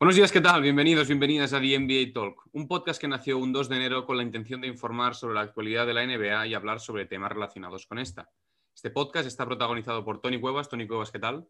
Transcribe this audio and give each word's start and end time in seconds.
Buenos 0.00 0.16
días, 0.16 0.32
¿qué 0.32 0.40
tal? 0.40 0.62
Bienvenidos, 0.62 1.08
bienvenidas 1.08 1.52
a 1.52 1.60
The 1.60 1.78
NBA 1.78 2.14
Talk, 2.14 2.48
un 2.52 2.66
podcast 2.66 2.98
que 2.98 3.06
nació 3.06 3.36
un 3.36 3.52
2 3.52 3.68
de 3.68 3.76
enero 3.76 4.06
con 4.06 4.16
la 4.16 4.22
intención 4.22 4.62
de 4.62 4.66
informar 4.66 5.14
sobre 5.14 5.34
la 5.34 5.42
actualidad 5.42 5.86
de 5.86 5.92
la 5.92 6.06
NBA 6.06 6.46
y 6.46 6.54
hablar 6.54 6.80
sobre 6.80 7.04
temas 7.04 7.30
relacionados 7.30 7.84
con 7.84 7.98
esta. 7.98 8.30
Este 8.74 8.88
podcast 8.88 9.26
está 9.26 9.44
protagonizado 9.44 10.02
por 10.02 10.22
Tony 10.22 10.40
Cuevas. 10.40 10.70
Tony 10.70 10.86
Cuevas, 10.86 11.10
¿qué 11.10 11.18
tal? 11.18 11.46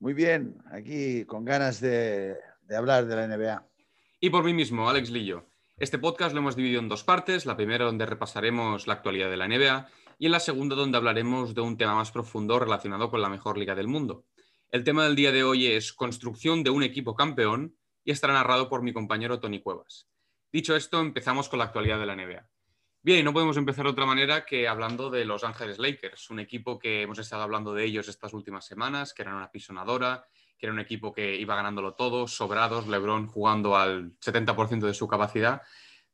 Muy 0.00 0.12
bien, 0.12 0.58
aquí 0.70 1.24
con 1.24 1.46
ganas 1.46 1.80
de, 1.80 2.36
de 2.60 2.76
hablar 2.76 3.06
de 3.06 3.16
la 3.16 3.26
NBA. 3.26 3.66
Y 4.20 4.28
por 4.28 4.44
mí 4.44 4.52
mismo, 4.52 4.90
Alex 4.90 5.08
Lillo. 5.08 5.46
Este 5.78 5.98
podcast 5.98 6.34
lo 6.34 6.40
hemos 6.40 6.56
dividido 6.56 6.82
en 6.82 6.90
dos 6.90 7.04
partes, 7.04 7.46
la 7.46 7.56
primera 7.56 7.86
donde 7.86 8.04
repasaremos 8.04 8.86
la 8.86 8.92
actualidad 8.92 9.30
de 9.30 9.38
la 9.38 9.48
NBA 9.48 9.88
y 10.18 10.26
en 10.26 10.32
la 10.32 10.40
segunda 10.40 10.76
donde 10.76 10.98
hablaremos 10.98 11.54
de 11.54 11.62
un 11.62 11.78
tema 11.78 11.94
más 11.94 12.12
profundo 12.12 12.58
relacionado 12.58 13.10
con 13.10 13.22
la 13.22 13.30
mejor 13.30 13.56
liga 13.56 13.74
del 13.74 13.88
mundo. 13.88 14.26
El 14.72 14.84
tema 14.84 15.04
del 15.04 15.16
día 15.16 15.32
de 15.32 15.44
hoy 15.44 15.66
es 15.66 15.92
construcción 15.92 16.64
de 16.64 16.70
un 16.70 16.82
equipo 16.82 17.14
campeón 17.14 17.76
y 18.04 18.10
estará 18.10 18.32
narrado 18.32 18.70
por 18.70 18.80
mi 18.80 18.94
compañero 18.94 19.38
Tony 19.38 19.60
Cuevas. 19.60 20.08
Dicho 20.50 20.74
esto, 20.74 20.98
empezamos 20.98 21.50
con 21.50 21.58
la 21.58 21.66
actualidad 21.66 21.98
de 22.00 22.06
la 22.06 22.16
NBA. 22.16 22.48
Bien, 23.02 23.22
no 23.22 23.34
podemos 23.34 23.58
empezar 23.58 23.84
de 23.84 23.90
otra 23.90 24.06
manera 24.06 24.46
que 24.46 24.66
hablando 24.66 25.10
de 25.10 25.26
Los 25.26 25.44
Ángeles 25.44 25.78
Lakers, 25.78 26.30
un 26.30 26.40
equipo 26.40 26.78
que 26.78 27.02
hemos 27.02 27.18
estado 27.18 27.42
hablando 27.42 27.74
de 27.74 27.84
ellos 27.84 28.08
estas 28.08 28.32
últimas 28.32 28.64
semanas, 28.64 29.12
que 29.12 29.20
eran 29.20 29.34
una 29.34 29.50
pisonadora, 29.50 30.24
que 30.56 30.64
era 30.64 30.72
un 30.72 30.80
equipo 30.80 31.12
que 31.12 31.36
iba 31.36 31.54
ganándolo 31.54 31.92
todo, 31.92 32.26
sobrados, 32.26 32.88
LeBron 32.88 33.26
jugando 33.26 33.76
al 33.76 34.18
70% 34.20 34.86
de 34.86 34.94
su 34.94 35.06
capacidad, 35.06 35.60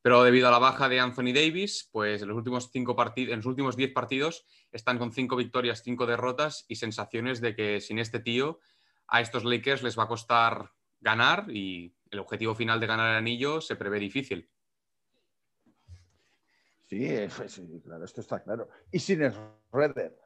pero 0.03 0.23
debido 0.23 0.49
a 0.49 0.51
la 0.51 0.59
baja 0.59 0.89
de 0.89 1.01
Anthony 1.01 1.33
Davis, 1.35 1.89
pues 1.93 2.23
en 2.23 2.29
los 2.29 2.37
últimos 2.37 2.71
cinco 2.71 2.95
partidos, 2.95 3.33
en 3.33 3.39
los 3.39 3.47
últimos 3.47 3.77
10 3.77 3.93
partidos 3.93 4.47
están 4.71 4.99
con 4.99 5.13
cinco 5.13 5.37
victorias, 5.37 5.83
cinco 5.83 6.07
derrotas 6.07 6.65
y 6.69 6.77
sensaciones 6.77 7.41
de 7.41 7.55
que 7.55 7.81
sin 7.81 7.99
este 7.99 8.21
tío 8.21 8.61
a 9.09 9.21
estos 9.21 9.45
Lakers 9.45 9.83
les 9.83 9.99
va 9.99 10.05
a 10.05 10.09
costar 10.09 10.73
ganar 11.01 11.47
y 11.51 11.95
el 12.11 12.19
objetivo 12.19 12.55
final 12.55 12.81
de 12.81 12.87
ganar 12.87 13.11
el 13.11 13.17
anillo 13.17 13.61
se 13.61 13.77
prevé 13.77 13.99
difícil. 13.99 14.51
Sí, 16.87 17.07
claro, 17.85 18.05
esto 18.05 18.23
está 18.23 18.43
claro. 18.43 18.69
Y 18.91 18.99
sin 18.99 19.23
el 19.23 19.35
Redder. 19.71 20.19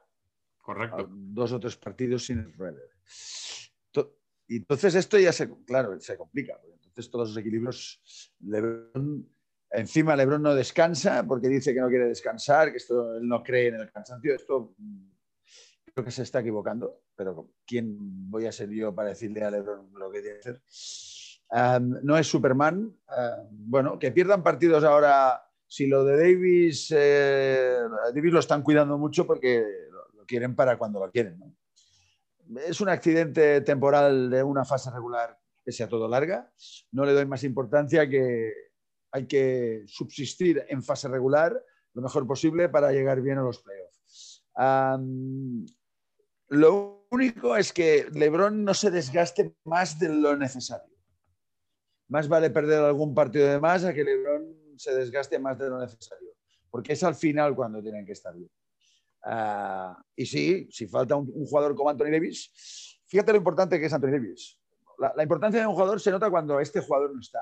Correcto. 0.59 0.97
Ah, 1.01 1.07
dos 1.09 1.51
o 1.53 1.59
tres 1.59 1.77
partidos 1.77 2.25
sin 2.27 2.39
el 2.39 2.53
Redder. 2.53 2.91
Y 4.49 4.57
entonces 4.57 4.95
esto 4.95 5.19
ya 5.19 5.33
se, 5.33 5.51
claro, 5.65 5.99
se 5.99 6.17
complica. 6.17 6.61
Entonces 6.75 7.11
todos 7.11 7.31
los 7.31 7.37
equilibrios, 7.39 8.35
Lebron, 8.41 9.27
encima 9.73 10.17
Lebron 10.17 10.43
no 10.43 10.55
descansa 10.55 11.25
porque 11.27 11.49
dice 11.49 11.75
que 11.75 11.81
no 11.81 11.89
quiere 11.89 12.07
descansar, 12.07 12.71
que 12.71 12.79
esto 12.79 13.17
él 13.17 13.27
no 13.27 13.43
cree 13.43 13.69
en 13.69 13.77
el 13.77 13.91
cansancio. 13.91 14.35
Esto 14.35 14.75
creo 15.93 16.05
que 16.05 16.11
se 16.11 16.23
está 16.23 16.41
equivocando, 16.41 17.03
pero 17.15 17.51
¿quién 17.67 17.97
voy 18.31 18.47
a 18.47 18.53
ser 18.53 18.71
yo 18.71 18.95
para 18.95 19.11
decirle 19.11 19.45
a 19.45 19.51
Lebron 19.51 19.93
lo 19.95 20.11
que 20.11 20.21
tiene 20.21 20.41
que 20.41 20.51
hacer? 20.51 20.63
no 22.03 22.17
es 22.17 22.27
Superman. 22.27 22.97
bueno, 23.51 23.99
que 23.99 24.13
pierdan 24.13 24.43
partidos 24.43 24.85
ahora. 24.85 25.43
Si 25.67 25.87
lo 25.87 26.05
de 26.05 26.19
Davis, 26.19 26.93
eh, 26.95 27.79
Davis 28.15 28.33
lo 28.33 28.41
están 28.41 28.63
cuidando 28.63 28.99
mucho 28.99 29.27
porque 29.27 29.65
lo, 29.91 30.27
quieren 30.27 30.55
para 30.55 30.77
cuando 30.77 31.01
lo 31.01 31.11
quieren. 31.11 31.57
Es 32.67 32.83
un 32.83 32.91
accidente 32.91 33.63
temporal 33.63 34.29
de 34.29 34.43
una 34.43 34.67
fase 34.67 34.91
regular 34.91 35.39
que 35.65 35.73
sea 35.73 35.89
todo 35.89 36.09
larga. 36.09 36.53
No 36.91 37.07
le 37.07 37.15
doy 37.15 37.25
más 37.25 37.43
importancia 37.43 38.07
que 38.07 38.53
hay 39.13 39.27
que 39.27 39.85
subsistir 39.87 40.65
en 40.69 40.83
fase 40.83 41.07
regular 41.09 41.63
lo 41.95 42.03
mejor 42.03 42.27
posible 42.27 42.69
para 42.69 42.91
llegar 42.91 43.21
bien 43.21 43.39
a 43.39 43.43
los 43.43 43.63
playoffs. 43.63 44.45
lo 46.49 47.07
único 47.11 47.57
es 47.57 47.73
que 47.73 48.09
LeBron 48.13 48.65
no 48.65 48.75
se 48.75 48.91
desgaste 48.91 49.55
más 49.65 49.99
de 49.99 50.09
lo 50.09 50.37
necesario. 50.37 50.97
Más 52.09 52.29
vale 52.29 52.51
perder 52.51 52.83
algún 52.83 53.15
partido 53.15 53.49
de 53.49 53.61
más 53.61 53.85
a 53.85 53.93
que 53.93 54.05
LeBron 54.05 54.77
se 54.77 54.95
desgaste 54.95 55.39
más 55.39 55.59
de 55.59 55.69
lo 55.69 55.79
necesario, 55.79 56.31
porque 56.71 56.95
es 56.95 57.05
al 57.05 57.15
final 57.15 57.55
cuando 57.55 57.83
tienen 57.83 58.05
que 58.05 58.13
estar 58.13 58.35
bien. 58.35 58.51
Uh, 59.25 59.95
y 60.17 60.27
sí, 60.27 60.69
si 60.71 60.89
falta 60.89 61.15
un, 61.15 61.27
jugador 61.47 61.77
como 61.77 61.91
Anthony 61.91 62.11
Davis, 62.11 62.99
fíjate 63.07 63.33
lo 63.33 63.39
importante 63.39 63.79
que 63.79 63.87
es 63.87 63.93
Anthony 63.93 64.11
Davis. 64.11 64.59
La, 64.99 65.23
importancia 65.23 65.61
de 65.61 65.67
un 65.67 65.75
jugador 65.75 66.01
se 66.01 66.11
nota 66.11 66.31
cuando 66.31 66.59
este 66.61 66.81
jugador 66.81 67.15
no 67.15 67.21
está. 67.21 67.41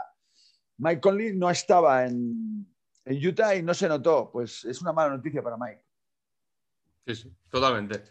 Mike 0.80 1.00
Conley 1.00 1.36
no 1.36 1.50
estaba 1.50 2.06
en, 2.06 2.66
Utah 3.06 3.54
y 3.54 3.62
no 3.62 3.74
se 3.74 3.88
notó. 3.88 4.30
Pues 4.32 4.64
es 4.64 4.80
una 4.80 4.92
mala 4.92 5.16
noticia 5.16 5.42
para 5.42 5.56
Mike. 5.56 5.84
Sí, 7.06 7.14
sí, 7.14 7.32
totalmente. 7.50 8.02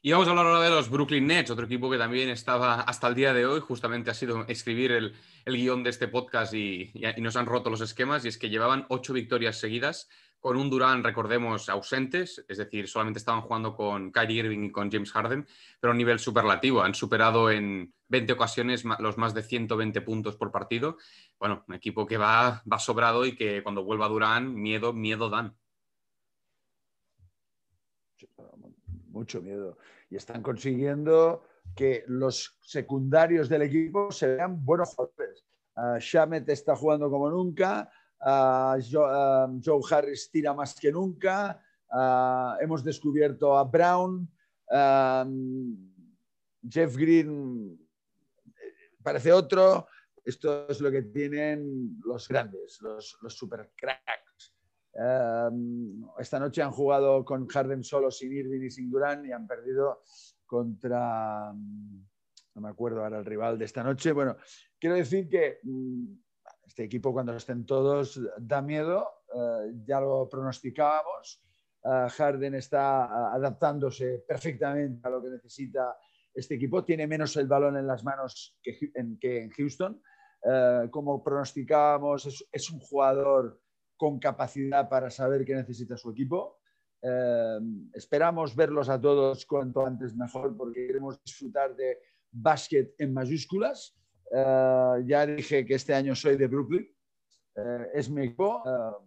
Y 0.00 0.12
vamos 0.12 0.28
a 0.28 0.30
hablar 0.30 0.46
ahora 0.46 0.60
de 0.60 0.70
los 0.70 0.90
Brooklyn 0.90 1.26
Nets, 1.26 1.50
otro 1.50 1.64
equipo 1.64 1.90
que 1.90 1.96
también 1.96 2.28
estaba 2.28 2.82
hasta 2.82 3.08
el 3.08 3.14
día 3.14 3.32
de 3.32 3.46
hoy, 3.46 3.60
justamente 3.60 4.10
ha 4.10 4.14
sido 4.14 4.46
escribir 4.48 4.92
el, 4.92 5.14
el 5.46 5.56
guion 5.56 5.82
de 5.82 5.88
este 5.90 6.08
podcast 6.08 6.52
y, 6.52 6.92
nos 7.16 7.36
han 7.36 7.46
roto 7.46 7.70
los 7.70 7.80
esquemas, 7.80 8.22
y 8.24 8.28
es 8.28 8.36
que 8.36 8.50
llevaban 8.50 8.84
ocho 8.90 9.14
victorias 9.14 9.56
seguidas 9.56 10.10
con 10.44 10.58
un 10.58 10.68
Durán, 10.68 11.02
recordemos, 11.02 11.70
ausentes, 11.70 12.44
es 12.46 12.58
decir, 12.58 12.86
solamente 12.86 13.18
estaban 13.18 13.40
jugando 13.40 13.74
con 13.74 14.12
Kyrie 14.12 14.40
Irving 14.40 14.64
y 14.64 14.70
con 14.70 14.90
James 14.90 15.10
Harden, 15.10 15.46
pero 15.80 15.94
a 15.94 15.96
nivel 15.96 16.18
superlativo. 16.18 16.82
Han 16.82 16.92
superado 16.94 17.50
en 17.50 17.94
20 18.08 18.34
ocasiones 18.34 18.84
los 18.98 19.16
más 19.16 19.32
de 19.32 19.42
120 19.42 20.02
puntos 20.02 20.36
por 20.36 20.52
partido. 20.52 20.98
Bueno, 21.38 21.64
un 21.66 21.74
equipo 21.74 22.04
que 22.04 22.18
va, 22.18 22.62
va 22.70 22.78
sobrado 22.78 23.24
y 23.24 23.34
que 23.34 23.62
cuando 23.62 23.84
vuelva 23.84 24.06
Durán, 24.06 24.54
miedo, 24.54 24.92
miedo 24.92 25.30
dan. 25.30 25.56
Mucho 29.08 29.40
miedo. 29.40 29.78
Y 30.10 30.16
están 30.16 30.42
consiguiendo 30.42 31.44
que 31.74 32.04
los 32.06 32.58
secundarios 32.60 33.48
del 33.48 33.62
equipo 33.62 34.12
se 34.12 34.36
vean 34.36 34.62
buenos 34.62 34.94
jugadores. 34.94 35.42
Uh, 35.74 35.96
Shamet 35.98 36.46
está 36.50 36.76
jugando 36.76 37.08
como 37.08 37.30
nunca. 37.30 37.90
Joe, 38.24 39.04
uh, 39.04 39.60
Joe, 39.62 39.80
Harris 39.90 40.30
tira 40.30 40.54
más 40.54 40.78
que 40.78 40.90
nunca. 40.90 41.60
Uh, 41.90 42.62
hemos 42.62 42.82
descubierto 42.82 43.56
a 43.56 43.64
Brown. 43.64 44.28
Jeff 46.68 46.96
Green 46.96 47.78
parece 49.02 49.32
otro. 49.32 49.86
Esto 50.24 50.66
es 50.68 50.80
lo 50.80 50.90
que 50.90 51.02
tienen 51.02 52.00
los 52.02 52.26
grandes, 52.26 52.80
los, 52.80 53.18
los 53.20 53.36
super 53.36 53.70
cracks. 53.76 54.54
esta 56.18 56.38
noche 56.38 56.62
han 56.62 56.70
jugado 56.70 57.24
con 57.26 57.46
Harden 57.46 57.84
solo, 57.84 58.10
sin 58.10 58.32
Irving 58.32 58.62
y 58.62 58.70
sin 58.70 58.90
Durán 58.90 59.26
y 59.26 59.32
han 59.32 59.46
perdido 59.46 60.00
contra, 60.46 61.52
no 61.52 62.60
me 62.60 62.68
acuerdo 62.68 63.04
ahora 63.04 63.18
el 63.18 63.24
rival 63.26 63.58
de 63.58 63.66
esta 63.66 63.82
noche. 63.82 64.12
Bueno, 64.12 64.36
quiero 64.78 64.96
decir 64.96 65.28
que 65.28 65.58
mm, 65.62 66.04
este 66.66 66.84
equipo 66.84 67.12
cuando 67.12 67.36
estén 67.36 67.66
todos 67.66 68.20
da 68.38 68.62
miedo, 68.62 69.06
uh, 69.32 69.70
ya 69.84 70.00
lo 70.00 70.28
pronosticábamos. 70.28 71.42
Uh, 71.82 72.08
Harden 72.08 72.54
está 72.54 73.06
uh, 73.06 73.36
adaptándose 73.36 74.24
perfectamente 74.26 75.06
a 75.06 75.10
lo 75.10 75.22
que 75.22 75.30
necesita 75.30 75.96
este 76.34 76.54
equipo. 76.54 76.84
Tiene 76.84 77.06
menos 77.06 77.36
el 77.36 77.46
balón 77.46 77.76
en 77.76 77.86
las 77.86 78.02
manos 78.02 78.58
que 78.62 78.90
en, 78.94 79.18
que 79.18 79.42
en 79.42 79.50
Houston. 79.50 80.00
como 80.90 81.22
pronosticábamos, 81.24 82.26
es, 82.26 82.44
es, 82.52 82.70
un 82.70 82.78
jugador 82.78 83.62
con 83.96 84.18
capacidad 84.18 84.90
para 84.90 85.08
saber 85.08 85.42
qué 85.44 85.54
necesita 85.54 85.96
su 85.96 86.10
equipo. 86.10 86.60
esperamos 87.94 88.54
verlos 88.54 88.90
a 88.90 89.00
todos 89.00 89.46
cuanto 89.46 89.86
antes 89.86 90.14
mejor 90.14 90.54
porque 90.54 90.86
queremos 90.86 91.22
disfrutar 91.24 91.74
de 91.74 91.98
básquet 92.30 92.94
en 92.98 93.14
mayúsculas 93.14 93.96
Uh, 94.34 94.98
ya 95.06 95.26
dije 95.26 95.64
que 95.64 95.74
este 95.74 95.94
año 95.94 96.16
soy 96.16 96.36
de 96.36 96.48
Brooklyn. 96.48 96.90
Uh, 97.54 97.84
es 97.94 98.10
mi 98.10 98.24
equipo. 98.24 98.62
Uh, 98.64 99.00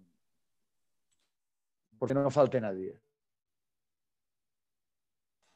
porque 2.00 2.14
no 2.14 2.32
falte 2.32 2.62
nadie. 2.62 2.98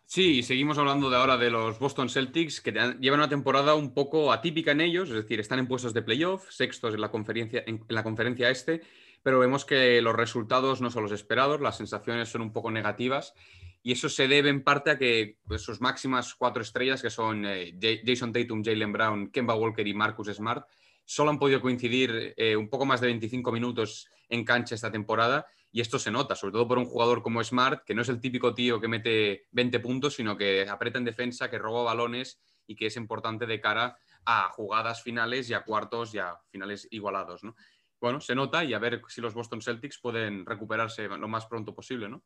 Sí, 0.04 0.44
seguimos 0.44 0.78
hablando 0.78 1.10
de 1.10 1.16
ahora 1.16 1.38
de 1.38 1.50
los 1.50 1.80
Boston 1.80 2.10
Celtics, 2.10 2.60
que 2.60 2.74
llevan 3.00 3.22
una 3.22 3.30
temporada 3.30 3.76
un 3.76 3.94
poco 3.94 4.34
atípica 4.34 4.72
en 4.72 4.82
ellos, 4.82 5.08
es 5.08 5.16
decir, 5.16 5.40
están 5.40 5.60
en 5.60 5.70
puestos 5.70 5.94
de 5.94 6.02
playoff, 6.02 6.52
sextos 6.52 6.94
en 6.94 7.00
la 7.00 7.12
conferencia, 7.12 7.64
en, 7.66 7.86
en 7.88 7.96
la 7.96 8.04
conferencia 8.04 8.50
este, 8.50 8.82
pero 9.24 9.40
vemos 9.40 9.64
que 9.64 10.02
los 10.02 10.14
resultados 10.14 10.82
no 10.82 10.92
son 10.92 11.04
los 11.04 11.14
esperados, 11.14 11.62
las 11.62 11.78
sensaciones 11.78 12.28
son 12.28 12.42
un 12.42 12.52
poco 12.52 12.72
negativas 12.72 13.34
y 13.84 13.94
eso 13.94 14.10
se 14.10 14.28
debe 14.28 14.50
en 14.50 14.64
parte 14.64 14.92
a 14.92 14.98
que 14.98 15.38
pues, 15.48 15.62
sus 15.62 15.82
máximas 15.82 16.36
cuatro 16.36 16.62
estrellas, 16.62 17.02
que 17.02 17.10
son 17.10 17.46
eh, 17.46 17.74
Jason 18.06 18.32
Tatum, 18.32 18.64
Jalen 18.64 18.94
Brown, 18.94 19.32
Kemba 19.32 19.56
Walker 19.56 19.88
y 19.88 19.94
Marcus 19.94 20.28
Smart, 20.28 20.68
solo 21.06 21.32
han 21.32 21.40
podido 21.40 21.62
coincidir 21.62 22.34
eh, 22.38 22.56
un 22.56 22.70
poco 22.70 22.86
más 22.86 23.02
de 23.02 23.08
25 23.08 23.52
minutos 23.52 24.08
en 24.30 24.46
cancha 24.46 24.76
esta 24.76 24.92
temporada 24.92 25.46
y 25.72 25.82
esto 25.82 25.98
se 25.98 26.12
nota, 26.12 26.36
sobre 26.36 26.54
todo 26.54 26.68
por 26.68 26.78
un 26.78 26.86
jugador 26.86 27.24
como 27.24 27.44
Smart, 27.44 27.84
que 27.86 27.96
no 27.96 28.02
es 28.02 28.10
el 28.10 28.20
típico 28.20 28.54
tío 28.54 28.80
que 28.80 28.88
mete 28.88 29.48
20 29.52 29.80
puntos, 29.80 30.16
sino 30.16 30.38
que 30.38 30.68
aprieta 30.70 31.00
en 31.00 31.06
defensa, 31.06 31.50
que 31.50 31.58
roba 31.58 31.84
balones 31.84 32.40
y 32.68 32.76
que 32.76 32.88
es 32.88 32.98
importante 32.98 33.46
de 33.46 33.62
cara 33.62 33.98
a 34.26 34.50
jugadas 34.50 35.02
finales 35.02 35.50
y 35.50 35.54
a 35.54 35.64
cuartos 35.64 36.14
y 36.14 36.20
a 36.20 36.38
finales 36.50 36.88
igualados. 36.92 37.44
¿no? 37.44 37.56
Bueno, 38.00 38.20
se 38.20 38.36
nota 38.36 38.64
y 38.64 38.74
a 38.74 38.80
ver 38.80 39.02
si 39.08 39.22
los 39.22 39.34
Boston 39.34 39.62
Celtics 39.62 40.00
pueden 40.00 40.46
recuperarse 40.46 41.08
lo 41.08 41.28
más 41.28 41.46
pronto 41.46 41.74
posible, 41.74 42.10
¿no? 42.10 42.24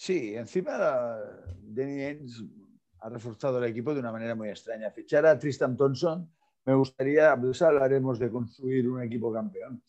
Sí, 0.00 0.34
encima 0.34 0.78
Danny 1.60 2.00
Ainge 2.00 2.48
ha 3.00 3.10
reforzado 3.10 3.58
el 3.58 3.70
equipo 3.70 3.92
de 3.92 4.00
una 4.00 4.10
manera 4.10 4.34
muy 4.34 4.48
extraña. 4.48 4.90
Fichar 4.90 5.26
a 5.26 5.38
Tristan 5.38 5.76
Thompson, 5.76 6.26
me 6.64 6.74
gustaría, 6.74 7.38
pues 7.38 7.60
hablaremos 7.60 8.18
de 8.18 8.30
construir 8.30 8.88
un 8.88 9.02
equipo 9.02 9.30
campeón. 9.30 9.84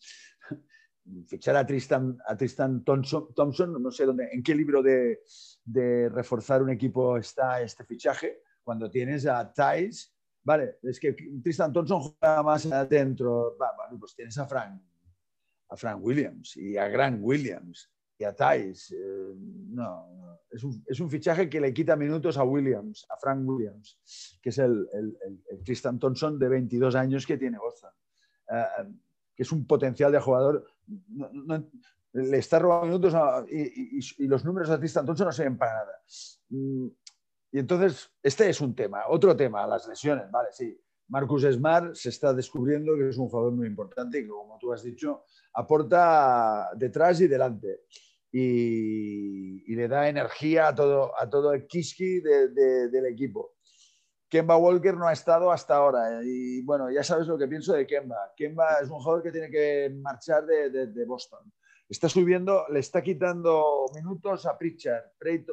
Fichar 1.26 1.56
a 1.56 1.66
Tristan, 1.66 2.18
a 2.26 2.36
Tristan 2.36 2.84
Thompson, 2.84 3.82
no 3.82 3.90
sé 3.90 4.04
dónde, 4.04 4.28
en 4.30 4.42
qué 4.42 4.54
libro 4.54 4.82
de, 4.82 5.22
de 5.64 6.10
reforzar 6.10 6.62
un 6.62 6.68
equipo 6.68 7.16
está 7.16 7.62
este 7.62 7.82
fichaje, 7.82 8.42
cuando 8.62 8.90
tienes 8.90 9.24
a 9.24 9.50
Thais, 9.50 10.14
vale, 10.42 10.76
es 10.82 11.00
que 11.00 11.16
Tristan 11.42 11.72
Thompson 11.72 12.02
juega 12.02 12.42
más 12.42 12.66
adentro, 12.66 13.56
bueno, 13.56 13.98
pues 13.98 14.14
tienes 14.14 14.36
a 14.36 14.44
Frank, 14.44 14.78
a 15.70 15.76
Frank 15.78 16.04
Williams 16.04 16.54
y 16.58 16.76
a 16.76 16.86
Grant 16.88 17.18
Williams 17.22 17.90
y 18.18 18.24
a 18.24 18.34
Thais. 18.34 18.92
Eh, 18.92 19.34
no, 19.70 20.38
Es, 20.50 20.62
un, 20.64 20.84
es, 20.86 21.00
un, 21.00 21.10
fichaje 21.10 21.48
que 21.48 21.60
le 21.60 21.72
quita 21.72 21.96
minutos 21.96 22.36
a 22.38 22.44
Williams, 22.44 23.06
a 23.10 23.16
Frank 23.16 23.46
Williams, 23.46 23.98
que 24.42 24.50
es 24.50 24.58
el, 24.58 24.88
el, 24.92 25.18
el, 25.50 25.64
Tristan 25.64 25.98
Thompson 25.98 26.38
de 26.38 26.48
22 26.48 26.94
años 26.94 27.26
que 27.26 27.38
tiene 27.38 27.58
Boston, 27.58 27.90
uh, 28.48 28.92
que 29.34 29.42
es 29.42 29.52
un 29.52 29.66
potencial 29.66 30.12
de 30.12 30.20
jugador. 30.20 30.66
Le 32.12 32.38
está 32.38 32.58
robando 32.58 32.86
minutos 32.86 33.14
a, 33.14 33.44
y, 33.48 33.98
y, 33.98 34.00
y, 34.18 34.26
los 34.26 34.44
números 34.44 34.68
de 34.68 34.78
Tristan 34.78 35.06
Thompson 35.06 35.26
no 35.26 35.32
se 35.32 35.44
ven 35.44 35.56
para 35.56 35.72
nada. 35.72 36.02
Mm, 36.50 36.88
y 37.52 37.58
entonces, 37.58 38.10
este 38.22 38.48
es 38.48 38.60
un 38.60 38.74
tema. 38.74 39.04
Otro 39.08 39.36
tema, 39.36 39.66
las 39.66 39.86
lesiones, 39.86 40.30
vale, 40.30 40.48
sí. 40.52 40.78
Marcus 41.12 41.42
Smart 41.42 41.94
se 41.94 42.08
está 42.08 42.32
descubriendo 42.32 42.96
que 42.96 43.10
es 43.10 43.18
un 43.18 43.28
jugador 43.28 43.52
muy 43.52 43.66
importante 43.66 44.18
y 44.18 44.22
que, 44.22 44.30
como 44.30 44.56
tú 44.58 44.72
has 44.72 44.82
dicho, 44.82 45.24
aporta 45.52 46.70
detrás 46.74 47.20
y 47.20 47.28
delante. 47.28 47.82
Y, 48.32 49.74
le 49.74 49.88
da 49.88 50.08
energía 50.08 50.68
a 50.68 50.74
todo, 50.74 51.12
a 51.18 51.28
todo 51.28 51.52
el 51.52 51.66
kiski 51.66 52.20
de, 52.20 52.48
de, 52.48 52.88
del 52.88 53.06
equipo. 53.06 53.56
Kemba 54.26 54.56
Walker 54.56 54.96
no 54.96 55.06
ha 55.06 55.12
estado 55.12 55.52
hasta 55.52 55.76
ahora. 55.76 56.22
Y 56.24 56.62
bueno, 56.62 56.90
ya 56.90 57.04
sabes 57.04 57.26
lo 57.26 57.36
que 57.36 57.46
pienso 57.46 57.74
de 57.74 57.86
Kemba. 57.86 58.32
Kemba 58.34 58.78
es 58.82 58.88
un 58.88 58.98
jugador 58.98 59.22
que 59.22 59.32
tiene 59.32 59.50
que 59.50 59.94
marchar 60.00 60.46
de 60.46 61.04
Boston 61.04 61.52
está 61.92 62.08
subiendo, 62.08 62.64
le 62.70 62.80
está 62.80 63.02
quitando 63.02 63.84
minutos 63.94 64.46
a 64.46 64.56
Pritchard, 64.56 65.12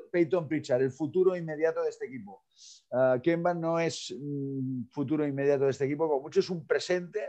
Peyton 0.10 0.48
Pritchard, 0.48 0.82
el 0.82 0.92
futuro 0.92 1.36
inmediato 1.36 1.84
de 1.84 1.90
este 1.90 2.06
equipo. 2.06 2.46
Uh, 2.92 3.20
Kemba 3.22 3.54
no 3.54 3.78
es 3.78 4.12
un 4.12 4.88
futuro 4.90 5.28
inmediato 5.28 5.66
de 5.66 5.72
este 5.72 5.86
equipo, 5.86 6.08
como 6.08 6.22
mucho 6.22 6.40
es 6.40 6.50
un 6.50 6.66
presente 6.66 7.20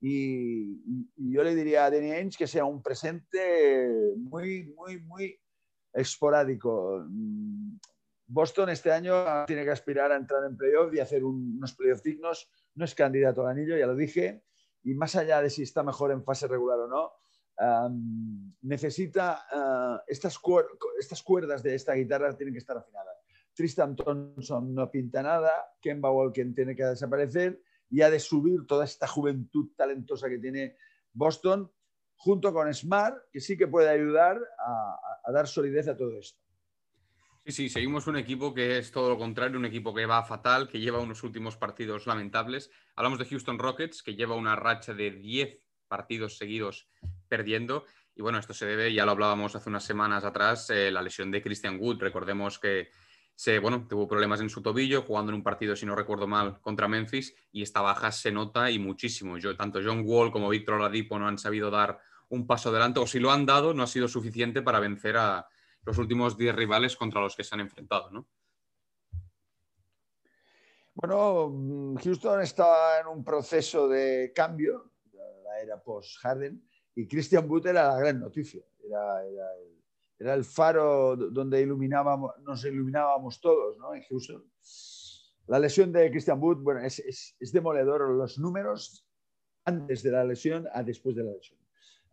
y, 0.00 0.82
y 1.16 1.32
yo 1.32 1.42
le 1.42 1.54
diría 1.54 1.86
a 1.86 1.90
Danny 1.90 2.12
Ainge 2.12 2.36
que 2.36 2.46
sea 2.46 2.66
un 2.66 2.82
presente 2.82 3.88
muy, 4.18 4.66
muy, 4.76 5.00
muy 5.00 5.40
esporádico. 5.94 7.06
Boston 8.26 8.68
este 8.68 8.92
año 8.92 9.46
tiene 9.46 9.64
que 9.64 9.70
aspirar 9.70 10.12
a 10.12 10.16
entrar 10.16 10.44
en 10.44 10.58
playoff 10.58 10.92
y 10.92 11.00
hacer 11.00 11.24
un, 11.24 11.56
unos 11.56 11.74
playoffs 11.74 12.02
dignos. 12.02 12.50
No 12.74 12.84
es 12.84 12.94
candidato 12.94 13.40
al 13.40 13.52
anillo, 13.56 13.78
ya 13.78 13.86
lo 13.86 13.96
dije. 13.96 14.44
Y 14.84 14.92
más 14.94 15.16
allá 15.16 15.40
de 15.40 15.48
si 15.48 15.62
está 15.62 15.82
mejor 15.82 16.12
en 16.12 16.22
fase 16.22 16.46
regular 16.46 16.78
o 16.78 16.86
no, 16.86 17.12
necesita 18.62 20.02
estas, 20.06 20.38
cuer 20.38 20.66
estas, 20.98 21.22
cuerdas 21.22 21.62
de 21.62 21.74
esta 21.74 21.94
guitarra 21.94 22.36
tienen 22.36 22.54
que 22.54 22.58
estar 22.58 22.76
afinadas. 22.76 23.16
Tristan 23.54 23.96
Thompson 23.96 24.72
no 24.74 24.90
pinta 24.90 25.22
nada, 25.22 25.52
Kemba 25.80 26.10
Walken 26.12 26.54
tiene 26.54 26.76
que 26.76 26.84
desaparecer 26.84 27.60
y 27.90 28.02
ha 28.02 28.10
de 28.10 28.20
subir 28.20 28.66
toda 28.66 28.84
esta 28.84 29.08
juventud 29.08 29.70
talentosa 29.76 30.28
que 30.28 30.38
tiene 30.38 30.76
Boston 31.12 31.70
junto 32.14 32.52
con 32.52 32.72
Smart, 32.72 33.16
que 33.32 33.40
sí 33.40 33.56
que 33.56 33.66
puede 33.66 33.88
ayudar 33.88 34.38
a, 34.58 35.20
a 35.24 35.32
dar 35.32 35.48
solidez 35.48 35.88
a 35.88 35.96
todo 35.96 36.18
esto. 36.18 36.40
Sí, 37.44 37.52
sí, 37.52 37.68
seguimos 37.68 38.06
un 38.06 38.16
equipo 38.16 38.52
que 38.52 38.78
es 38.78 38.92
todo 38.92 39.08
lo 39.08 39.18
contrario, 39.18 39.58
un 39.58 39.64
equipo 39.64 39.94
que 39.94 40.04
va 40.04 40.22
fatal, 40.22 40.68
que 40.68 40.80
lleva 40.80 41.00
unos 41.00 41.22
últimos 41.22 41.56
partidos 41.56 42.06
lamentables. 42.06 42.70
Hablamos 42.94 43.18
de 43.18 43.24
Houston 43.24 43.58
Rockets, 43.58 44.02
que 44.02 44.14
lleva 44.14 44.36
una 44.36 44.54
racha 44.54 44.92
de 44.92 45.12
10 45.12 45.58
partidos 45.88 46.36
seguidos 46.36 46.90
perdiendo. 47.28 47.84
Y 48.14 48.22
bueno, 48.22 48.38
esto 48.38 48.54
se 48.54 48.66
debe, 48.66 48.92
ya 48.92 49.04
lo 49.04 49.12
hablábamos 49.12 49.54
hace 49.54 49.68
unas 49.68 49.84
semanas 49.84 50.24
atrás, 50.24 50.70
eh, 50.70 50.90
la 50.90 51.02
lesión 51.02 51.30
de 51.30 51.42
Christian 51.42 51.78
Wood. 51.80 52.00
Recordemos 52.00 52.58
que 52.58 52.90
se, 53.34 53.60
bueno, 53.60 53.86
tuvo 53.88 54.08
problemas 54.08 54.40
en 54.40 54.50
su 54.50 54.60
tobillo 54.60 55.02
jugando 55.02 55.30
en 55.30 55.36
un 55.36 55.44
partido, 55.44 55.76
si 55.76 55.86
no 55.86 55.94
recuerdo 55.94 56.26
mal, 56.26 56.60
contra 56.60 56.88
Memphis 56.88 57.34
y 57.52 57.62
esta 57.62 57.80
baja 57.80 58.10
se 58.10 58.32
nota 58.32 58.70
y 58.70 58.80
muchísimo. 58.80 59.38
Yo, 59.38 59.56
tanto 59.56 59.78
John 59.84 60.02
Wall 60.04 60.32
como 60.32 60.48
Víctor 60.48 60.74
Oladipo 60.74 61.18
no 61.18 61.28
han 61.28 61.38
sabido 61.38 61.70
dar 61.70 62.00
un 62.30 62.46
paso 62.46 62.70
adelante 62.70 62.98
o 62.98 63.06
si 63.06 63.20
lo 63.20 63.30
han 63.30 63.46
dado 63.46 63.72
no 63.74 63.84
ha 63.84 63.86
sido 63.86 64.08
suficiente 64.08 64.62
para 64.62 64.80
vencer 64.80 65.16
a 65.16 65.46
los 65.84 65.98
últimos 65.98 66.36
10 66.36 66.56
rivales 66.56 66.96
contra 66.96 67.20
los 67.20 67.36
que 67.36 67.44
se 67.44 67.54
han 67.54 67.60
enfrentado, 67.60 68.10
¿no? 68.10 68.26
Bueno, 70.94 71.48
mm, 71.48 71.96
Houston 71.98 72.42
está 72.42 73.00
en 73.00 73.06
un 73.06 73.22
proceso 73.22 73.86
de 73.86 74.32
cambio, 74.34 74.90
la 75.12 75.60
era 75.60 75.80
post-Harden, 75.80 76.68
y 76.98 77.06
Christian 77.06 77.48
Wood 77.48 77.68
era 77.68 77.94
la 77.94 78.00
gran 78.00 78.18
noticia, 78.18 78.60
era, 78.84 79.24
era, 79.24 79.54
el, 79.54 79.84
era 80.18 80.34
el, 80.34 80.44
faro 80.44 81.14
donde 81.14 81.62
iluminábamos, 81.62 82.32
nos 82.42 82.64
iluminábamos 82.64 83.40
todos 83.40 83.78
¿no? 83.78 83.94
en 83.94 84.02
Houston. 84.02 84.42
La 85.46 85.60
lesión 85.60 85.92
de 85.92 86.10
Christian 86.10 86.42
Wood, 86.42 86.56
bueno, 86.56 86.80
es, 86.80 86.98
es, 86.98 87.36
es, 87.38 87.52
demoledor 87.52 88.10
los 88.10 88.40
números 88.40 89.06
antes 89.64 90.02
de 90.02 90.10
la 90.10 90.24
lesión 90.24 90.66
a 90.72 90.82
después 90.82 91.14
de 91.14 91.22
la 91.22 91.30
lesión. 91.30 91.60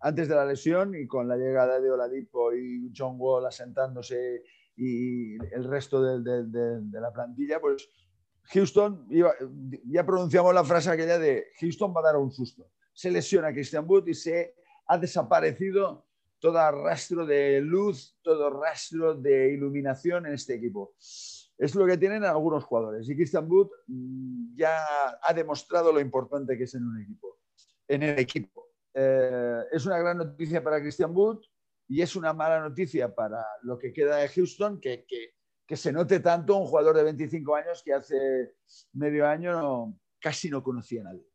Antes 0.02 0.28
de 0.28 0.36
la 0.36 0.46
lesión 0.46 0.94
y 0.94 1.08
con 1.08 1.28
la 1.28 1.36
llegada 1.36 1.82
de 1.82 1.90
Oladipo 1.90 2.54
y 2.54 2.94
John 2.96 3.16
Wall 3.18 3.48
asentándose 3.48 4.44
y 4.76 5.34
el 5.52 5.64
resto 5.64 6.00
de, 6.00 6.22
de, 6.22 6.44
de, 6.44 6.82
de 6.82 7.02
la 7.02 7.12
plantilla, 7.12 7.60
pues 7.60 7.90
Houston, 8.54 9.08
iba, 9.10 9.34
ya 9.88 10.06
pronunciamos 10.06 10.54
la 10.54 10.64
frase 10.64 10.92
aquella 10.92 11.18
de 11.18 11.48
Houston 11.60 11.92
va 11.92 12.02
a 12.02 12.04
dar 12.04 12.18
un 12.18 12.32
susto. 12.32 12.70
Se 12.94 13.10
lesiona 13.10 13.52
Christian 13.52 13.86
Wood 13.90 14.08
y 14.10 14.14
se 14.14 14.54
ha 14.88 14.98
desaparecido 14.98 16.06
todo 16.40 16.72
rastro 16.72 17.26
de 17.26 17.62
luz, 17.62 18.18
todo 18.22 18.50
rastro 18.50 19.16
de 19.16 19.54
iluminación 19.54 20.28
en 20.28 20.34
este 20.34 20.56
equipo. 20.56 20.94
Es 21.58 21.74
lo 21.74 21.86
que 21.86 21.98
tienen 21.98 22.24
algunos 22.24 22.64
jugadores. 22.64 23.10
Y 23.10 23.16
Christian 23.16 23.50
Wood 23.50 23.70
mm, 23.88 24.56
ya 24.56 24.78
ha 25.22 25.34
demostrado 25.34 25.92
lo 25.92 26.00
importante 26.00 26.58
que 26.58 26.66
es 26.66 26.76
en 26.76 26.84
un 26.84 27.02
equipo, 27.02 27.40
en 27.88 28.04
el 28.04 28.20
equipo. 28.20 28.70
Eh, 28.94 29.64
es 29.72 29.86
una 29.86 29.98
gran 29.98 30.18
noticia 30.18 30.64
para 30.64 30.80
Christian 30.80 31.16
Wood 31.16 31.42
y 31.88 32.02
es 32.02 32.16
una 32.16 32.34
mala 32.34 32.60
noticia 32.60 33.14
para 33.14 33.44
lo 33.64 33.78
que 33.78 33.94
queda 33.94 34.18
de 34.18 34.28
Houston, 34.30 34.80
que, 34.80 35.06
que, 35.08 35.36
que 35.66 35.78
se 35.78 35.92
note 35.92 36.20
tanto 36.20 36.58
un 36.58 36.66
jugador 36.66 36.96
de 36.96 37.04
25 37.04 37.56
años 37.56 37.82
que 37.84 37.94
hace 37.94 38.56
medio 38.94 39.28
año 39.28 39.98
casi 40.20 40.50
no 40.50 40.64
conocía 40.64 41.02
a 41.02 41.06
nadie. 41.06 41.26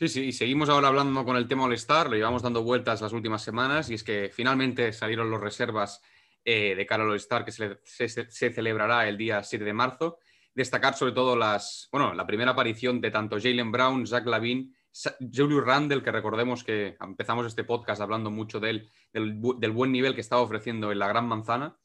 Sí, 0.00 0.08
sí, 0.08 0.20
y 0.22 0.32
seguimos 0.32 0.70
ahora 0.70 0.88
hablando 0.88 1.26
con 1.26 1.36
el 1.36 1.46
tema 1.46 1.64
All-Star, 1.64 2.08
lo 2.08 2.16
llevamos 2.16 2.42
dando 2.42 2.62
vueltas 2.62 3.02
las 3.02 3.12
últimas 3.12 3.42
semanas 3.42 3.90
y 3.90 3.94
es 3.94 4.02
que 4.02 4.30
finalmente 4.32 4.94
salieron 4.94 5.30
los 5.30 5.42
reservas 5.42 6.00
eh, 6.42 6.74
de 6.74 6.86
cara 6.86 7.02
al 7.02 7.10
All-Star 7.10 7.44
que 7.44 7.52
se, 7.52 8.50
celebrará 8.50 9.06
el 9.06 9.18
día 9.18 9.42
7 9.42 9.62
de 9.62 9.74
marzo. 9.74 10.18
Destacar 10.54 10.94
sobre 10.94 11.12
todo 11.12 11.36
las, 11.36 11.90
bueno, 11.92 12.14
la 12.14 12.26
primera 12.26 12.52
aparición 12.52 12.98
de 13.02 13.10
tanto 13.10 13.36
Jalen 13.38 13.70
Brown, 13.70 14.06
Zach 14.06 14.24
Lavin, 14.24 14.74
Julius 15.20 15.66
Randle, 15.66 16.02
que 16.02 16.12
recordemos 16.12 16.64
que 16.64 16.96
empezamos 16.98 17.44
este 17.44 17.64
podcast 17.64 18.00
hablando 18.00 18.30
mucho 18.30 18.58
de 18.58 18.70
él, 18.70 18.90
del, 19.12 19.38
del 19.58 19.70
buen 19.70 19.92
nivel 19.92 20.14
que 20.14 20.22
estaba 20.22 20.40
ofreciendo 20.40 20.90
en 20.92 20.98
la 20.98 21.08
Gran 21.08 21.28
Manzana. 21.28 21.76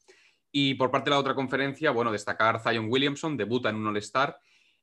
Y 0.50 0.72
por 0.76 0.90
parte 0.90 1.10
de 1.10 1.16
la 1.16 1.20
otra 1.20 1.34
conferencia, 1.34 1.90
bueno, 1.90 2.10
destacar 2.10 2.62
Zion 2.62 2.86
Williamson, 2.88 3.36
debuta 3.36 3.68
en 3.68 3.76
un 3.76 3.88
All-Star 3.88 4.38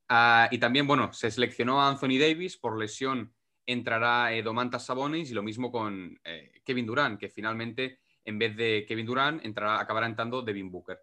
Uh, 0.10 0.48
y 0.52 0.58
también, 0.58 0.86
bueno, 0.86 1.12
se 1.14 1.32
seleccionó 1.32 1.82
a 1.82 1.90
Anthony 1.90 2.20
Davis, 2.20 2.58
por 2.58 2.78
lesión 2.78 3.34
entrará 3.66 4.34
eh, 4.34 4.44
Domantas 4.44 4.86
Sabonis 4.86 5.32
y 5.32 5.34
lo 5.34 5.44
mismo 5.44 5.72
con 5.72 6.20
eh, 6.24 6.62
Kevin 6.64 6.86
Durant, 6.86 7.20
que 7.20 7.30
finalmente 7.30 8.00
en 8.26 8.40
vez 8.40 8.56
de 8.56 8.86
Kevin 8.88 9.06
Durant 9.06 9.46
entrará, 9.46 9.80
acabará 9.80 10.06
entrando 10.06 10.42
Devin 10.42 10.72
Booker. 10.72 11.00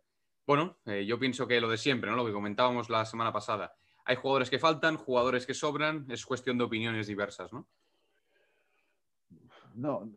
Bueno, 0.46 0.78
eh, 0.86 1.04
yo 1.06 1.18
pienso 1.18 1.46
que 1.46 1.60
lo 1.60 1.68
de 1.68 1.78
siempre, 1.78 2.10
¿no? 2.10 2.16
lo 2.16 2.26
que 2.26 2.32
comentábamos 2.32 2.90
la 2.90 3.04
semana 3.04 3.32
pasada. 3.32 3.74
Hay 4.04 4.16
jugadores 4.16 4.50
que 4.50 4.58
faltan, 4.58 4.96
jugadores 4.96 5.46
que 5.46 5.54
sobran, 5.54 6.06
es 6.10 6.24
cuestión 6.24 6.58
de 6.58 6.64
opiniones 6.64 7.06
diversas, 7.06 7.52
¿no? 7.52 7.68
No, 9.74 10.12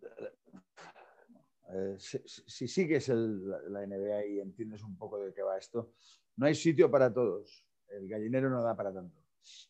eh, 1.70 1.96
si, 2.00 2.18
si, 2.26 2.68
sigues 2.68 3.10
el, 3.10 3.48
la 3.50 3.86
NBA 3.86 4.26
y 4.26 4.40
entiendes 4.40 4.82
un 4.84 4.98
poco 4.98 5.20
de 5.20 5.34
qué 5.34 5.44
va 5.44 5.58
esto, 5.58 5.94
no 6.38 6.48
hay 6.48 6.56
sitio 6.56 6.90
para 6.90 7.14
todos 7.14 7.64
el 7.98 8.08
gallinero 8.08 8.50
no 8.50 8.62
da 8.62 8.76
para 8.76 8.94
tanto. 8.94 9.22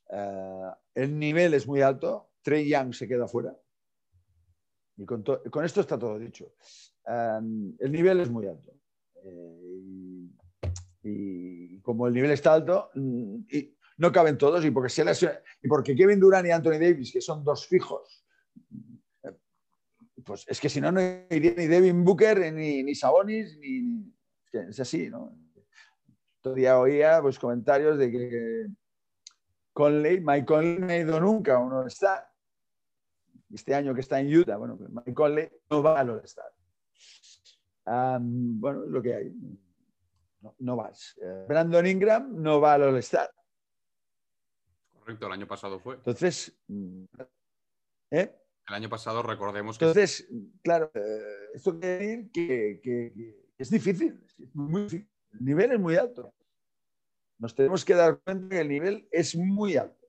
Uh, 0.09 0.71
el 0.93 1.17
nivel 1.17 1.53
es 1.53 1.67
muy 1.67 1.81
alto, 1.81 2.29
Trey 2.41 2.69
Young 2.69 2.93
se 2.93 3.07
queda 3.07 3.27
fuera. 3.27 3.55
Y 4.97 5.05
con, 5.05 5.23
esto 5.63 5.81
está 5.81 5.97
todo 5.97 6.19
dicho. 6.19 6.53
Um, 7.05 7.75
el 7.79 7.91
nivel 7.91 8.19
es 8.19 8.29
muy 8.29 8.47
alto. 8.47 8.71
Eh, 9.23 10.29
y, 11.03 11.79
como 11.81 12.07
el 12.07 12.13
nivel 12.13 12.31
está 12.31 12.53
alto, 12.53 12.91
mm, 12.93 13.35
y 13.49 13.75
no 13.97 14.11
caben 14.11 14.37
todos, 14.37 14.63
y 14.63 14.71
porque 14.71 15.95
Kevin 15.95 16.19
Durant 16.19 16.47
y 16.47 16.51
Anthony 16.51 16.79
Davis, 16.79 17.11
que 17.11 17.21
son 17.21 17.43
dos 17.43 17.67
fijos, 17.67 18.23
pues 20.23 20.45
es 20.47 20.59
que 20.59 20.69
si 20.69 20.79
no, 20.79 20.91
no 20.91 21.01
iría 21.29 21.53
ni 21.55 21.67
Devin 21.67 22.03
Booker, 22.03 22.53
ni, 22.53 22.83
ni 22.83 22.95
Sabonis, 22.95 23.57
ni, 23.59 24.13
es 24.51 24.79
así, 24.79 25.09
¿no? 25.09 25.35
Todavía 26.43 26.77
oía 26.77 27.21
pues, 27.21 27.39
comentarios 27.39 27.97
de 27.97 28.11
que 28.11 28.67
Conley, 29.71 30.19
Mike 30.19 30.45
Conley 30.45 30.77
no 30.77 30.87
ha 30.87 30.97
ido 30.97 31.19
nunca 31.21 31.55
a 31.55 31.87
está. 31.87 32.29
Este 33.49 33.73
año 33.73 33.95
que 33.95 34.01
está 34.01 34.19
en 34.19 34.35
Utah, 34.35 34.57
bueno, 34.57 34.77
pues 34.77 34.89
Mike 34.89 35.13
Conley 35.13 35.49
no 35.69 35.81
va 35.81 36.01
al 36.01 36.09
All-Star. 36.09 36.51
bueno, 37.85 38.83
es 38.83 38.89
lo 38.89 39.01
que 39.01 39.15
hay. 39.15 39.33
No, 40.59 40.75
vas. 40.75 41.17
Eh, 41.21 41.45
Brandon 41.47 41.87
Ingram 41.87 42.41
no 42.41 42.59
va 42.59 42.73
al 42.73 42.83
All-Star. 42.83 43.31
Correcto, 44.99 45.27
el 45.27 45.31
año 45.31 45.47
pasado 45.47 45.79
fue. 45.79 45.95
Entonces, 45.95 46.59
mm, 46.67 47.05
¿eh? 48.11 48.35
El 48.67 48.75
año 48.75 48.89
pasado 48.89 49.23
recordemos 49.23 49.77
que... 49.77 49.85
Entonces, 49.85 50.27
claro, 50.61 50.91
eh, 50.93 51.51
esto 51.53 51.79
quiere 51.79 51.97
decir 51.99 52.31
que, 52.31 53.45
es 53.57 53.69
difícil, 53.69 54.25
muy 54.53 55.07
El 55.33 55.45
nivel 55.45 55.71
es 55.71 55.79
muy 55.79 55.95
alto. 55.95 56.33
Nos 57.39 57.55
tenemos 57.55 57.83
que 57.83 57.95
dar 57.95 58.19
cuenta 58.19 58.55
que 58.55 58.61
el 58.61 58.69
nivel 58.69 59.07
es 59.11 59.35
muy 59.35 59.75
alto. 59.75 60.07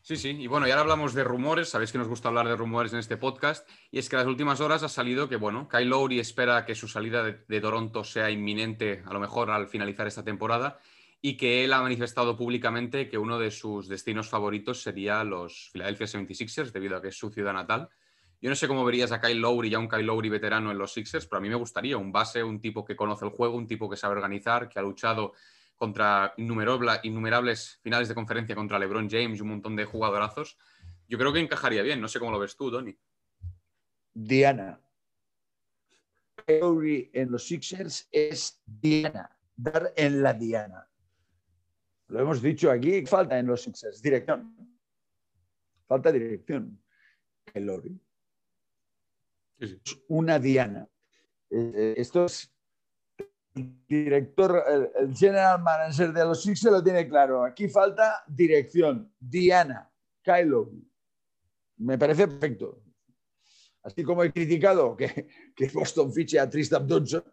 Sí, 0.00 0.16
sí, 0.16 0.30
y 0.30 0.46
bueno, 0.46 0.66
ya 0.66 0.72
ahora 0.72 0.82
hablamos 0.82 1.12
de 1.12 1.22
rumores, 1.22 1.68
sabéis 1.68 1.92
que 1.92 1.98
nos 1.98 2.08
gusta 2.08 2.28
hablar 2.28 2.48
de 2.48 2.56
rumores 2.56 2.94
en 2.94 2.98
este 2.98 3.18
podcast, 3.18 3.68
y 3.90 3.98
es 3.98 4.08
que 4.08 4.16
en 4.16 4.20
las 4.20 4.28
últimas 4.28 4.58
horas 4.60 4.82
ha 4.82 4.88
salido 4.88 5.28
que, 5.28 5.36
bueno, 5.36 5.68
Kyle 5.68 5.88
Lowry 5.88 6.18
espera 6.18 6.64
que 6.64 6.74
su 6.74 6.88
salida 6.88 7.24
de 7.24 7.60
Toronto 7.60 8.04
sea 8.04 8.30
inminente, 8.30 9.02
a 9.04 9.12
lo 9.12 9.20
mejor 9.20 9.50
al 9.50 9.68
finalizar 9.68 10.06
esta 10.06 10.24
temporada, 10.24 10.80
y 11.20 11.36
que 11.36 11.64
él 11.64 11.72
ha 11.72 11.82
manifestado 11.82 12.36
públicamente 12.36 13.08
que 13.08 13.18
uno 13.18 13.38
de 13.38 13.50
sus 13.50 13.88
destinos 13.88 14.28
favoritos 14.28 14.80
sería 14.82 15.24
los 15.24 15.68
Philadelphia 15.72 16.06
76ers, 16.06 16.70
debido 16.72 16.96
a 16.96 17.02
que 17.02 17.08
es 17.08 17.18
su 17.18 17.30
ciudad 17.30 17.52
natal. 17.52 17.90
Yo 18.40 18.50
no 18.50 18.56
sé 18.56 18.68
cómo 18.68 18.84
verías 18.84 19.10
a 19.10 19.20
Kyle 19.20 19.40
Lowry, 19.40 19.70
ya 19.70 19.78
un 19.78 19.88
Kyle 19.88 20.06
Lowry 20.06 20.28
veterano 20.28 20.70
en 20.70 20.78
los 20.78 20.92
Sixers, 20.92 21.26
pero 21.26 21.38
a 21.38 21.40
mí 21.40 21.48
me 21.48 21.56
gustaría 21.56 21.96
un 21.96 22.12
base, 22.12 22.44
un 22.44 22.60
tipo 22.60 22.84
que 22.84 22.94
conoce 22.94 23.24
el 23.24 23.32
juego, 23.32 23.56
un 23.56 23.66
tipo 23.66 23.90
que 23.90 23.96
sabe 23.96 24.14
organizar, 24.14 24.68
que 24.68 24.78
ha 24.78 24.82
luchado 24.82 25.32
contra 25.74 26.34
innumerables 26.36 27.78
finales 27.82 28.08
de 28.08 28.14
conferencia 28.14 28.54
contra 28.54 28.78
LeBron 28.78 29.08
James 29.08 29.38
y 29.38 29.42
un 29.42 29.48
montón 29.48 29.76
de 29.76 29.84
jugadorazos. 29.84 30.58
Yo 31.08 31.18
creo 31.18 31.32
que 31.32 31.40
encajaría 31.40 31.82
bien. 31.82 32.00
No 32.00 32.08
sé 32.08 32.18
cómo 32.18 32.30
lo 32.30 32.38
ves 32.38 32.56
tú, 32.56 32.70
Tony. 32.70 32.96
Diana. 34.12 34.80
Lowry 36.46 37.10
en 37.12 37.30
los 37.30 37.46
Sixers 37.46 38.08
es 38.10 38.60
Diana. 38.64 39.30
Dar 39.56 39.92
en 39.96 40.22
la 40.22 40.34
Diana. 40.34 40.88
Lo 42.08 42.20
hemos 42.20 42.40
dicho 42.40 42.70
aquí, 42.70 43.04
falta 43.06 43.38
en 43.38 43.46
los 43.46 43.62
Sixers, 43.62 44.00
dirección. 44.00 44.56
Falta 45.86 46.10
dirección. 46.10 46.82
El 47.52 47.66
lobby. 49.58 49.80
Una 50.08 50.38
diana. 50.38 50.88
Eh, 51.50 51.94
esto 51.96 52.26
es 52.26 52.52
el 53.54 53.74
director, 53.88 54.62
el, 54.68 55.14
general 55.14 55.62
manager 55.62 56.12
de 56.12 56.24
los 56.24 56.42
Sixers 56.42 56.72
lo 56.72 56.82
tiene 56.82 57.08
claro. 57.08 57.44
Aquí 57.44 57.68
falta 57.68 58.22
dirección. 58.26 59.12
Diana, 59.18 59.90
Kylo. 60.22 60.70
Me 61.78 61.98
parece 61.98 62.28
perfecto. 62.28 62.82
Así 63.82 64.02
como 64.02 64.22
he 64.22 64.32
criticado 64.32 64.96
que, 64.96 65.28
que 65.56 65.68
Boston 65.68 66.12
fiche 66.12 66.38
a 66.38 66.48
Tristan 66.48 66.88
Johnson, 66.88 67.24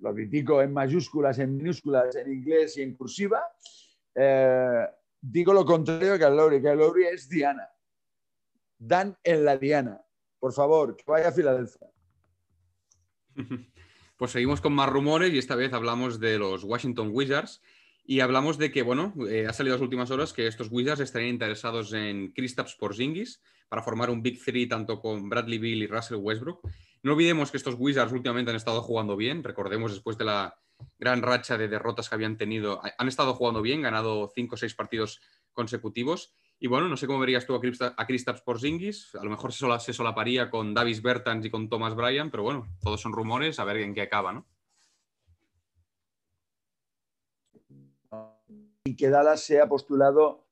lo 0.00 0.14
critico 0.14 0.60
en 0.60 0.72
mayúsculas, 0.72 1.38
en 1.38 1.56
minúsculas, 1.56 2.14
en 2.16 2.32
inglés 2.32 2.76
y 2.76 2.82
en 2.82 2.94
cursiva. 2.94 3.42
Eh, 4.14 4.86
digo 5.20 5.52
lo 5.52 5.64
contrario 5.64 6.18
que 6.18 6.24
a 6.24 6.30
Lowry, 6.30 6.60
que 6.60 6.68
a 6.68 6.74
Lowry 6.74 7.06
es 7.06 7.28
Diana. 7.28 7.68
Dan 8.78 9.16
en 9.22 9.44
la 9.44 9.56
Diana. 9.56 10.05
Por 10.38 10.52
favor, 10.52 10.96
que 10.96 11.04
vaya 11.06 11.28
a 11.28 11.32
Filadelfia. 11.32 11.88
Pues 14.16 14.30
seguimos 14.30 14.62
con 14.62 14.72
más 14.72 14.88
rumores 14.88 15.30
y 15.34 15.36
esta 15.36 15.56
vez 15.56 15.74
hablamos 15.74 16.18
de 16.18 16.38
los 16.38 16.64
Washington 16.64 17.10
Wizards 17.12 17.60
y 18.02 18.20
hablamos 18.20 18.56
de 18.56 18.70
que, 18.70 18.82
bueno, 18.82 19.12
eh, 19.28 19.46
ha 19.46 19.52
salido 19.52 19.74
las 19.74 19.82
últimas 19.82 20.10
horas 20.10 20.32
que 20.32 20.46
estos 20.46 20.68
Wizards 20.70 21.00
estarían 21.00 21.32
interesados 21.32 21.92
en 21.92 22.32
Kristaps 22.32 22.76
Porzingis 22.76 23.42
para 23.68 23.82
formar 23.82 24.08
un 24.08 24.22
Big 24.22 24.42
Three 24.42 24.68
tanto 24.68 25.00
con 25.00 25.28
Bradley 25.28 25.58
Bill 25.58 25.82
y 25.82 25.86
Russell 25.86 26.16
Westbrook. 26.16 26.66
No 27.02 27.12
olvidemos 27.12 27.50
que 27.50 27.58
estos 27.58 27.74
Wizards 27.76 28.12
últimamente 28.12 28.50
han 28.50 28.56
estado 28.56 28.80
jugando 28.80 29.16
bien. 29.16 29.44
Recordemos 29.44 29.92
después 29.92 30.16
de 30.16 30.24
la 30.24 30.58
gran 30.98 31.20
racha 31.20 31.58
de 31.58 31.68
derrotas 31.68 32.08
que 32.08 32.14
habían 32.14 32.38
tenido. 32.38 32.80
Han 32.98 33.08
estado 33.08 33.34
jugando 33.34 33.60
bien, 33.60 33.82
ganado 33.82 34.30
cinco 34.34 34.54
o 34.54 34.58
seis 34.58 34.74
partidos 34.74 35.20
consecutivos. 35.52 36.34
Y 36.58 36.68
bueno, 36.68 36.88
no 36.88 36.96
sé 36.96 37.06
cómo 37.06 37.18
verías 37.18 37.44
tú 37.44 37.54
a 37.54 38.06
Kristaps 38.06 38.40
Porzingis. 38.40 39.14
A 39.14 39.22
lo 39.22 39.30
mejor 39.30 39.52
se, 39.52 39.92
solaparía 39.92 40.50
con 40.50 40.72
Davis 40.72 41.02
Bertans 41.02 41.44
y 41.44 41.50
con 41.50 41.68
Thomas 41.68 41.94
Bryan, 41.94 42.30
pero 42.30 42.42
bueno, 42.42 42.66
todos 42.82 43.00
son 43.00 43.12
rumores, 43.12 43.58
a 43.58 43.64
ver 43.64 43.78
en 43.78 43.94
qué 43.94 44.02
acaba, 44.02 44.32
¿no? 44.32 44.46
Y 48.84 48.96
que 48.96 49.10
Dallas 49.10 49.42
sea 49.42 49.68
postulado. 49.68 50.46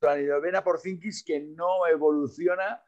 Ven 0.00 0.56
a 0.56 0.64
Porzingis 0.64 1.22
que 1.24 1.38
no 1.40 1.86
evoluciona. 1.86 2.82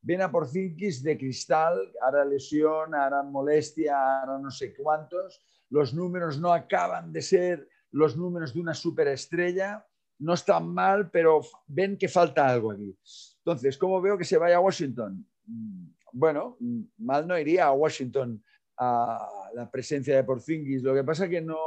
Ven 0.00 0.22
a 0.22 0.30
Porzingis 0.30 1.02
de 1.02 1.18
cristal, 1.18 1.92
hará 2.00 2.24
lesión, 2.24 2.94
hará 2.94 3.22
molestia, 3.22 4.22
hará 4.22 4.38
no 4.38 4.50
sé 4.50 4.74
cuántos 4.74 5.42
los 5.70 5.94
números 5.94 6.38
no 6.38 6.52
acaban 6.52 7.12
de 7.12 7.22
ser 7.22 7.68
los 7.90 8.16
números 8.16 8.54
de 8.54 8.60
una 8.60 8.74
superestrella, 8.74 9.86
no 10.18 10.34
están 10.34 10.68
mal, 10.68 11.10
pero 11.10 11.40
ven 11.66 11.96
que 11.96 12.08
falta 12.08 12.48
algo 12.48 12.72
aquí. 12.72 12.96
Entonces, 13.38 13.76
¿cómo 13.78 14.00
veo 14.00 14.16
que 14.16 14.24
se 14.24 14.38
vaya 14.38 14.56
a 14.56 14.60
Washington? 14.60 15.26
Mm, 15.46 15.86
bueno, 16.12 16.56
mm, 16.60 16.80
mal 16.98 17.26
no 17.26 17.38
iría 17.38 17.66
a 17.66 17.72
Washington 17.72 18.42
a 18.78 19.50
la 19.54 19.70
presencia 19.70 20.16
de 20.16 20.24
Porzingis. 20.24 20.82
Lo 20.82 20.94
que 20.94 21.04
pasa 21.04 21.28
que 21.28 21.40
no, 21.40 21.58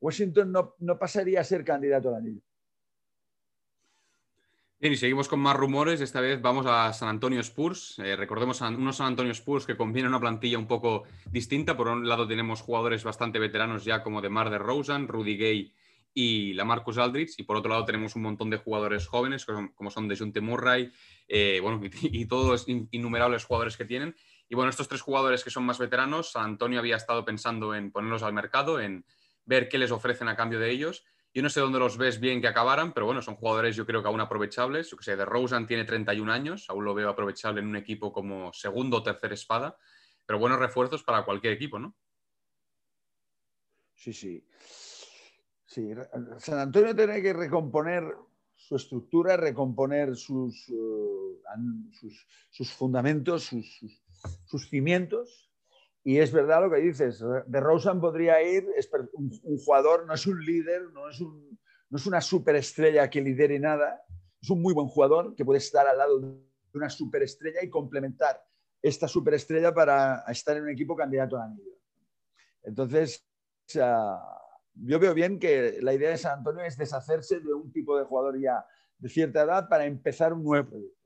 Washington 0.00 0.52
no, 0.52 0.74
no 0.80 0.98
pasaría 0.98 1.40
a 1.40 1.44
ser 1.44 1.64
candidato 1.64 2.08
al 2.08 2.16
anillo. 2.16 2.40
Bien, 4.78 4.92
y 4.92 4.96
seguimos 4.96 5.28
con 5.28 5.40
más 5.40 5.56
rumores. 5.56 6.02
Esta 6.02 6.20
vez 6.20 6.42
vamos 6.42 6.66
a 6.68 6.92
San 6.92 7.08
Antonio 7.08 7.40
Spurs. 7.40 7.98
Eh, 7.98 8.14
recordemos 8.14 8.60
a 8.60 8.68
unos 8.68 8.96
San 8.96 9.06
Antonio 9.06 9.32
Spurs 9.32 9.64
que 9.64 9.76
conviene 9.76 10.08
una 10.08 10.20
plantilla 10.20 10.58
un 10.58 10.66
poco 10.66 11.04
distinta. 11.30 11.78
Por 11.78 11.88
un 11.88 12.06
lado 12.06 12.28
tenemos 12.28 12.60
jugadores 12.60 13.02
bastante 13.02 13.38
veteranos 13.38 13.86
ya 13.86 14.02
como 14.02 14.20
de 14.20 14.28
Mar 14.28 14.50
de 14.50 14.58
Rosen, 14.58 15.08
Rudy 15.08 15.38
Gay 15.38 15.72
y 16.18 16.54
la 16.54 16.64
Marcus 16.64 16.96
Aldridge. 16.96 17.34
Y 17.36 17.42
por 17.42 17.58
otro 17.58 17.70
lado 17.70 17.84
tenemos 17.84 18.16
un 18.16 18.22
montón 18.22 18.48
de 18.48 18.56
jugadores 18.56 19.06
jóvenes 19.06 19.44
como 19.44 19.90
son 19.90 20.08
Dejounte 20.08 20.40
Murray 20.40 20.90
eh, 21.28 21.60
bueno, 21.60 21.78
y, 22.02 22.24
todos 22.24 22.48
los 22.48 22.68
innumerables 22.90 23.44
jugadores 23.44 23.76
que 23.76 23.84
tienen. 23.84 24.16
Y 24.48 24.54
bueno, 24.54 24.70
estos 24.70 24.88
tres 24.88 25.02
jugadores 25.02 25.44
que 25.44 25.50
son 25.50 25.64
más 25.64 25.78
veteranos, 25.78 26.34
Antonio 26.34 26.78
había 26.78 26.96
estado 26.96 27.22
pensando 27.24 27.74
en 27.74 27.90
ponerlos 27.90 28.22
al 28.22 28.32
mercado, 28.32 28.80
en 28.80 29.04
ver 29.44 29.68
qué 29.68 29.76
les 29.76 29.90
ofrecen 29.90 30.28
a 30.28 30.36
cambio 30.36 30.58
de 30.58 30.70
ellos. 30.70 31.04
Yo 31.34 31.42
no 31.42 31.50
sé 31.50 31.60
dónde 31.60 31.78
los 31.78 31.98
ves 31.98 32.18
bien 32.18 32.40
que 32.40 32.48
acabaran, 32.48 32.94
pero 32.94 33.04
bueno, 33.04 33.20
son 33.20 33.34
jugadores 33.34 33.76
yo 33.76 33.84
creo 33.84 34.00
que 34.00 34.08
aún 34.08 34.20
aprovechables. 34.20 34.90
Yo 34.90 34.96
que 34.96 35.04
sé, 35.04 35.16
de 35.16 35.26
Rosen 35.26 35.66
tiene 35.66 35.84
31 35.84 36.32
años, 36.32 36.64
aún 36.70 36.86
lo 36.86 36.94
veo 36.94 37.10
aprovechable 37.10 37.60
en 37.60 37.66
un 37.66 37.76
equipo 37.76 38.10
como 38.10 38.54
segundo 38.54 38.96
o 38.96 39.02
tercer 39.02 39.34
espada, 39.34 39.76
pero 40.24 40.38
buenos 40.38 40.58
refuerzos 40.58 41.02
para 41.02 41.26
cualquier 41.26 41.52
equipo, 41.52 41.78
¿no? 41.78 41.94
Sí, 43.94 44.14
sí. 44.14 44.46
Sí, 45.66 45.90
San 46.38 46.58
Antonio 46.58 46.94
tiene 46.94 47.20
que 47.20 47.32
recomponer 47.32 48.04
su 48.54 48.76
estructura, 48.76 49.36
recomponer 49.36 50.16
sus, 50.16 50.68
eh, 50.68 52.16
sus, 52.50 52.72
fundamentos, 52.72 53.44
sus, 53.44 53.80
sus 54.46 54.68
cimientos 54.68 55.46
y 56.06 56.20
es 56.20 56.30
verdad 56.30 56.62
lo 56.62 56.70
que 56.70 56.80
dices, 56.80 57.20
de 57.48 57.60
Rosen 57.60 58.00
podría 58.00 58.40
ir, 58.40 58.64
un, 59.14 59.58
jugador, 59.58 60.06
no 60.06 60.14
es 60.14 60.24
un 60.28 60.40
líder, 60.40 60.82
no 60.92 61.10
es, 61.10 61.20
un, 61.20 61.58
no 61.90 61.98
es 61.98 62.06
una 62.06 62.20
superestrella 62.20 63.10
que 63.10 63.20
lidere 63.20 63.58
nada, 63.58 64.04
es 64.40 64.48
un 64.48 64.62
muy 64.62 64.72
buen 64.72 64.86
jugador 64.86 65.34
que 65.34 65.44
puede 65.44 65.58
estar 65.58 65.84
al 65.84 65.98
lado 65.98 66.20
de 66.20 66.38
una 66.74 66.88
superestrella 66.90 67.60
y 67.60 67.68
complementar 67.68 68.40
esta 68.80 69.08
superestrella 69.08 69.74
para 69.74 70.22
estar 70.28 70.56
en 70.56 70.62
un 70.62 70.70
equipo 70.70 70.94
candidato 70.94 71.38
a 71.38 71.44
anillo. 71.46 71.76
Entonces, 72.62 73.28
yo 74.76 74.98
veo 74.98 75.14
bien 75.14 75.38
que 75.38 75.78
la 75.80 75.94
idea 75.94 76.10
de 76.10 76.18
San 76.18 76.38
Antonio 76.38 76.64
es 76.64 76.76
deshacerse 76.76 77.40
de 77.40 77.52
un 77.52 77.72
tipo 77.72 77.98
de 77.98 78.04
jugador 78.04 78.40
ya 78.40 78.64
de 78.98 79.08
cierta 79.08 79.42
edad 79.42 79.68
para 79.68 79.86
empezar 79.86 80.32
un 80.32 80.42
nuevo 80.42 80.68
proyecto. 80.68 80.96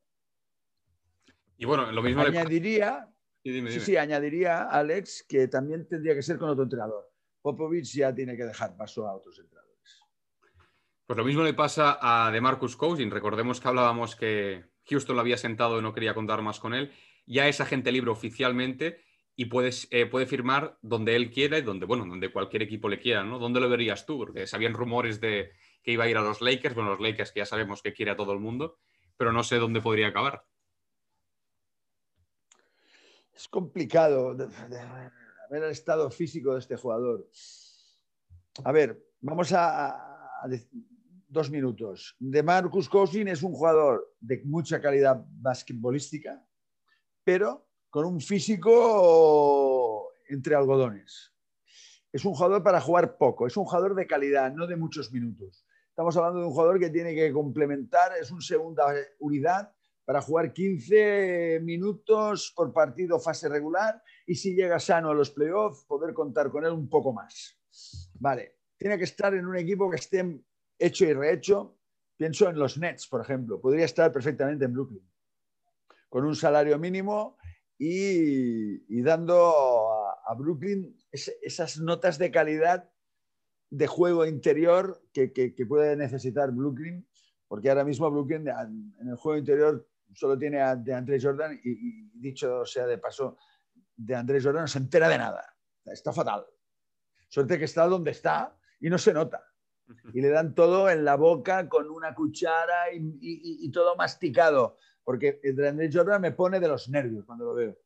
Y 1.56 1.64
bueno, 1.66 1.90
lo 1.92 2.02
mismo 2.02 2.22
añadiría, 2.22 3.10
Sí, 3.42 3.80
sí, 3.80 3.96
añadiría, 3.96 4.64
Alex, 4.64 5.24
que 5.26 5.48
también 5.48 5.88
tendría 5.88 6.14
que 6.14 6.22
ser 6.22 6.38
con 6.38 6.50
otro 6.50 6.64
entrenador. 6.64 7.10
Popovich 7.40 7.94
ya 7.94 8.14
tiene 8.14 8.36
que 8.36 8.44
dejar 8.44 8.76
paso 8.76 9.08
a 9.08 9.14
otros 9.14 9.38
entrenadores. 9.38 10.04
Pues 11.06 11.16
lo 11.16 11.24
mismo 11.24 11.42
le 11.42 11.54
pasa 11.54 11.98
a 12.00 12.30
DeMarcus 12.30 12.76
Cousins. 12.76 13.12
Recordemos 13.12 13.58
que 13.58 13.68
hablábamos 13.68 14.14
que 14.14 14.66
Houston 14.90 15.16
lo 15.16 15.22
había 15.22 15.38
sentado 15.38 15.78
y 15.78 15.82
no 15.82 15.94
quería 15.94 16.12
contar 16.12 16.42
más 16.42 16.60
con 16.60 16.74
él. 16.74 16.92
Ya 17.26 17.48
es 17.48 17.62
agente 17.62 17.92
libre 17.92 18.10
oficialmente 18.10 19.02
y 19.40 19.46
puedes, 19.46 19.88
eh, 19.90 20.04
puede 20.04 20.26
firmar 20.26 20.76
donde 20.82 21.16
él 21.16 21.30
quiera 21.30 21.56
y 21.56 21.62
donde, 21.62 21.86
bueno, 21.86 22.04
donde 22.04 22.30
cualquier 22.30 22.60
equipo 22.60 22.90
le 22.90 23.00
quiera, 23.00 23.24
¿no? 23.24 23.38
¿Dónde 23.38 23.58
lo 23.58 23.70
verías 23.70 24.04
tú? 24.04 24.18
Porque 24.18 24.46
sabían 24.46 24.74
rumores 24.74 25.18
de 25.18 25.52
que 25.82 25.92
iba 25.92 26.04
a 26.04 26.08
ir 26.08 26.18
a 26.18 26.20
los 26.20 26.42
Lakers. 26.42 26.74
Bueno, 26.74 26.90
los 26.90 27.00
Lakers 27.00 27.32
que 27.32 27.40
ya 27.40 27.46
sabemos 27.46 27.80
que 27.80 27.94
quiere 27.94 28.10
a 28.10 28.16
todo 28.16 28.34
el 28.34 28.38
mundo, 28.38 28.78
pero 29.16 29.32
no 29.32 29.42
sé 29.42 29.56
dónde 29.56 29.80
podría 29.80 30.08
acabar 30.08 30.44
es 33.40 33.48
complicado. 33.48 34.36
ver 34.36 35.62
el 35.62 35.70
estado 35.70 36.10
físico 36.10 36.52
de 36.52 36.60
este 36.60 36.76
jugador. 36.76 37.26
A 38.64 38.72
ver, 38.72 39.02
vamos 39.22 39.52
a, 39.54 40.28
dos 41.26 41.50
minutos. 41.50 42.14
De 42.18 42.42
Marcus 42.42 42.88
Cousins 42.90 43.30
es 43.30 43.42
un 43.42 43.54
jugador 43.54 44.14
de 44.20 44.42
mucha 44.44 44.82
calidad 44.82 45.24
basquetbolística, 45.26 46.44
pero 47.24 47.69
con 47.90 48.06
un 48.06 48.20
físico 48.20 50.12
entre 50.28 50.54
algodones. 50.54 51.32
Es 52.12 52.24
un 52.24 52.34
jugador 52.34 52.62
para 52.62 52.80
jugar 52.80 53.18
poco, 53.18 53.46
es 53.46 53.56
un 53.56 53.64
jugador 53.64 53.94
de 53.94 54.06
calidad, 54.06 54.52
no 54.52 54.66
de 54.66 54.76
muchos 54.76 55.12
minutos. 55.12 55.66
Estamos 55.88 56.16
hablando 56.16 56.40
de 56.40 56.46
un 56.46 56.52
jugador 56.52 56.78
que 56.78 56.90
tiene 56.90 57.14
que 57.14 57.32
complementar, 57.32 58.12
es 58.16 58.30
una 58.30 58.40
segunda 58.40 58.86
unidad 59.18 59.72
para 60.04 60.22
jugar 60.22 60.52
15 60.52 61.60
minutos 61.62 62.52
por 62.56 62.72
partido 62.72 63.20
fase 63.20 63.48
regular 63.48 64.02
y 64.26 64.34
si 64.34 64.54
llega 64.54 64.80
sano 64.80 65.10
a 65.10 65.14
los 65.14 65.30
playoffs, 65.30 65.84
poder 65.84 66.14
contar 66.14 66.50
con 66.50 66.64
él 66.64 66.72
un 66.72 66.88
poco 66.88 67.12
más. 67.12 67.58
Vale, 68.14 68.58
tiene 68.76 68.98
que 68.98 69.04
estar 69.04 69.34
en 69.34 69.46
un 69.46 69.56
equipo 69.56 69.90
que 69.90 69.96
esté 69.96 70.40
hecho 70.78 71.04
y 71.04 71.12
rehecho. 71.12 71.76
Pienso 72.16 72.48
en 72.48 72.58
los 72.58 72.76
Nets, 72.78 73.06
por 73.06 73.20
ejemplo. 73.20 73.60
Podría 73.60 73.84
estar 73.84 74.12
perfectamente 74.12 74.64
en 74.64 74.72
Brooklyn, 74.72 75.08
con 76.08 76.24
un 76.24 76.34
salario 76.34 76.78
mínimo 76.78 77.38
y, 77.82 79.00
dando 79.00 79.88
a, 80.26 80.34
Brooklyn 80.34 80.94
esas 81.10 81.78
notas 81.78 82.18
de 82.18 82.30
calidad 82.30 82.90
de 83.70 83.86
juego 83.86 84.26
interior 84.26 85.02
que, 85.14 85.54
puede 85.66 85.96
necesitar 85.96 86.52
Brooklyn, 86.52 87.08
porque 87.48 87.70
ahora 87.70 87.84
mismo 87.84 88.10
Brooklyn 88.10 88.48
en 88.48 89.08
el 89.08 89.16
juego 89.16 89.38
interior 89.38 89.88
solo 90.12 90.38
tiene 90.38 90.60
a 90.60 90.76
de 90.76 90.92
Andrés 90.92 91.24
Jordan 91.24 91.58
y, 91.64 92.10
dicho 92.12 92.66
sea 92.66 92.86
de 92.86 92.98
paso, 92.98 93.38
de 93.96 94.14
Andrés 94.14 94.44
Jordan 94.44 94.64
no 94.64 94.68
se 94.68 94.78
entera 94.78 95.08
de 95.08 95.16
nada. 95.16 95.56
Está 95.86 96.12
fatal. 96.12 96.44
Suerte 97.28 97.58
que 97.58 97.64
está 97.64 97.86
donde 97.86 98.10
está 98.10 98.58
y 98.78 98.90
no 98.90 98.98
se 98.98 99.14
nota. 99.14 99.42
Y 100.12 100.20
le 100.20 100.28
dan 100.28 100.54
todo 100.54 100.90
en 100.90 101.04
la 101.04 101.16
boca 101.16 101.68
con 101.68 101.90
una 101.90 102.14
cuchara 102.14 102.92
y, 102.92 103.70
todo 103.70 103.96
masticado. 103.96 104.76
Porque 105.04 105.40
de 105.42 105.68
Andrés 105.68 105.94
Jordan 105.94 106.20
me 106.20 106.32
pone 106.32 106.60
de 106.60 106.68
los 106.68 106.88
nervios 106.88 107.24
cuando 107.24 107.46
lo 107.46 107.54
veo. 107.54 107.78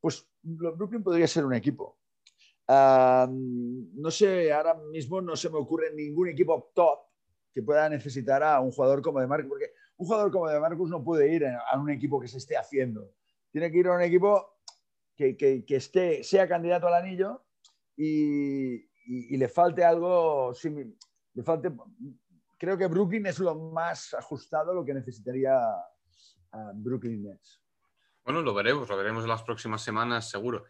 Pues 0.00 0.26
Brooklyn 0.42 1.02
podría 1.02 1.26
ser 1.26 1.44
un 1.44 1.54
equipo. 1.54 1.98
no 2.68 4.10
sé, 4.10 4.52
ahora 4.52 4.74
mismo 4.90 5.20
no 5.20 5.36
se 5.36 5.50
me 5.50 5.58
ocurre 5.58 5.92
ningún 5.94 6.28
equipo 6.28 6.70
top 6.74 7.00
que 7.52 7.62
pueda 7.62 7.88
necesitar 7.88 8.42
a 8.42 8.60
un 8.60 8.70
jugador 8.70 9.02
como 9.02 9.20
de 9.20 9.26
Marco, 9.26 9.48
porque 9.48 9.72
un 9.96 10.06
jugador 10.06 10.30
como 10.30 10.48
de 10.48 10.60
Marcus 10.60 10.88
no 10.88 11.02
puede 11.02 11.34
ir 11.34 11.44
a 11.46 11.78
un 11.78 11.90
equipo 11.90 12.20
que 12.20 12.28
se 12.28 12.38
esté 12.38 12.56
haciendo. 12.56 13.12
Tiene 13.50 13.70
que 13.70 13.78
ir 13.78 13.88
a 13.88 13.94
un 13.94 14.02
equipo 14.02 14.60
que, 15.16 15.64
esté, 15.68 16.24
sea 16.24 16.48
candidato 16.48 16.86
al 16.86 16.94
anillo 16.94 17.42
y, 17.96 18.88
le 19.36 19.48
falte 19.48 19.84
algo. 19.84 20.54
Le 21.34 21.42
falte, 21.42 21.72
creo 22.58 22.76
que 22.76 22.86
Brooklyn 22.86 23.26
es 23.26 23.38
lo 23.38 23.54
más 23.54 24.14
ajustado 24.14 24.74
lo 24.74 24.84
que 24.84 24.94
necesitaría 24.94 25.56
a 26.52 26.72
Brooklyn 26.74 27.22
Nets. 27.22 27.60
Bueno, 28.24 28.42
lo 28.42 28.52
veremos, 28.54 28.88
lo 28.88 28.96
veremos 28.96 29.22
en 29.24 29.30
las 29.30 29.42
próximas 29.42 29.82
semanas, 29.82 30.28
seguro. 30.28 30.64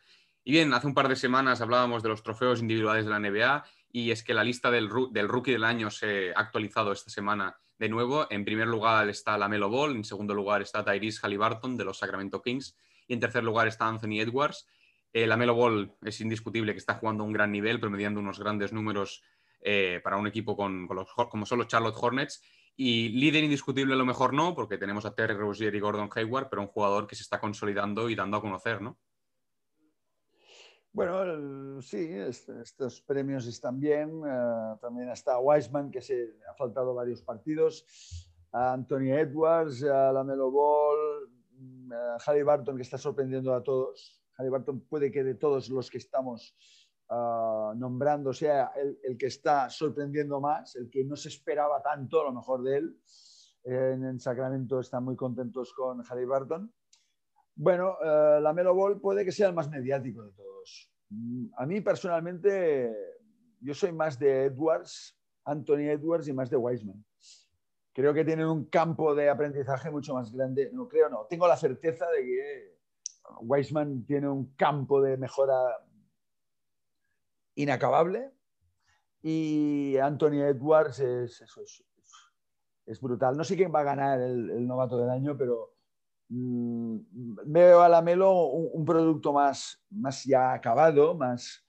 Y 0.44 0.52
bien, 0.52 0.72
hace 0.72 0.86
un 0.86 0.94
par 0.94 1.08
de 1.08 1.16
semanas 1.16 1.60
hablábamos 1.60 2.02
de 2.02 2.08
los 2.08 2.22
trofeos 2.22 2.60
individuales 2.60 3.04
de 3.04 3.10
la 3.10 3.18
NBA 3.18 3.64
y 3.92 4.10
es 4.10 4.22
que 4.22 4.34
la 4.34 4.44
lista 4.44 4.70
del, 4.70 4.88
rookie 4.88 5.52
del 5.52 5.64
año 5.64 5.90
se 5.90 6.32
ha 6.34 6.40
actualizado 6.40 6.92
esta 6.92 7.10
semana 7.10 7.58
de 7.78 7.88
nuevo, 7.88 8.26
en 8.30 8.44
primer 8.44 8.68
lugar 8.68 9.08
está 9.08 9.36
la 9.36 9.48
Melo 9.48 9.68
Ball, 9.68 9.96
en 9.96 10.04
segundo 10.04 10.34
lugar 10.34 10.62
está 10.62 10.84
Tyrese 10.84 11.20
Halliburton 11.22 11.76
de 11.76 11.84
los 11.84 11.98
Sacramento 11.98 12.40
Kings 12.42 12.76
y 13.06 13.14
en 13.14 13.20
tercer 13.20 13.42
lugar 13.42 13.66
está 13.66 13.88
Anthony 13.88 14.20
Edwards. 14.20 14.66
Eh, 15.12 15.26
la 15.26 15.36
Melo 15.36 15.54
Ball 15.54 15.92
es 16.02 16.20
indiscutible 16.20 16.72
que 16.72 16.78
está 16.78 16.94
jugando 16.94 17.24
a 17.24 17.26
un 17.26 17.32
gran 17.32 17.50
nivel, 17.50 17.80
promediando 17.80 18.20
unos 18.20 18.38
grandes 18.38 18.72
números 18.72 19.22
eh, 19.60 20.00
para 20.02 20.16
un 20.16 20.26
equipo 20.26 20.56
con, 20.56 20.88
como 20.88 21.46
son 21.46 21.58
los 21.58 21.68
Charlotte 21.68 21.96
Hornets. 21.98 22.42
Y 22.76 23.10
líder 23.10 23.44
indiscutible 23.44 23.92
a 23.94 23.96
lo 23.96 24.06
mejor 24.06 24.32
no, 24.32 24.54
porque 24.54 24.78
tenemos 24.78 25.04
a 25.04 25.14
Terry 25.14 25.34
Rozier 25.34 25.74
y 25.74 25.80
Gordon 25.80 26.08
Hayward, 26.14 26.48
pero 26.48 26.62
un 26.62 26.68
jugador 26.68 27.06
que 27.06 27.14
se 27.14 27.22
está 27.22 27.38
consolidando 27.38 28.08
y 28.08 28.14
dando 28.14 28.38
a 28.38 28.40
conocer, 28.40 28.80
¿no? 28.80 28.98
Bueno, 30.92 31.80
sí, 31.82 32.10
estos 32.10 33.02
premios 33.02 33.46
están 33.46 33.78
bien. 33.78 34.22
Eh, 34.26 34.76
también 34.80 35.10
está 35.10 35.38
Wiseman, 35.38 35.90
que 35.90 36.00
se 36.00 36.36
ha 36.50 36.54
faltado 36.54 36.94
varios 36.94 37.22
partidos. 37.22 37.84
Anthony 38.52 39.12
Edwards, 39.12 39.82
la 39.82 40.24
Melo 40.24 40.50
Ball, 40.50 41.30
uh, 41.60 42.44
Barton, 42.44 42.76
que 42.76 42.82
está 42.82 42.98
sorprendiendo 42.98 43.54
a 43.54 43.62
todos. 43.62 44.20
Barton 44.36 44.80
puede 44.80 45.12
que 45.12 45.22
de 45.22 45.34
todos 45.34 45.68
los 45.68 45.90
que 45.90 45.98
estamos 45.98 46.56
ah, 47.10 47.72
nombrando 47.76 48.32
sea 48.32 48.72
el, 48.76 49.18
que 49.18 49.26
está 49.26 49.68
sorprendiendo 49.68 50.40
más, 50.40 50.76
el 50.76 50.88
que 50.88 51.04
no 51.04 51.16
se 51.16 51.28
esperaba 51.28 51.82
tanto, 51.82 52.20
a 52.20 52.24
lo 52.24 52.32
mejor 52.32 52.62
de 52.62 52.76
él. 52.76 53.00
en, 53.64 54.18
Sacramento 54.18 54.80
están 54.80 55.04
muy 55.04 55.16
contentos 55.16 55.72
con 55.74 56.02
Barton. 56.28 56.72
Bueno, 57.54 57.96
eh, 58.02 58.40
la 58.40 58.52
Melo 58.52 58.74
Ball 58.74 59.00
puede 59.00 59.24
que 59.24 59.32
sea 59.32 59.48
el 59.48 59.54
más 59.54 59.68
mediático 59.68 60.22
de 60.22 60.32
todos. 60.32 60.90
Mm, 61.10 61.46
a 61.56 61.66
mí 61.66 61.80
personalmente, 61.80 62.90
yo 63.60 63.74
soy 63.74 63.92
más 63.92 64.18
de 64.18 64.44
Edwards, 64.46 65.18
Anthony 65.44 65.90
Edwards 65.90 66.28
y 66.28 66.32
más 66.32 66.48
de 66.48 66.56
Wiseman. 66.56 67.04
Creo 67.92 68.14
que 68.14 68.24
tienen 68.24 68.46
un 68.46 68.66
campo 68.66 69.14
de 69.14 69.28
aprendizaje 69.28 69.90
mucho 69.90 70.14
más 70.14 70.32
grande. 70.32 70.70
No 70.72 70.88
creo, 70.88 71.08
no. 71.08 71.26
Tengo 71.28 71.46
la 71.48 71.56
certeza 71.56 72.06
de 72.10 72.22
que 72.22 72.78
Wiseman 73.42 74.06
tiene 74.06 74.28
un 74.28 74.54
campo 74.54 75.02
de 75.02 75.16
mejora 75.16 75.76
inacabable 77.54 78.32
y 79.22 79.96
Anthony 79.98 80.42
Edwards 80.42 81.00
es, 81.00 81.42
es, 82.86 83.00
brutal. 83.00 83.36
No 83.36 83.44
sé 83.44 83.56
quién 83.56 83.72
va 83.74 83.80
a 83.80 83.84
ganar 83.84 84.20
el 84.20 84.66
novato 84.66 84.98
del 84.98 85.10
año, 85.10 85.36
pero 85.36 85.74
Mm, 86.32 87.00
veo 87.46 87.80
a 87.80 87.88
la 87.88 88.02
Melo 88.02 88.32
un, 88.32 88.84
producto 88.84 89.32
más, 89.32 89.82
más 89.90 90.24
ya 90.24 90.52
acabado, 90.52 91.12
más 91.16 91.66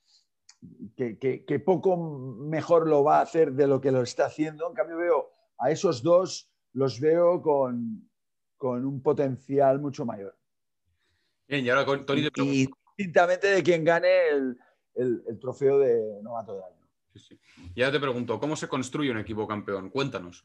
que, 0.95 1.63
poco 1.65 1.97
mejor 1.97 2.87
lo 2.87 3.03
va 3.03 3.17
a 3.17 3.21
hacer 3.21 3.53
de 3.53 3.65
lo 3.65 3.81
que 3.81 3.91
lo 3.91 4.03
está 4.03 4.27
haciendo. 4.27 4.67
En 4.67 4.75
cambio, 4.75 4.97
veo 4.97 5.31
a 5.57 5.71
esos 5.71 6.03
dos, 6.03 6.51
los 6.73 6.99
veo 6.99 7.41
con, 7.41 8.07
un 8.59 9.01
potencial 9.01 9.79
mucho 9.79 10.05
mayor. 10.05 10.37
Bien, 11.47 11.65
y 11.65 11.69
ahora 11.69 11.83
con 11.83 12.05
Tony 12.05 12.29
Y 12.35 12.67
distintamente 12.97 13.47
de 13.47 13.63
quien 13.63 13.83
gane 13.83 14.27
el, 14.29 14.59
trofeo 15.39 15.80
de 15.80 16.21
novato 16.21 16.54
del 16.54 16.63
año. 16.63 16.82
Y 17.75 17.82
ahora 17.82 17.93
te 17.93 17.99
pregunto, 17.99 18.39
¿cómo 18.39 18.56
se 18.56 18.67
construye 18.67 19.12
un 19.12 19.17
equipo 19.17 19.47
campeón? 19.47 19.89
Cuéntanos. 19.89 20.43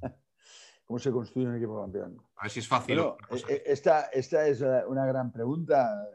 ¿Cómo 0.86 0.98
se 0.98 1.10
construye 1.10 1.48
un 1.48 1.56
equipo 1.56 1.80
campeón? 1.80 2.22
A 2.36 2.44
ver 2.44 2.50
si 2.50 2.60
es 2.60 2.68
fácil. 2.68 2.98
Eh, 2.98 3.14
eh, 3.48 3.62
esta, 3.66 4.06
esta, 4.06 4.46
es 4.46 4.60
una 4.60 5.06
gran 5.06 5.32
pregunta. 5.32 6.08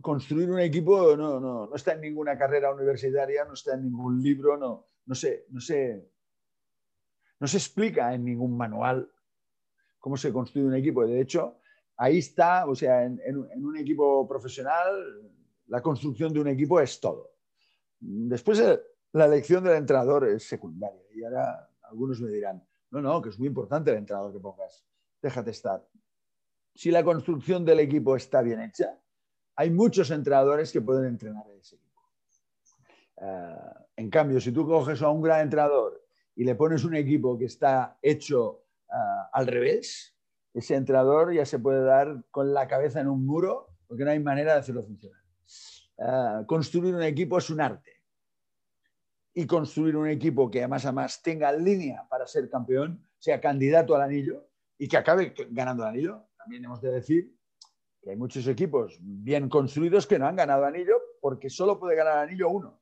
Construir 0.00 0.50
un 0.50 0.58
equipo 0.58 1.16
no, 1.16 1.38
no, 1.38 1.66
no, 1.68 1.74
está 1.74 1.92
en 1.92 2.00
ninguna 2.00 2.36
carrera 2.36 2.74
universitaria, 2.74 3.44
no 3.44 3.54
está 3.54 3.74
en 3.74 3.84
ningún 3.84 4.20
libro, 4.20 4.56
no, 4.56 4.88
no, 5.04 5.14
sé, 5.14 5.46
no, 5.50 5.60
sé, 5.60 6.10
no 7.38 7.46
se 7.46 7.56
explica 7.58 8.12
en 8.12 8.24
ningún 8.24 8.56
manual 8.56 9.08
cómo 10.00 10.16
se 10.16 10.32
construye 10.32 10.66
un 10.66 10.74
equipo. 10.74 11.06
De 11.06 11.20
hecho, 11.20 11.60
ahí 11.96 12.18
está, 12.18 12.66
o 12.66 12.74
sea, 12.74 13.04
en, 13.04 13.20
en 13.24 13.64
un 13.64 13.76
equipo 13.76 14.26
profesional, 14.26 15.32
la 15.68 15.82
construcción 15.82 16.32
de 16.32 16.40
un 16.40 16.48
equipo 16.48 16.80
es 16.80 17.00
todo. 17.00 17.32
Después, 17.98 18.62
la 19.12 19.24
elección 19.24 19.64
del 19.64 19.76
entrenador 19.76 20.28
es 20.28 20.46
secundaria. 20.46 21.02
Y 21.14 21.24
ahora 21.24 21.70
algunos 21.82 22.20
me 22.20 22.30
dirán, 22.30 22.66
no, 22.90 23.00
no, 23.00 23.22
que 23.22 23.30
es 23.30 23.38
muy 23.38 23.48
importante 23.48 23.90
el 23.90 23.98
entrenador 23.98 24.32
que 24.32 24.40
pongas. 24.40 24.84
Déjate 25.20 25.50
estar. 25.50 25.86
Si 26.74 26.90
la 26.90 27.02
construcción 27.02 27.64
del 27.64 27.80
equipo 27.80 28.16
está 28.16 28.42
bien 28.42 28.60
hecha, 28.60 29.00
hay 29.56 29.70
muchos 29.70 30.10
entrenadores 30.10 30.70
que 30.70 30.82
pueden 30.82 31.06
entrenar 31.06 31.46
a 31.46 31.54
ese 31.54 31.76
equipo. 31.76 32.02
Eh, 33.16 33.74
en 33.96 34.10
cambio, 34.10 34.40
si 34.40 34.52
tú 34.52 34.66
coges 34.66 35.00
a 35.02 35.08
un 35.08 35.22
gran 35.22 35.40
entrenador 35.40 36.04
y 36.34 36.44
le 36.44 36.54
pones 36.54 36.84
un 36.84 36.94
equipo 36.94 37.38
que 37.38 37.46
está 37.46 37.98
hecho 38.02 38.66
eh, 38.88 38.94
al 39.32 39.46
revés, 39.46 40.14
ese 40.52 40.74
entrenador 40.74 41.32
ya 41.32 41.46
se 41.46 41.58
puede 41.58 41.82
dar 41.82 42.24
con 42.30 42.52
la 42.52 42.68
cabeza 42.68 43.00
en 43.00 43.08
un 43.08 43.24
muro 43.24 43.68
porque 43.86 44.04
no 44.04 44.10
hay 44.10 44.20
manera 44.20 44.52
de 44.52 44.60
hacerlo 44.60 44.82
funcionar. 44.82 45.25
Eh, 45.98 46.44
construir 46.46 46.94
un 46.94 47.02
equipo 47.02 47.38
es 47.38 47.50
un 47.50 47.60
arte 47.60 48.02
y 49.34 49.46
construir 49.46 49.96
un 49.96 50.08
equipo 50.08 50.50
que 50.50 50.60
además, 50.60 50.84
además 50.84 51.22
tenga 51.22 51.52
línea 51.52 52.06
para 52.08 52.26
ser 52.26 52.48
campeón, 52.48 53.06
sea 53.18 53.40
candidato 53.40 53.94
al 53.94 54.02
anillo 54.02 54.48
y 54.78 54.88
que 54.88 54.96
acabe 54.96 55.34
ganando 55.50 55.82
el 55.84 55.90
anillo. 55.90 56.28
También 56.36 56.64
hemos 56.64 56.80
de 56.80 56.92
decir 56.92 57.36
que 58.00 58.10
hay 58.10 58.16
muchos 58.16 58.46
equipos 58.46 58.98
bien 59.00 59.48
construidos 59.48 60.06
que 60.06 60.18
no 60.18 60.26
han 60.26 60.36
ganado 60.36 60.64
anillo 60.64 61.00
porque 61.20 61.50
solo 61.50 61.78
puede 61.78 61.96
ganar 61.96 62.18
anillo 62.18 62.48
uno. 62.48 62.80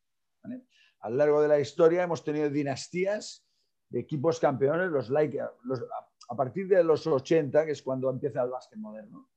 A 1.00 1.10
lo 1.10 1.16
largo 1.16 1.42
de 1.42 1.48
la 1.48 1.60
historia 1.60 2.02
hemos 2.02 2.24
tenido 2.24 2.48
dinastías 2.48 3.46
de 3.88 4.00
equipos 4.00 4.40
campeones, 4.40 4.90
los, 4.90 5.10
a 6.28 6.36
partir 6.36 6.66
de 6.68 6.82
los 6.82 7.06
80, 7.06 7.66
que 7.66 7.72
es 7.72 7.82
cuando 7.82 8.10
empieza 8.10 8.42
el 8.42 8.50
básquet 8.50 8.78
moderno. 8.78 9.28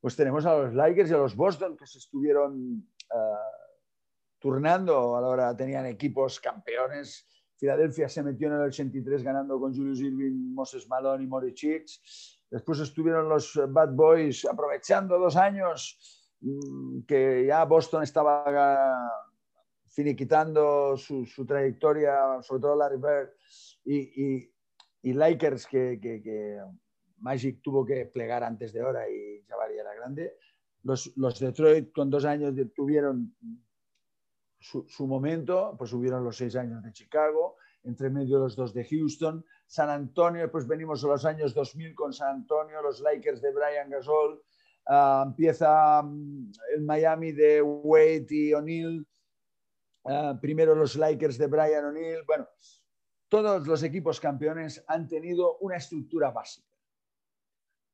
Pues 0.00 0.16
tenemos 0.16 0.46
a 0.46 0.56
los 0.56 0.74
Lakers 0.74 1.10
y 1.10 1.14
a 1.14 1.18
los 1.18 1.34
Boston 1.34 1.76
que 1.76 1.86
se 1.86 1.98
estuvieron 1.98 2.88
uh, 3.12 4.38
turnando 4.38 5.16
a 5.16 5.20
la 5.20 5.28
hora, 5.28 5.56
tenían 5.56 5.86
equipos 5.86 6.40
campeones. 6.40 7.26
Filadelfia 7.56 8.08
se 8.08 8.22
metió 8.22 8.46
en 8.48 8.54
el 8.54 8.60
83 8.62 9.22
ganando 9.24 9.58
con 9.58 9.74
Julius 9.74 10.00
Irving, 10.00 10.54
Moses 10.54 10.88
Malone 10.88 11.24
y 11.24 11.26
Maury 11.26 11.54
Chicks. 11.54 12.44
Después 12.48 12.78
estuvieron 12.78 13.28
los 13.28 13.60
Bad 13.68 13.94
Boys 13.94 14.44
aprovechando 14.44 15.18
dos 15.18 15.36
años 15.36 15.98
mm, 16.40 17.00
que 17.02 17.46
ya 17.46 17.64
Boston 17.64 18.04
estaba 18.04 19.10
finiquitando 19.88 20.96
su, 20.96 21.26
su 21.26 21.44
trayectoria, 21.44 22.40
sobre 22.42 22.62
todo 22.62 22.76
Larry 22.76 22.98
Bird, 22.98 23.30
y, 23.84 23.96
y, 23.96 24.54
y 25.02 25.12
Lakers 25.12 25.66
que, 25.66 25.98
que, 26.00 26.22
que 26.22 26.58
Magic 27.18 27.60
tuvo 27.62 27.84
que 27.84 28.06
plegar 28.06 28.44
antes 28.44 28.72
de 28.72 28.82
hora 28.82 29.08
y 29.08 29.42
Era 29.78 29.94
grande. 29.94 30.36
Los, 30.82 31.16
los 31.16 31.38
Detroit 31.38 31.92
con 31.92 32.10
dos 32.10 32.24
años 32.24 32.54
tuvieron 32.74 33.34
su, 34.58 34.86
su, 34.88 35.06
momento, 35.06 35.74
pues 35.78 35.92
hubieron 35.92 36.24
los 36.24 36.36
seis 36.36 36.56
años 36.56 36.82
de 36.82 36.92
Chicago, 36.92 37.56
entre 37.84 38.10
medio 38.10 38.38
los 38.38 38.56
dos 38.56 38.72
de 38.74 38.84
Houston, 38.84 39.44
San 39.66 39.90
Antonio, 39.90 40.50
pues 40.50 40.66
venimos 40.66 41.04
a 41.04 41.08
los 41.08 41.24
años 41.24 41.54
2000 41.54 41.94
con 41.94 42.12
San 42.12 42.36
Antonio, 42.36 42.82
los 42.82 43.00
Lakers 43.00 43.40
de 43.40 43.52
Brian 43.52 43.90
Gasol, 43.90 44.42
uh, 44.88 45.22
empieza 45.22 46.00
um, 46.00 46.50
el 46.74 46.82
Miami 46.82 47.32
de 47.32 47.62
Wade 47.62 48.26
y 48.30 48.54
O'Neill, 48.54 49.06
uh, 50.04 50.40
primero 50.40 50.74
los 50.74 50.96
Lakers 50.96 51.38
de 51.38 51.46
Brian 51.46 51.84
O'Neill, 51.84 52.22
bueno, 52.26 52.48
todos 53.28 53.66
los 53.66 53.82
equipos 53.82 54.20
campeones 54.20 54.82
han 54.86 55.06
tenido 55.06 55.58
una 55.58 55.76
estructura 55.76 56.30
básica. 56.30 56.66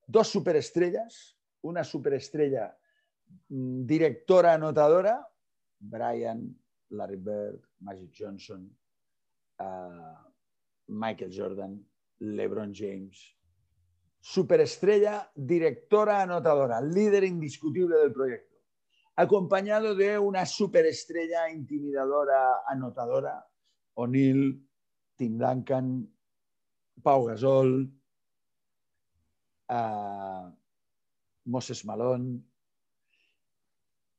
Dos 0.06 0.28
superestrellas, 0.28 1.36
una 1.64 1.84
superestrella 1.84 2.76
mm, 3.48 3.84
directora 3.84 4.52
anotadora, 4.54 5.26
Brian, 5.78 6.54
Larry 6.90 7.16
Bird, 7.16 7.60
Magic 7.80 8.12
Johnson, 8.16 8.70
uh, 9.58 10.14
Michael 10.86 11.30
Jordan, 11.32 11.84
LeBron 12.18 12.72
James. 12.72 13.36
Superestrella, 14.20 15.30
directora 15.34 16.22
anotadora, 16.22 16.80
líder 16.80 17.24
indiscutible 17.24 17.98
del 17.98 18.12
proyecto, 18.12 18.56
acompañado 19.16 19.94
de 19.94 20.18
una 20.18 20.46
superestrella 20.46 21.50
intimidadora 21.50 22.62
anotadora, 22.66 23.46
O'Neill, 23.94 24.66
Tim 25.14 25.36
Duncan, 25.36 26.10
Pau 27.02 27.26
Gasol, 27.26 27.92
a 29.68 30.54
Moses 31.44 31.84
Malone. 31.84 32.40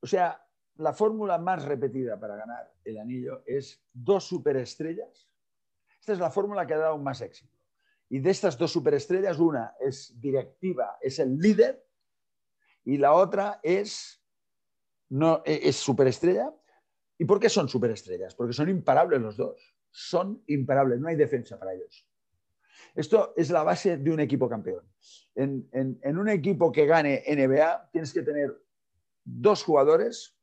O 0.02 0.08
sea, 0.08 0.46
la 0.78 0.94
fórmula 0.94 1.38
más 1.38 1.64
repetida 1.66 2.20
para 2.20 2.36
ganar 2.36 2.74
el 2.84 2.98
anillo 2.98 3.44
es 3.46 3.84
dos 3.94 4.26
superestrellas. 4.26 5.30
Esta 6.00 6.14
es 6.14 6.20
la 6.20 6.30
fórmula 6.30 6.68
que 6.68 6.74
ha 6.74 6.80
dado 6.80 6.98
más 6.98 7.22
éxito. 7.22 7.56
Y 8.10 8.20
de 8.20 8.30
estas 8.30 8.58
dos 8.58 8.72
superestrellas, 8.72 9.40
una 9.40 9.76
es 9.80 10.20
directiva, 10.22 10.98
es 11.02 11.18
el 11.20 11.38
líder, 11.38 11.84
y 12.84 12.98
la 12.98 13.14
otra 13.14 13.60
es, 13.64 14.24
no, 15.10 15.42
e, 15.44 15.68
es 15.68 15.76
superestrella. 15.76 16.54
¿Y 17.18 17.26
por 17.26 17.40
qué 17.40 17.50
son 17.50 17.68
superestrellas? 17.68 18.36
Porque 18.36 18.54
son 18.54 18.70
imparables 18.70 19.20
los 19.22 19.38
dos. 19.38 19.76
Son 19.90 20.44
imparables, 20.48 21.00
no 21.00 21.08
hay 21.08 21.16
defensa 21.16 21.58
para 21.58 21.74
ellos. 21.74 22.08
Esto 22.96 23.34
es 23.36 23.50
la 23.50 23.64
base 23.64 23.98
de 23.98 24.12
un 24.12 24.20
equipo 24.22 24.48
campeón. 24.48 24.84
En, 25.36 26.18
un 26.18 26.30
equipo 26.30 26.72
que 26.72 26.86
gane 26.86 27.24
NBA 27.28 27.90
tienes 27.92 28.14
que 28.14 28.22
tener 28.22 28.58
dos 29.24 29.64
jugadores. 29.64 30.38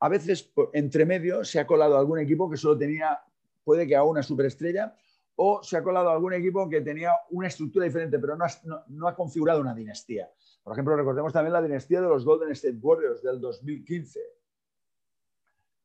A 0.00 0.08
veces 0.08 0.52
entre 0.72 1.06
medio 1.06 1.44
se 1.44 1.60
ha 1.60 1.66
colado 1.66 1.96
algún 1.96 2.18
equipo 2.18 2.50
que 2.50 2.56
solo 2.56 2.76
tenía, 2.76 3.20
puede 3.62 3.86
que 3.86 3.94
a 3.94 4.02
una 4.02 4.22
superestrella, 4.22 4.96
o 5.36 5.62
se 5.62 5.76
ha 5.76 5.82
colado 5.82 6.10
algún 6.10 6.32
equipo 6.32 6.68
que 6.68 6.80
tenía 6.80 7.12
una 7.30 7.48
estructura 7.48 7.84
diferente, 7.84 8.18
pero 8.18 8.36
no 8.36 8.44
ha, 8.44 8.50
no 8.88 9.08
ha 9.08 9.14
configurado 9.14 9.60
una 9.60 9.74
dinastía. 9.74 10.28
Por 10.62 10.72
ejemplo, 10.72 10.96
recordemos 10.96 11.32
también 11.32 11.52
la 11.52 11.62
dinastía 11.62 12.00
de 12.00 12.08
los 12.08 12.24
Golden 12.24 12.50
State 12.52 12.78
Warriors 12.80 13.22
del 13.22 13.40
2015. 13.40 14.20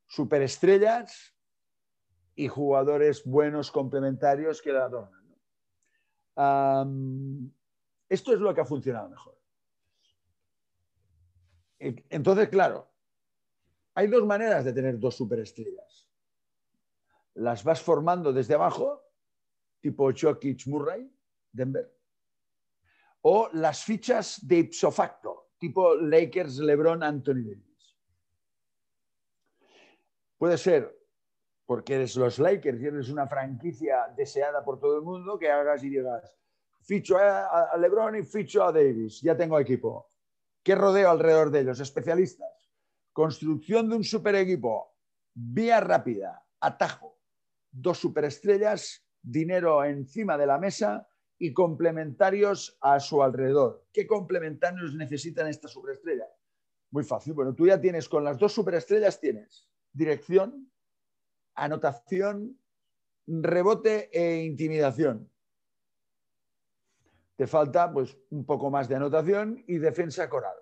Superestrellas 0.07 1.35
y 2.35 2.47
jugadores 2.47 3.23
buenos 3.25 3.71
complementarios 3.71 4.61
que 4.61 4.71
la 4.71 4.85
adornan 4.85 5.18
esto 8.07 8.33
es 8.33 8.39
lo 8.39 8.53
que 8.53 8.61
ha 8.61 8.65
funcionado 8.65 9.09
mejor. 9.09 9.37
Entonces, 11.79 12.49
claro, 12.49 12.89
hay 13.93 14.07
dos 14.07 14.25
maneras 14.25 14.65
de 14.65 14.73
tener 14.73 14.99
dos 14.99 15.15
superestrellas. 15.15 16.09
Las 17.35 17.63
vas 17.63 17.81
formando 17.81 18.33
desde 18.33 18.53
abajo, 18.55 19.01
tipo 19.79 20.11
Jokic 20.13 20.67
Murray, 20.67 21.09
Denver, 21.51 21.93
o 23.21 23.49
las 23.53 23.83
fichas 23.83 24.45
de 24.45 24.59
ipso 24.59 24.91
facto, 24.91 25.51
tipo 25.57 25.95
Lakers, 25.95 26.57
LeBron, 26.59 27.03
Anthony 27.03 27.43
Davis. 27.43 27.97
Puede 30.37 30.57
ser 30.57 30.98
porque 31.69 31.93
eres 31.93 32.15
los 32.15 32.39
Lakers 32.39 32.81
y 32.81 32.87
eres 32.87 33.09
una 33.09 33.27
franquicia 33.27 34.11
deseada 34.17 34.65
por 34.65 34.79
todo 34.79 34.95
el 34.95 35.03
mundo, 35.03 35.37
que 35.37 35.51
hagas 35.51 35.83
y 35.83 35.89
digas, 35.89 36.35
ficho 36.81 37.15
a, 37.19 37.77
LeBron 37.77 38.15
y 38.15 38.23
ficho 38.23 38.63
a 38.63 38.71
Davis, 38.71 39.21
ya 39.21 39.37
tengo 39.37 39.59
equipo. 39.59 40.09
¿Qué 40.63 40.73
rodeo 40.73 41.11
alrededor 41.11 41.51
de 41.51 41.59
ellos? 41.59 41.79
Especialistas. 41.79 42.71
Construcción 43.13 43.87
de 43.87 43.97
un 43.97 44.03
super 44.03 44.33
equipo, 44.33 44.95
vía 45.35 45.79
rápida, 45.79 46.43
atajo, 46.59 47.19
dos 47.69 47.99
superestrellas, 47.99 49.05
dinero 49.21 49.85
encima 49.85 50.39
de 50.39 50.47
la 50.47 50.57
mesa 50.57 51.07
y 51.37 51.53
complementarios 51.53 52.79
a 52.81 52.99
su 52.99 53.21
alrededor. 53.21 53.85
¿Qué 53.93 54.07
complementarios 54.07 54.95
necesitan 54.95 55.45
esta 55.45 55.67
superestrella? 55.67 56.25
Muy 56.89 57.03
fácil. 57.03 57.33
Bueno, 57.33 57.53
tú 57.53 57.67
ya 57.67 57.79
tienes 57.79 58.09
con 58.09 58.23
las 58.23 58.39
dos 58.39 58.53
superestrellas, 58.53 59.19
tienes 59.19 59.69
dirección, 59.93 60.67
anotación, 61.63 62.59
rebote 63.27 64.09
e 64.11 64.43
intimidación. 64.43 65.29
Te 67.35 67.47
falta 67.47 67.91
pues, 67.91 68.17
un 68.31 68.45
poco 68.45 68.69
más 68.69 68.89
de 68.89 68.95
anotación 68.95 69.63
y 69.67 69.77
defensa 69.77 70.29
coral. 70.29 70.57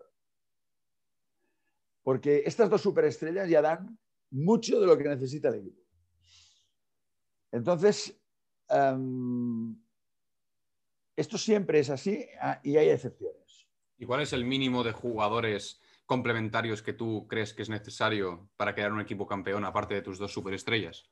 Porque 2.03 2.43
estas 2.45 2.69
dos 2.69 2.81
superestrellas 2.81 3.49
ya 3.49 3.61
dan 3.61 3.97
mucho 4.29 4.79
de 4.79 4.87
lo 4.87 4.97
que 4.97 5.05
necesita 5.05 5.49
el 5.49 5.55
equipo. 5.55 5.81
Entonces, 7.51 8.19
um, 8.69 9.75
esto 11.15 11.37
siempre 11.37 11.79
es 11.79 11.89
así 11.89 12.27
ah, 12.39 12.59
y 12.63 12.77
hay 12.77 12.89
excepciones. 12.89 13.67
¿Y 13.97 14.05
cuál 14.05 14.21
es 14.21 14.33
el 14.33 14.45
mínimo 14.45 14.83
de 14.83 14.91
jugadores 14.91 15.81
complementarios 16.07 16.81
que 16.81 16.93
tú 16.93 17.27
crees 17.27 17.53
que 17.53 17.61
es 17.61 17.69
necesario 17.69 18.49
para 18.55 18.73
crear 18.73 18.93
un 18.93 19.01
equipo 19.01 19.27
campeón 19.27 19.65
aparte 19.65 19.93
de 19.93 20.01
tus 20.01 20.17
dos 20.17 20.31
superestrellas? 20.31 21.11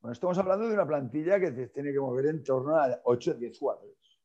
Bueno, 0.00 0.12
estamos 0.12 0.38
hablando 0.38 0.68
de 0.68 0.74
una 0.74 0.86
plantilla 0.86 1.38
que 1.40 1.50
tiene 1.50 1.92
que 1.92 1.98
mover 1.98 2.26
en 2.26 2.42
torno 2.42 2.76
a 2.76 3.00
8 3.04 3.32
o 3.32 3.34
10 3.34 3.58
jugadores. 3.58 4.20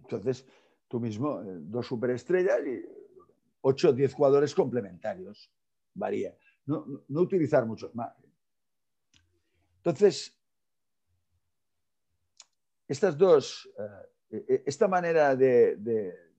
Entonces, 0.00 0.44
tú 0.88 0.98
mismo, 0.98 1.40
eh, 1.40 1.58
dos 1.60 1.86
superestrellas 1.86 2.58
y 2.66 2.84
8 3.62 3.88
o 3.88 3.92
10 3.92 4.12
jugadores 4.12 4.54
complementarios. 4.54 5.50
Varía. 5.94 6.36
No, 6.66 6.84
utilizar 7.08 7.64
muchos 7.64 7.94
más. 7.94 8.12
Entonces, 9.76 10.36
estas 12.88 13.16
dos, 13.16 13.70
eh, 14.30 14.46
e, 14.48 14.62
esta 14.66 14.88
manera 14.88 15.36
de 15.36 16.29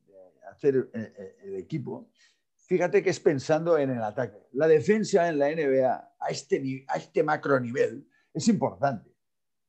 hacer 0.52 0.90
eh, 0.94 1.14
eh, 1.18 1.36
el 1.44 1.56
equipo, 1.56 2.12
fíjate 2.56 3.02
que 3.02 3.10
es 3.10 3.20
pensando 3.20 3.78
en 3.78 3.90
el 3.92 4.04
ataque. 4.04 4.48
La 4.54 4.68
defensa 4.68 5.28
en 5.28 5.40
la 5.40 5.50
NBA 5.50 6.16
a 6.20 6.30
este, 6.30 6.86
a 6.88 6.98
este 6.98 7.24
macro 7.24 7.60
nivel 7.60 8.08
es 8.34 8.48
importante, 8.48 9.16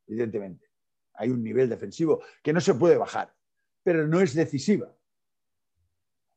evidentemente. 0.06 0.70
Hay 1.14 1.30
un 1.30 1.42
nivel 1.42 1.68
defensivo 1.68 2.22
que 2.42 2.52
no 2.52 2.60
se 2.60 2.74
puede 2.74 2.96
bajar, 2.96 3.34
pero 3.82 4.06
no 4.06 4.20
es 4.20 4.34
decisiva. 4.34 4.96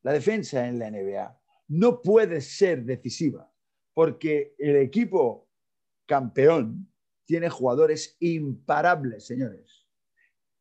La 0.04 0.14
defensa 0.14 0.68
en 0.68 0.80
la 0.80 0.92
NBA 0.92 1.42
no 1.70 2.02
puede 2.02 2.42
ser 2.42 2.84
decisiva 2.84 3.52
porque 3.94 4.56
el 4.60 4.76
equipo 4.76 5.50
campeón 6.06 6.92
tiene 7.26 7.50
jugadores 7.50 8.16
imparables, 8.20 9.26
señores. 9.26 9.88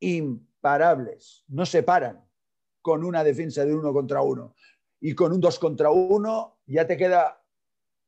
Imparables. 0.00 1.44
No 1.48 1.66
se 1.66 1.82
paran 1.82 2.24
con 2.84 3.02
una 3.02 3.24
defensa 3.24 3.64
de 3.64 3.74
uno 3.74 3.94
contra 3.94 4.20
uno 4.20 4.54
y 5.00 5.14
con 5.14 5.32
un 5.32 5.40
dos 5.40 5.58
contra 5.58 5.88
uno, 5.88 6.58
ya 6.66 6.86
te 6.86 6.98
queda 6.98 7.42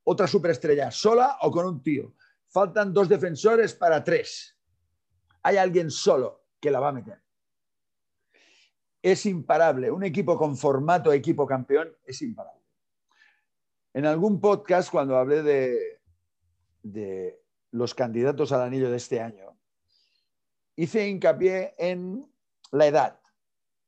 otra 0.04 0.26
superestrella, 0.26 0.90
sola 0.90 1.38
o 1.40 1.50
con 1.50 1.64
un 1.64 1.82
tío. 1.82 2.12
Faltan 2.48 2.92
dos 2.92 3.08
defensores 3.08 3.72
para 3.72 4.04
tres. 4.04 4.54
Hay 5.42 5.56
alguien 5.56 5.90
solo 5.90 6.44
que 6.60 6.70
la 6.70 6.80
va 6.80 6.88
a 6.88 6.92
meter. 6.92 7.22
es 9.00 9.24
imparable. 9.24 9.90
Un 9.90 10.04
equipo 10.04 10.36
con 10.36 10.58
formato 10.58 11.10
equipo 11.10 11.46
campeón 11.46 11.96
es 12.04 12.20
imparable. 12.20 12.62
En 13.94 14.04
algún 14.04 14.42
podcast, 14.42 14.90
cuando 14.90 15.16
hablé 15.16 15.42
de, 15.42 16.00
de 16.82 17.42
los 17.70 17.94
candidatos 17.94 18.52
al 18.52 18.60
anillo 18.60 18.90
de 18.90 18.98
este 18.98 19.22
año, 19.22 19.56
hice 20.76 21.08
hincapié 21.08 21.74
en 21.78 22.30
la 22.72 22.86
edad. 22.86 23.20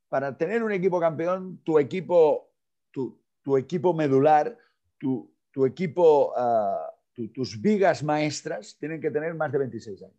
Para 0.09 0.37
tener 0.37 0.63
un 0.63 0.73
equipo 0.73 0.99
campeón, 0.99 1.61
tu 1.65 1.79
equipo, 1.79 2.51
tu, 2.91 3.57
equipo 3.57 3.95
medular, 3.95 4.57
tu, 4.99 5.31
equipo, 5.67 6.33
ah, 6.37 6.95
tus 7.35 7.61
vigas 7.61 8.03
maestras 8.03 8.77
tienen 8.79 9.01
que 9.01 9.11
tener 9.11 9.35
más 9.35 9.53
de 9.53 9.59
26 9.59 10.03
años. 10.03 10.17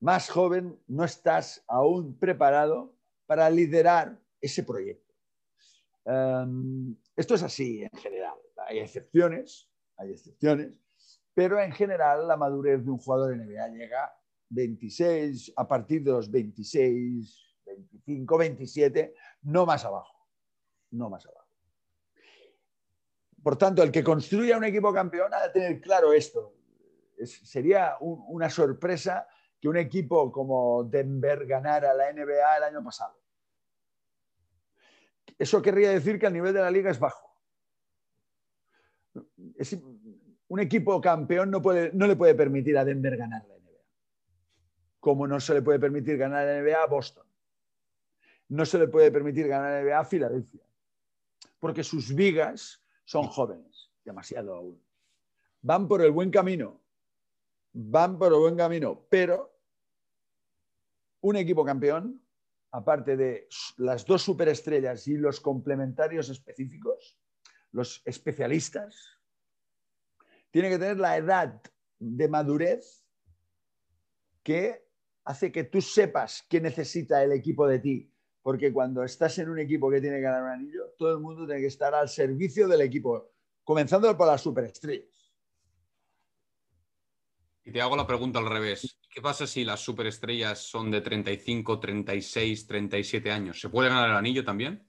Más 0.00 0.28
joven, 0.28 0.78
no 0.86 1.04
estás 1.04 1.64
aún 1.66 2.18
preparado 2.18 2.94
para 3.26 3.48
liderar 3.48 4.18
ese 4.40 4.62
proyecto. 4.62 5.14
Em, 6.04 6.94
esto 7.16 7.34
es 7.34 7.42
así 7.42 7.82
en 7.82 7.98
general. 7.98 8.34
Hay 8.66 8.78
excepciones, 8.78 9.68
hay 9.96 10.12
excepciones, 10.12 10.72
pero 11.32 11.60
en 11.60 11.72
general 11.72 12.28
la 12.28 12.36
madurez 12.36 12.84
de 12.84 12.90
un 12.90 12.98
jugador 12.98 13.30
de 13.30 13.44
NBA 13.44 13.68
llega 13.68 14.14
26, 14.50 15.52
a 15.56 15.66
partir 15.66 16.02
de 16.02 16.12
los 16.12 16.30
26, 16.30 17.43
25, 17.76 18.38
27, 18.38 19.14
no 19.42 19.66
más 19.66 19.84
abajo. 19.84 20.28
No 20.90 21.10
más 21.10 21.26
abajo. 21.26 21.44
Por 23.42 23.56
tanto, 23.56 23.82
el 23.82 23.92
que 23.92 24.02
construya 24.02 24.56
un 24.56 24.64
equipo 24.64 24.92
campeón 24.92 25.34
ha 25.34 25.42
de 25.42 25.50
tener 25.50 25.80
claro 25.80 26.12
esto. 26.12 26.54
sería 27.24 27.96
una 28.00 28.48
sorpresa 28.48 29.28
que 29.60 29.68
un 29.68 29.76
equipo 29.76 30.32
como 30.32 30.84
Denver 30.84 31.46
ganara 31.46 31.92
la 31.92 32.10
NBA 32.12 32.56
el 32.56 32.62
año 32.64 32.82
pasado. 32.82 33.18
Eso 35.38 35.60
querría 35.60 35.90
decir 35.90 36.18
que 36.18 36.26
el 36.26 36.32
nivel 36.32 36.54
de 36.54 36.60
la 36.60 36.70
liga 36.70 36.90
es 36.90 36.98
bajo. 36.98 37.38
un 40.48 40.60
equipo 40.60 41.00
campeón 41.00 41.50
no, 41.50 41.60
puede, 41.60 41.92
no 41.92 42.06
le 42.06 42.16
puede 42.16 42.34
permitir 42.34 42.78
a 42.78 42.84
Denver 42.84 43.16
ganar 43.16 43.44
la 43.46 43.58
NBA. 43.58 43.80
Como 45.00 45.26
no 45.26 45.38
se 45.38 45.52
le 45.54 45.62
puede 45.62 45.78
permitir 45.78 46.16
ganar 46.16 46.46
la 46.46 46.62
NBA 46.62 46.82
a 46.82 46.86
Boston. 46.86 47.26
No 48.48 48.64
se 48.64 48.78
le 48.78 48.88
puede 48.88 49.10
permitir 49.10 49.48
ganar 49.48 49.84
NBA 49.84 49.98
a 49.98 50.04
Filadelfia. 50.04 50.62
Porque 51.58 51.82
sus 51.82 52.14
vigas 52.14 52.82
son 53.04 53.26
jóvenes, 53.26 53.90
demasiado 54.04 54.54
aún. 54.54 54.82
Van 55.62 55.88
por 55.88 56.02
el 56.02 56.10
buen 56.10 56.30
camino. 56.30 56.80
Van 57.72 58.18
por 58.18 58.32
el 58.32 58.38
buen 58.38 58.56
camino. 58.56 59.06
Pero 59.08 59.58
un 61.20 61.36
equipo 61.36 61.64
campeón 61.64 62.24
aparte 62.74 63.16
de 63.16 63.48
las 63.76 64.04
dos 64.04 64.22
superestrellas 64.22 65.06
y 65.06 65.16
los 65.16 65.38
complementarios 65.38 66.28
específicos, 66.28 67.16
los 67.70 68.02
especialistas, 68.04 69.20
tiene 70.50 70.70
que 70.70 70.78
tener 70.78 70.98
la 70.98 71.16
edad 71.16 71.62
de 72.00 72.28
madurez 72.28 73.04
que 74.42 74.88
hace 75.24 75.52
que 75.52 75.62
tú 75.62 75.80
sepas 75.80 76.44
qué 76.48 76.60
necesita 76.60 77.22
el 77.22 77.30
equipo 77.30 77.68
de 77.68 77.78
ti. 77.78 78.12
Porque 78.44 78.74
cuando 78.74 79.02
estás 79.02 79.38
en 79.38 79.48
un 79.48 79.58
equipo 79.58 79.90
que 79.90 80.02
tiene 80.02 80.16
que 80.16 80.22
ganar 80.24 80.42
un 80.42 80.50
anillo, 80.50 80.90
todo 80.98 81.12
el 81.12 81.18
mundo 81.18 81.46
tiene 81.46 81.62
que 81.62 81.68
estar 81.68 81.94
al 81.94 82.10
servicio 82.10 82.68
del 82.68 82.82
equipo, 82.82 83.30
comenzando 83.64 84.14
por 84.14 84.26
las 84.26 84.42
superestrellas. 84.42 85.32
Y 87.64 87.72
te 87.72 87.80
hago 87.80 87.96
la 87.96 88.06
pregunta 88.06 88.40
al 88.40 88.50
revés. 88.50 88.98
¿Qué 89.08 89.22
pasa 89.22 89.46
si 89.46 89.64
las 89.64 89.80
superestrellas 89.80 90.58
son 90.58 90.90
de 90.90 91.00
35, 91.00 91.80
36, 91.80 92.66
37 92.66 93.32
años? 93.32 93.58
¿Se 93.58 93.70
puede 93.70 93.88
ganar 93.88 94.10
el 94.10 94.16
anillo 94.16 94.44
también? 94.44 94.86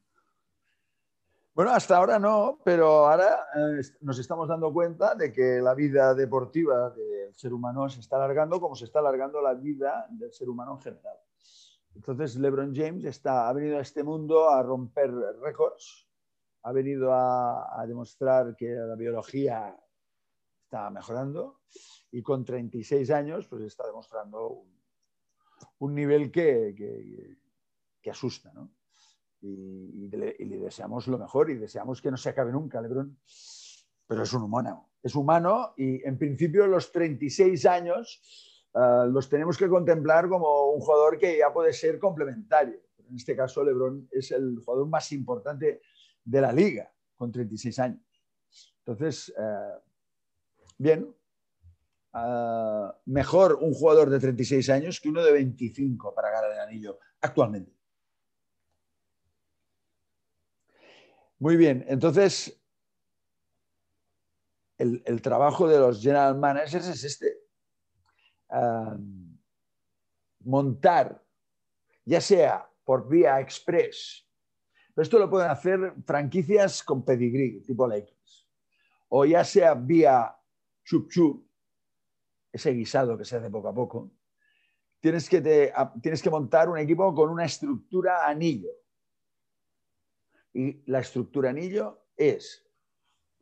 Bueno, 1.53 1.71
hasta 1.71 1.95
ahora 1.95 2.19
no, 2.19 2.59
pero 2.61 3.07
ahora 3.07 3.47
eh, 3.55 3.81
nos 4.01 4.19
estamos 4.19 4.49
dando 4.49 4.73
cuenta 4.73 5.15
de 5.15 5.31
que 5.31 5.61
la 5.61 5.73
vida 5.73 6.13
deportiva 6.13 6.89
del 6.89 7.33
ser 7.33 7.53
humano 7.53 7.87
se 7.87 8.01
está 8.01 8.17
alargando 8.17 8.59
como 8.59 8.75
se 8.75 8.83
está 8.83 8.99
alargando 8.99 9.41
la 9.41 9.53
vida 9.53 10.07
del 10.09 10.33
ser 10.33 10.49
humano 10.49 10.73
en 10.73 10.81
general. 10.81 11.17
Entonces, 11.95 12.35
LeBron 12.35 12.75
James 12.75 13.05
está, 13.05 13.47
ha 13.47 13.53
venido 13.53 13.77
a 13.77 13.81
este 13.81 14.03
mundo 14.03 14.49
a 14.49 14.61
romper 14.61 15.11
récords, 15.41 16.07
ha 16.63 16.71
venido 16.71 17.13
a, 17.13 17.83
demostrar 17.87 18.55
que 18.55 18.69
la 18.69 18.95
biología 18.95 19.75
está 20.63 20.89
mejorando 20.89 21.61
y 22.11 22.21
con 22.21 22.43
36 22.43 23.09
años 23.11 23.47
pues 23.47 23.63
está 23.63 23.85
demostrando 23.85 24.65
un, 25.79 25.95
nivel 25.95 26.31
que, 26.31 26.75
que, 28.01 28.09
asusta. 28.09 28.51
¿no? 28.53 28.71
Y, 29.41 30.07
le, 30.09 30.35
deseamos 30.39 31.07
lo 31.07 31.17
mejor 31.17 31.49
y 31.49 31.55
deseamos 31.55 32.01
que 32.01 32.11
no 32.11 32.17
se 32.17 32.29
acabe 32.29 32.51
nunca, 32.51 32.81
Lebron. 32.81 33.19
Pero 34.07 34.23
es 34.23 34.33
un 34.33 34.43
humano. 34.43 34.89
Es 35.01 35.15
humano 35.15 35.73
y 35.77 36.03
en 36.05 36.17
principio 36.17 36.67
los 36.67 36.91
36 36.91 37.65
años 37.67 38.21
uh, 38.75 39.05
los 39.11 39.27
tenemos 39.27 39.57
que 39.57 39.67
contemplar 39.67 40.29
como 40.29 40.71
un 40.71 40.79
jugador 40.79 41.17
que 41.17 41.37
ya 41.37 41.51
puede 41.51 41.73
ser 41.73 41.97
complementario. 41.97 42.79
En 43.09 43.15
este 43.15 43.35
caso, 43.35 43.63
Lebron 43.63 44.07
es 44.11 44.31
el 44.31 44.59
jugador 44.63 44.87
más 44.87 45.11
importante 45.11 45.81
de 46.23 46.41
la 46.41 46.51
liga 46.51 46.91
con 47.15 47.31
36 47.31 47.79
años. 47.79 48.01
Entonces, 48.83 49.33
uh, 49.37 49.79
bien, 50.77 51.15
Ah, 52.17 52.97
mejor 53.07 53.55
un 53.61 53.73
jugador 53.73 54.09
de 54.09 54.21
36 54.21 54.69
años 54.69 55.01
que 55.01 55.09
uno 55.09 55.21
de 55.21 55.33
25 55.33 56.15
para 56.15 56.31
ganar 56.31 56.49
el 56.49 56.59
anillo 56.59 56.97
actualmente. 57.19 57.73
Muy 61.39 61.57
bien, 61.57 61.83
entonces 61.89 62.57
el, 64.77 65.21
trabajo 65.21 65.67
de 65.67 65.77
los 65.77 66.01
general 66.01 66.37
managers 66.37 66.87
es 66.87 67.03
este. 67.03 67.34
Montar, 70.39 71.23
ya 72.05 72.21
sea 72.21 72.69
por 72.83 73.07
vía 73.09 73.39
express, 73.39 74.27
pero 74.93 75.03
esto 75.03 75.19
lo 75.19 75.29
pueden 75.29 75.49
hacer 75.49 75.93
franquicias 76.05 76.83
con 76.83 77.03
pedigree, 77.03 77.61
tipo 77.61 77.87
Lakers, 77.87 78.47
o 79.09 79.25
ya 79.25 79.43
sea 79.43 79.73
vía 79.73 80.35
chup 80.83 81.09
chup, 81.09 81.45
ese 82.51 82.71
guisado 82.71 83.17
que 83.17 83.25
se 83.25 83.35
hace 83.35 83.49
poco 83.49 83.67
a 83.67 83.73
poco, 83.73 84.11
tienes 85.01 85.27
que, 85.27 85.41
tienes 86.01 86.21
que 86.21 86.29
montar 86.29 86.69
un 86.69 86.77
equipo 86.77 87.13
con 87.13 87.29
una 87.29 87.45
estructura 87.45 88.27
anillo. 88.27 88.71
Y 90.53 90.89
la 90.89 90.99
estructura 90.99 91.49
anillo 91.49 92.05
es 92.15 92.65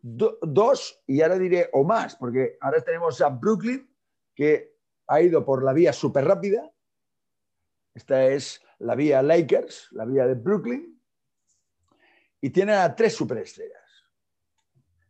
dos, 0.01 1.03
y 1.05 1.21
ahora 1.21 1.37
diré 1.37 1.69
o 1.71 1.83
más, 1.83 2.15
porque 2.15 2.57
ahora 2.59 2.81
tenemos 2.81 3.21
a 3.21 3.29
Brooklyn, 3.29 3.87
que 4.33 4.72
ha 5.07 5.21
ido 5.21 5.45
por 5.45 5.63
la 5.63 5.73
vía 5.73 5.93
súper 5.93 6.25
rápida. 6.25 6.71
Esta 7.93 8.25
es 8.25 8.61
la 8.79 8.95
vía 8.95 9.21
Lakers, 9.21 9.89
la 9.91 10.05
vía 10.05 10.25
de 10.25 10.35
Brooklyn. 10.35 11.01
Y 12.41 12.49
tienen 12.49 12.75
a 12.75 12.95
tres 12.95 13.15
superestrellas. 13.15 13.81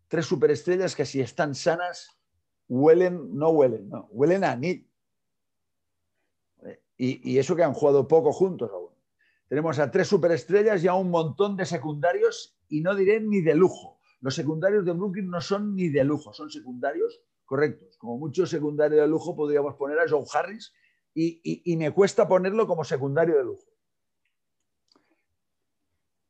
Tres 0.08 0.26
superestrellas 0.26 0.96
que 0.96 1.06
si 1.06 1.22
están 1.22 1.56
sanas 1.56 2.20
huelen, 2.68 3.36
no 3.36 3.50
huelen, 3.50 3.90
no, 3.90 4.08
huelen 4.12 4.44
a 4.44 4.52
anillo. 4.52 4.88
Y, 6.96 7.38
eso 7.38 7.56
que 7.56 7.64
han 7.64 7.74
jugado 7.74 8.08
poco 8.08 8.32
juntos 8.32 8.70
aún. 8.72 8.94
Tenemos 9.48 9.78
a 9.80 9.92
tres 9.92 10.08
superestrellas 10.08 10.84
y 10.84 10.88
a 10.88 10.94
un 10.94 11.10
montón 11.10 11.58
de 11.58 11.66
secundarios 11.66 12.58
y 12.70 12.82
no 12.82 12.96
diré 12.96 13.20
ni 13.20 13.42
de 13.42 13.56
lujo. 13.56 14.00
Los 14.22 14.36
secundarios 14.36 14.86
de 14.86 14.94
Brooklyn 14.94 15.30
no 15.30 15.42
son 15.42 15.76
ni 15.76 15.90
de 15.90 16.04
lujo, 16.04 16.34
son 16.34 16.50
secundarios 16.50 17.20
correctos. 17.54 17.96
Como 18.00 18.18
mucho 18.18 18.48
secundario 18.48 19.00
de 19.00 19.08
lujo 19.08 19.36
podríamos 19.36 19.76
poner 19.76 20.00
a 20.00 20.10
Joe 20.10 20.26
Harris 20.34 20.74
y, 21.14 21.76
me 21.78 21.92
cuesta 21.92 22.28
ponerlo 22.28 22.66
como 22.66 22.84
secundario 22.84 23.38
de 23.38 23.44
lujo. 23.44 23.70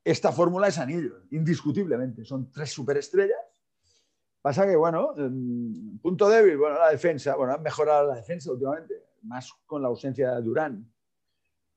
Esta 0.03 0.33
fórmula 0.33 0.67
es 0.67 0.77
anillo, 0.77 1.21
indiscutiblemente. 1.31 2.25
Son 2.25 2.51
tres 2.51 2.73
superestrellas 2.73 3.39
Pasa 4.41 4.67
que, 4.67 4.75
bueno, 4.75 5.13
em, 5.15 5.97
punto 5.99 6.27
débil, 6.27 6.57
bueno, 6.57 6.77
la 6.77 6.89
defensa, 6.89 7.37
bueno, 7.37 7.53
han 7.53 7.63
mejorado 7.63 8.09
la 8.09 8.15
defensa 8.15 8.51
últimamente, 8.51 8.93
más 9.21 9.53
con 9.65 9.81
la 9.81 9.87
ausencia 9.87 10.35
de 10.35 10.41
Durán. 10.41 10.93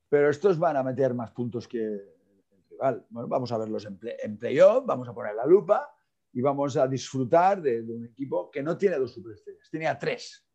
Pero 0.08 0.28
estos 0.28 0.58
van 0.58 0.76
a 0.76 0.82
meter 0.82 1.14
más 1.14 1.30
puntos 1.30 1.68
que 1.68 1.78
el 1.84 2.64
rival. 2.68 3.06
Bueno, 3.10 3.28
vamos 3.28 3.52
a 3.52 3.58
verlos 3.58 3.86
en 3.86 4.38
playoff, 4.38 4.84
vamos 4.84 5.06
a 5.08 5.14
poner 5.14 5.36
la 5.36 5.46
lupa 5.46 5.95
y 6.36 6.42
vamos 6.42 6.76
a 6.76 6.86
disfrutar 6.86 7.62
de, 7.62 7.80
un 7.80 8.04
equipo 8.04 8.50
que 8.50 8.62
no 8.62 8.76
tiene 8.76 8.98
dos 8.98 9.14
superestrellas, 9.14 9.70
tiene 9.70 9.86
a 9.88 9.98
tres. 9.98 10.46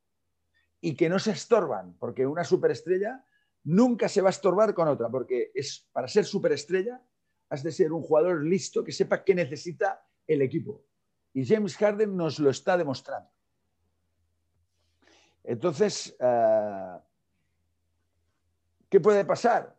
Y 0.80 0.96
que 0.96 1.10
no 1.10 1.18
se 1.18 1.32
estorban, 1.32 1.96
porque 1.98 2.26
una 2.26 2.44
superestrella 2.44 3.26
nunca 3.64 4.08
se 4.08 4.22
va 4.22 4.30
a 4.30 4.38
estorbar 4.38 4.76
con 4.76 4.88
otra, 4.88 5.10
porque 5.10 5.52
es, 5.56 5.88
para 5.92 6.08
ser 6.08 6.26
superestrella 6.26 7.02
has 7.50 7.64
de 7.64 7.72
ser 7.72 7.92
un 7.92 8.04
jugador 8.04 8.46
listo 8.46 8.84
que 8.84 8.92
sepa 8.92 9.24
qué 9.24 9.34
necesita 9.34 10.06
el 10.28 10.42
equipo 10.42 10.86
y 11.34 11.46
James 11.46 11.76
Harden 11.78 12.16
nos 12.16 12.40
lo 12.40 12.50
está 12.50 12.78
demostrando. 12.78 13.30
Entonces, 15.44 16.16
eh, 16.20 16.98
¿qué 18.88 19.00
puede 19.00 19.26
pasar? 19.26 19.78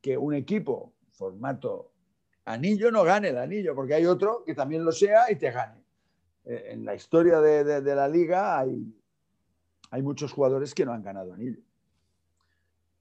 que 0.00 0.18
un 0.18 0.34
equipo 0.34 0.94
formato 1.12 1.91
anillo 2.44 2.90
no 2.90 3.04
gane 3.04 3.28
el 3.28 3.38
anillo, 3.38 3.74
porque 3.74 3.94
hay 3.94 4.06
otro 4.06 4.44
que 4.44 4.54
también 4.54 4.84
lo 4.84 4.92
sea 4.92 5.30
y 5.30 5.36
te 5.36 5.50
gane. 5.50 5.82
Eh, 6.44 6.70
en 6.70 6.84
la 6.84 6.94
historia 6.94 7.40
de, 7.40 7.94
la 7.94 8.08
liga 8.08 8.58
hay, 8.58 8.92
hay 9.90 10.02
muchos 10.02 10.32
jugadores 10.32 10.74
que 10.74 10.84
no 10.84 10.92
han 10.92 11.02
ganado 11.02 11.32
anillo. 11.32 11.60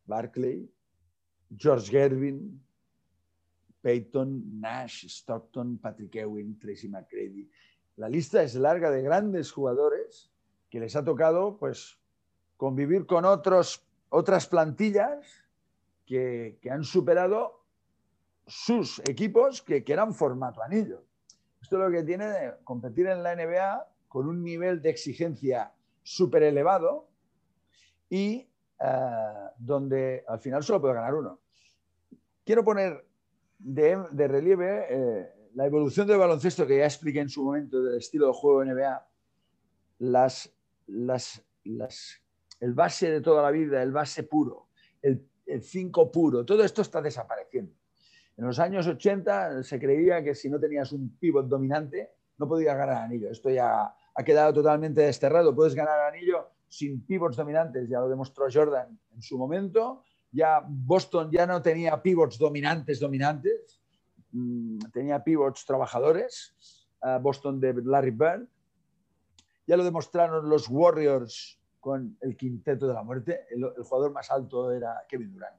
Barclay, 0.05 0.69
George 1.55 1.89
Gervin, 1.89 2.61
Peyton, 3.81 4.59
Nash, 4.59 5.05
Stockton, 5.05 5.77
Patrick 5.77 6.15
Ewing, 6.15 6.59
Tracy 6.59 6.87
McCready. 6.87 7.49
La 7.97 8.07
lista 8.07 8.43
es 8.43 8.55
larga 8.55 8.91
de 8.91 9.01
grandes 9.01 9.51
jugadores 9.51 10.31
que 10.69 10.79
les 10.79 10.95
ha 10.95 11.03
tocado 11.03 11.57
pues, 11.57 11.99
convivir 12.57 13.05
con 13.05 13.25
otros, 13.25 13.85
otras 14.09 14.47
plantillas 14.47 15.43
que, 16.05 16.59
han 16.69 16.83
superado 16.83 17.60
sus 18.51 18.99
equipos 19.07 19.61
que, 19.61 19.81
que, 19.81 19.93
eran 19.93 20.13
formato 20.13 20.61
anillo. 20.61 21.05
Esto 21.61 21.77
es 21.77 21.83
lo 21.83 21.89
que 21.89 22.03
tiene 22.03 22.27
de 22.27 22.53
competir 22.65 23.07
en 23.07 23.23
la 23.23 23.33
NBA 23.33 23.87
con 24.09 24.27
un 24.27 24.43
nivel 24.43 24.81
de 24.81 24.89
exigencia 24.89 25.71
súper 26.03 26.43
elevado 26.43 27.07
y 28.09 28.49
eh, 28.79 29.49
donde 29.57 30.25
al 30.27 30.39
final 30.41 30.63
solo 30.63 30.81
puede 30.81 30.95
ganar 30.95 31.13
uno. 31.13 31.39
Quiero 32.43 32.65
poner 32.65 33.07
de, 33.57 33.95
relieve 34.27 34.87
eh, 34.89 35.49
la 35.53 35.65
evolución 35.65 36.05
del 36.05 36.17
baloncesto 36.17 36.67
que 36.67 36.79
ya 36.79 36.85
expliqué 36.85 37.21
en 37.21 37.29
su 37.29 37.45
momento 37.45 37.81
del 37.81 37.99
estilo 37.99 38.27
de 38.27 38.33
juego 38.33 38.65
NBA, 38.65 39.07
las, 39.99 40.53
las, 40.87 41.41
el 42.59 42.73
base 42.73 43.11
de 43.11 43.21
toda 43.21 43.43
la 43.43 43.51
vida, 43.51 43.81
el 43.81 43.93
base 43.93 44.23
puro, 44.23 44.67
el 45.01 45.25
5 45.61 46.11
puro, 46.11 46.43
todo 46.43 46.65
esto 46.65 46.81
está 46.81 47.01
desapareciendo. 47.01 47.80
En 48.37 48.45
los 48.45 48.59
años 48.59 48.87
80 48.87 49.63
se 49.63 49.79
creía 49.79 50.23
que 50.23 50.35
si 50.35 50.49
no 50.49 50.59
tenías 50.59 50.91
un 50.91 51.17
pivot 51.17 51.47
dominante 51.47 52.11
no 52.41 52.47
podías 52.47 52.75
ganar 52.75 53.03
anillo. 53.03 53.29
Esto 53.29 53.49
ya 53.51 53.93
ha 54.15 54.23
quedado 54.23 54.51
totalmente 54.51 55.01
desterrado. 55.01 55.55
Puedes 55.55 55.75
ganar 55.75 55.99
anillo 56.01 56.49
sin 56.67 57.05
pivots 57.05 57.37
dominantes, 57.37 57.87
ya 57.87 57.99
lo 57.99 58.09
demostró 58.09 58.47
Jordan 58.51 58.99
en 59.13 59.21
su 59.21 59.37
momento. 59.37 60.03
Ya 60.31 60.65
Boston 60.67 61.29
ya 61.31 61.45
no 61.45 61.61
tenía 61.61 62.01
pivots 62.01 62.39
dominantes, 62.39 62.99
dominantes, 62.99 63.79
mm, 64.31 64.79
tenía 64.91 65.23
pivots 65.23 65.65
trabajadores. 65.65 66.55
Boston 67.21 67.59
de 67.59 67.73
Larry 67.83 68.11
Bird. 68.11 68.47
Ya 69.65 69.75
lo 69.75 69.83
demostraron 69.83 70.47
los 70.49 70.69
Warriors 70.69 71.59
con 71.79 72.15
el 72.21 72.37
quinteto 72.37 72.87
de 72.87 72.93
la 72.93 73.03
muerte. 73.03 73.45
El, 73.49 73.65
jugador 73.83 74.11
más 74.11 74.29
alto 74.29 74.71
era 74.71 75.03
Kevin 75.09 75.33
Durant. 75.33 75.57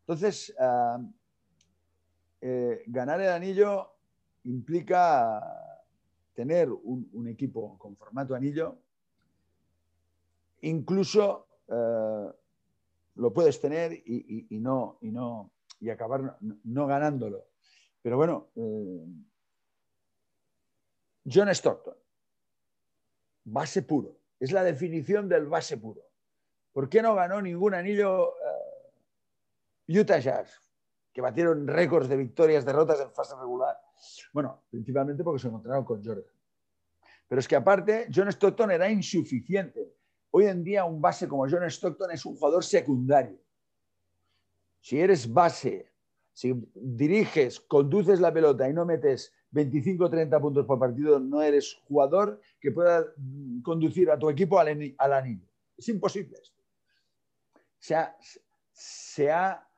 Entonces, 0.00 0.52
ah, 0.58 0.98
eh, 2.40 2.84
ganar 2.86 3.20
el 3.20 3.28
anillo 3.28 3.92
implica 4.44 5.40
tener 6.32 6.70
un, 6.70 7.28
equipo 7.28 7.76
con 7.78 7.96
formato 7.96 8.34
anillo. 8.34 8.78
Incluso 10.62 11.46
eh, 11.68 12.32
lo 13.16 13.32
puedes 13.32 13.60
tener 13.60 13.92
y, 13.92 14.46
no, 14.58 14.98
y, 15.02 15.10
no, 15.10 15.50
y 15.80 15.90
acabar 15.90 16.38
no, 16.40 16.86
ganándolo. 16.86 17.44
Pero 18.02 18.16
bueno, 18.16 18.48
eh, 18.56 19.06
John 21.30 21.50
Stockton, 21.50 21.96
base 23.44 23.82
puro, 23.82 24.16
es 24.38 24.52
la 24.52 24.64
definición 24.64 25.28
del 25.28 25.46
base 25.46 25.76
puro. 25.76 26.02
¿Por 26.72 26.88
qué 26.88 27.02
no 27.02 27.14
ganó 27.14 27.42
ningún 27.42 27.74
anillo 27.74 28.32
Utah 29.88 30.20
Jazz? 30.20 30.69
Que 31.12 31.20
batieron 31.20 31.66
récords 31.66 32.08
de 32.08 32.16
victorias, 32.16 32.64
derrotas 32.64 33.00
en 33.00 33.12
fase 33.12 33.34
regular. 33.36 33.76
Bueno, 34.32 34.64
principalmente 34.70 35.24
porque 35.24 35.40
se 35.40 35.48
encontraron 35.48 35.84
con 35.84 36.04
Jordan. 36.04 36.24
Pero 37.28 37.40
es 37.40 37.48
que 37.48 37.56
aparte, 37.56 38.08
John 38.12 38.28
Stockton 38.28 38.70
era 38.70 38.90
insuficiente. 38.90 39.94
Hoy 40.30 40.46
en 40.46 40.62
día 40.62 40.84
un 40.84 41.00
base 41.00 41.28
como 41.28 41.48
John 41.48 41.64
Stockton 41.64 42.10
es 42.10 42.24
un 42.24 42.36
jugador 42.36 42.64
secundario. 42.64 43.38
Si 44.80 44.98
eres 44.98 45.32
base, 45.32 45.92
si 46.32 46.54
diriges, 46.74 47.60
conduces 47.60 48.20
la 48.20 48.32
pelota 48.32 48.68
y 48.68 48.72
no 48.72 48.86
metes 48.86 49.32
25 49.50 50.04
o 50.04 50.10
30 50.10 50.40
puntos 50.40 50.66
por 50.66 50.78
partido, 50.78 51.18
no 51.18 51.42
eres 51.42 51.74
jugador 51.86 52.40
que 52.60 52.70
pueda 52.70 53.04
conducir 53.62 54.10
a 54.10 54.18
tu 54.18 54.30
equipo 54.30 54.58
al, 54.58 54.68
anillo. 54.68 55.46
Es 55.76 55.88
imposible 55.88 56.38
esto. 56.40 56.62
Se 57.78 57.96
se 58.72 59.30
ha 59.30 59.69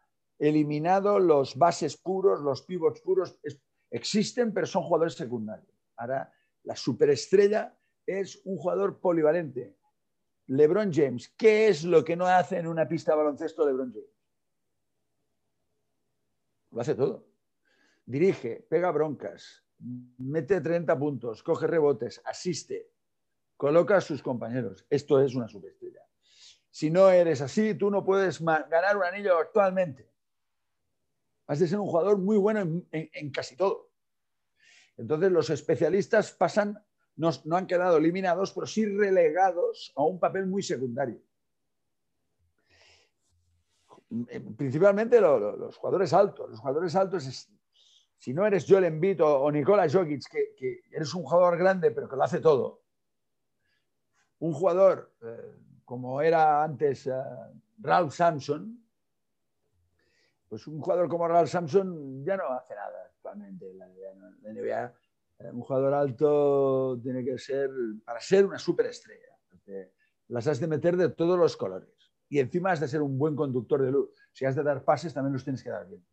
eliminado 0.48 1.20
los 1.20 1.57
bases 1.57 1.96
puros, 1.96 2.40
los 2.40 2.62
pivots 2.62 3.00
puros. 3.00 3.38
existen, 3.90 4.52
pero 4.52 4.66
son 4.66 4.83
jugadores 4.83 5.14
secundarios. 5.14 5.72
Ahora, 5.96 6.33
la 6.64 6.74
superestrella 6.74 7.78
es 8.05 8.40
un 8.44 8.57
jugador 8.57 8.98
polivalente. 8.98 9.76
LeBron 10.48 10.92
James, 10.92 11.28
¿qué 11.37 11.68
es 11.68 11.85
lo 11.85 12.05
que 12.05 12.16
no 12.16 12.26
hace 12.26 12.59
en 12.59 12.66
una 12.66 12.88
pista 12.88 13.12
de 13.12 13.18
baloncesto 13.18 13.64
LeBron 13.64 13.92
James? 13.92 14.11
Lo 16.72 16.81
hace 16.81 16.96
todo. 16.96 17.24
Dirige, 18.05 18.66
pega 18.68 18.90
broncas, 18.90 19.64
mete 20.18 20.61
30 20.61 20.98
puntos, 20.98 21.42
coge 21.44 21.68
rebotes, 21.68 22.20
asiste, 22.24 22.90
coloca 23.57 23.98
a 23.98 24.00
sus 24.00 24.20
compañeros. 24.20 24.85
Esto 24.90 25.20
es 25.22 25.37
una 25.37 25.46
superestrella. 25.46 26.00
Si 26.68 26.90
no 26.90 27.11
eres 27.11 27.40
así, 27.42 27.74
tú 27.74 27.92
no 27.92 28.05
puedes 28.05 28.40
ganar 28.42 28.96
un 28.96 29.05
anillo 29.05 29.38
actualmente. 29.38 30.12
Has 31.46 31.59
de 31.59 31.68
ser 31.68 31.78
un 31.78 31.87
jugador 31.87 32.18
muy 32.18 32.37
bueno 32.37 32.61
en, 32.90 33.31
casi 33.31 33.57
todo. 33.57 33.90
Entonces 34.96 35.33
los 35.33 35.50
especialistas 35.50 36.33
pasan, 36.33 36.83
no, 37.16 37.31
han 37.50 37.66
quedado 37.66 37.96
eliminados, 37.96 38.52
pero 38.52 38.66
sí 38.66 38.87
relegados 38.87 39.92
a 39.96 40.05
un 40.05 40.20
papel 40.20 40.46
muy 40.46 40.62
secundario. 40.62 41.20
Principalmente 44.57 45.20
los 45.20 45.76
jugadores 45.76 46.12
altos. 46.12 46.50
Los 46.50 46.61
jugadores 46.61 46.94
altos, 46.94 47.48
si 48.18 48.35
no 48.35 48.46
eres 48.46 48.66
Joel 48.68 48.85
Embiid 48.85 49.22
o, 49.22 49.40
o 49.40 49.50
Nikola 49.50 49.88
Jokic, 49.88 50.22
que, 50.57 50.83
eres 50.90 51.14
un 51.14 51.24
jugador 51.24 51.59
grande 51.59 51.90
pero 51.90 52.09
que 52.09 52.16
lo 52.16 52.22
hace 52.22 52.40
todo, 52.40 52.83
un 54.38 54.52
jugador 54.52 55.14
eh, 55.22 55.57
como 55.85 56.20
era 56.20 56.62
antes 56.62 57.07
eh, 57.07 57.12
Ralph 57.78 58.12
Sampson, 58.12 58.83
pues 60.53 60.67
un 60.67 60.83
jugador 60.83 61.09
como 61.09 61.27
Ralph 61.27 61.49
Sampson 61.49 62.23
ya 62.27 62.37
no 62.37 62.45
hace 62.53 62.75
nada 62.75 63.07
actualmente 63.07 63.71
en 63.71 63.79
la 63.79 63.87
NBA. 63.87 64.95
Eh, 65.38 65.51
un 65.51 65.62
jugador 65.62 65.95
alto 65.95 67.01
tiene 67.03 67.25
que 67.25 67.38
ser, 67.38 67.71
para 68.05 68.21
ser 68.21 68.45
una 68.45 68.59
superestrella, 68.59 69.35
las 70.29 70.47
has 70.47 70.61
de 70.61 70.67
meter 70.67 70.99
de 70.99 71.09
todos 71.09 71.38
los 71.38 71.57
colores. 71.57 71.88
Y 72.29 72.38
encima 72.38 72.71
has 72.71 72.81
de 72.81 72.88
ser 72.88 73.01
un 73.01 73.17
buen 73.17 73.35
conductor 73.35 73.81
de 73.81 73.93
luz. 73.93 74.11
Si 74.35 74.45
has 74.45 74.55
de 74.55 74.62
dar 74.62 74.85
pases, 74.85 75.15
también 75.15 75.33
los 75.33 75.43
tienes 75.43 75.65
que 75.65 75.71
dar 75.71 75.88
bien. 75.88 76.05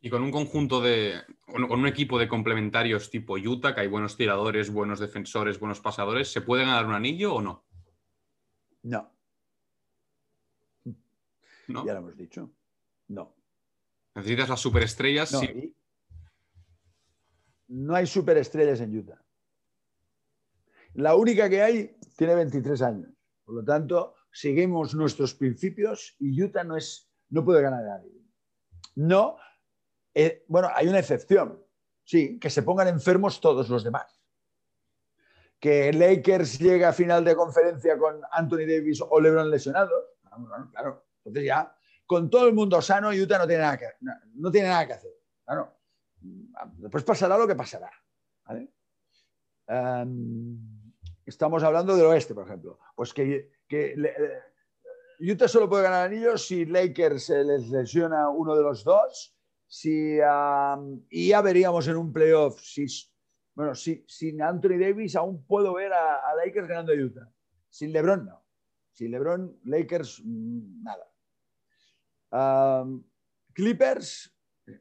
Y 0.00 0.10
con 0.10 0.24
un 0.24 0.32
conjunto 0.32 0.80
de, 0.80 1.14
con 1.46 1.62
un 1.62 1.86
equipo 1.86 2.18
de 2.18 2.26
complementarios 2.26 3.08
tipo 3.08 3.36
Utah, 3.36 3.72
que 3.72 3.82
hay 3.82 3.88
buenos 3.88 4.16
tiradores, 4.16 4.72
buenos 4.72 4.98
defensores, 4.98 5.60
buenos 5.60 5.78
pasadores, 5.78 6.32
¿se 6.32 6.40
puede 6.40 6.64
ganar 6.64 6.86
un 6.86 6.94
anillo 6.94 7.36
o 7.36 7.40
no? 7.40 7.64
No. 8.82 9.12
Ya 11.68 11.92
lo 11.92 11.98
hemos 11.98 12.16
dicho. 12.16 12.50
No. 13.08 13.36
¿Necesitas 14.14 14.48
las 14.48 14.60
superestrellas? 14.60 15.32
No, 15.32 15.40
sí. 15.40 15.76
no 17.68 17.94
hay 17.94 18.06
superestrellas 18.06 18.80
en 18.80 18.96
Utah. 18.96 19.22
La 20.94 21.14
única 21.14 21.48
que 21.48 21.62
hay 21.62 21.96
tiene 22.16 22.34
23 22.34 22.82
años. 22.82 23.10
Por 23.44 23.54
lo 23.54 23.64
tanto, 23.64 24.14
seguimos 24.32 24.94
nuestros 24.94 25.34
principios 25.34 26.16
y 26.18 26.42
Utah 26.42 26.64
no, 26.64 26.76
es, 26.76 27.10
no 27.28 27.44
puede 27.44 27.62
ganar 27.62 27.84
a 27.84 27.98
nadie. 27.98 28.12
No, 28.96 29.36
eh, 30.14 30.44
bueno, 30.48 30.68
hay 30.74 30.88
una 30.88 30.98
excepción. 30.98 31.64
Sí, 32.04 32.38
que 32.38 32.50
se 32.50 32.62
pongan 32.62 32.88
enfermos 32.88 33.40
todos 33.40 33.68
los 33.68 33.84
demás. 33.84 34.20
Que 35.60 35.92
Lakers 35.92 36.58
llegue 36.58 36.84
a 36.84 36.92
final 36.92 37.24
de 37.24 37.36
conferencia 37.36 37.98
con 37.98 38.20
Anthony 38.32 38.66
Davis 38.66 39.00
o 39.00 39.20
LeBron 39.20 39.50
lesionado. 39.50 39.92
claro, 40.72 41.07
entonces 41.24 41.44
ya, 41.44 41.74
con 42.06 42.30
todo 42.30 42.48
el 42.48 42.54
mundo 42.54 42.80
sano, 42.80 43.10
Utah 43.10 43.38
no 43.38 43.46
tiene 43.46 43.62
nada 43.62 43.78
que, 43.78 43.86
no, 44.34 44.50
tiene 44.50 44.68
nada 44.68 44.86
que 44.86 44.92
hacer. 44.94 45.12
Claro. 45.44 45.74
Después 46.78 47.04
pasará 47.04 47.36
lo 47.36 47.46
que 47.46 47.54
pasará. 47.54 47.90
Em, 49.66 50.58
estamos 51.26 51.62
hablando 51.62 51.94
del 51.96 52.06
oeste, 52.06 52.34
por 52.34 52.46
ejemplo. 52.46 52.78
Pues 52.96 53.12
que, 53.12 53.50
eh, 53.70 54.42
Utah 55.20 55.48
solo 55.48 55.68
puede 55.68 55.82
ganar 55.82 56.06
anillos 56.06 56.46
si 56.46 56.64
Lakers 56.64 57.28
les 57.28 57.68
lesiona 57.68 58.30
uno 58.30 58.56
de 58.56 58.62
los 58.62 58.84
dos. 58.84 59.34
Si, 59.66 60.18
y 61.10 61.28
ya 61.28 61.42
veríamos 61.42 61.86
en 61.88 61.96
un 61.98 62.10
playoff 62.10 62.58
bueno, 63.58 63.74
si, 63.74 64.04
sin 64.06 64.40
Anthony 64.40 64.78
Davis 64.78 65.16
aún 65.16 65.44
puedo 65.44 65.74
ver 65.74 65.92
a, 65.92 66.30
a 66.30 66.34
Lakers 66.36 66.68
ganando 66.68 66.92
a 66.92 66.94
Utah. 66.94 67.28
Sin 67.68 67.92
LeBron 67.92 68.24
no. 68.24 68.44
Sin 68.92 69.10
LeBron, 69.10 69.60
Lakers, 69.64 70.22
mm, 70.24 70.86
Clippers, 73.52 74.34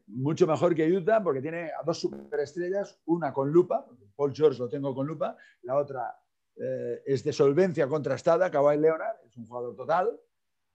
mucho 0.07 0.47
mejor 0.47 0.75
que 0.75 0.91
Utah 0.91 1.23
porque 1.23 1.41
tiene 1.41 1.71
a 1.71 1.83
dos 1.85 1.99
superestrellas, 1.99 2.99
una 3.05 3.33
con 3.33 3.51
lupa, 3.51 3.85
Paul 4.15 4.33
George 4.35 4.59
lo 4.59 4.69
tengo 4.69 4.93
con 4.93 5.07
lupa, 5.07 5.37
la 5.61 5.75
otra 5.75 6.15
eh, 6.55 7.03
es 7.05 7.23
de 7.23 7.33
solvencia 7.33 7.87
contrastada, 7.87 8.49
Kawhi 8.49 8.77
Leonard, 8.77 9.17
es 9.25 9.37
un 9.37 9.45
jugador 9.45 9.75
total, 9.75 10.19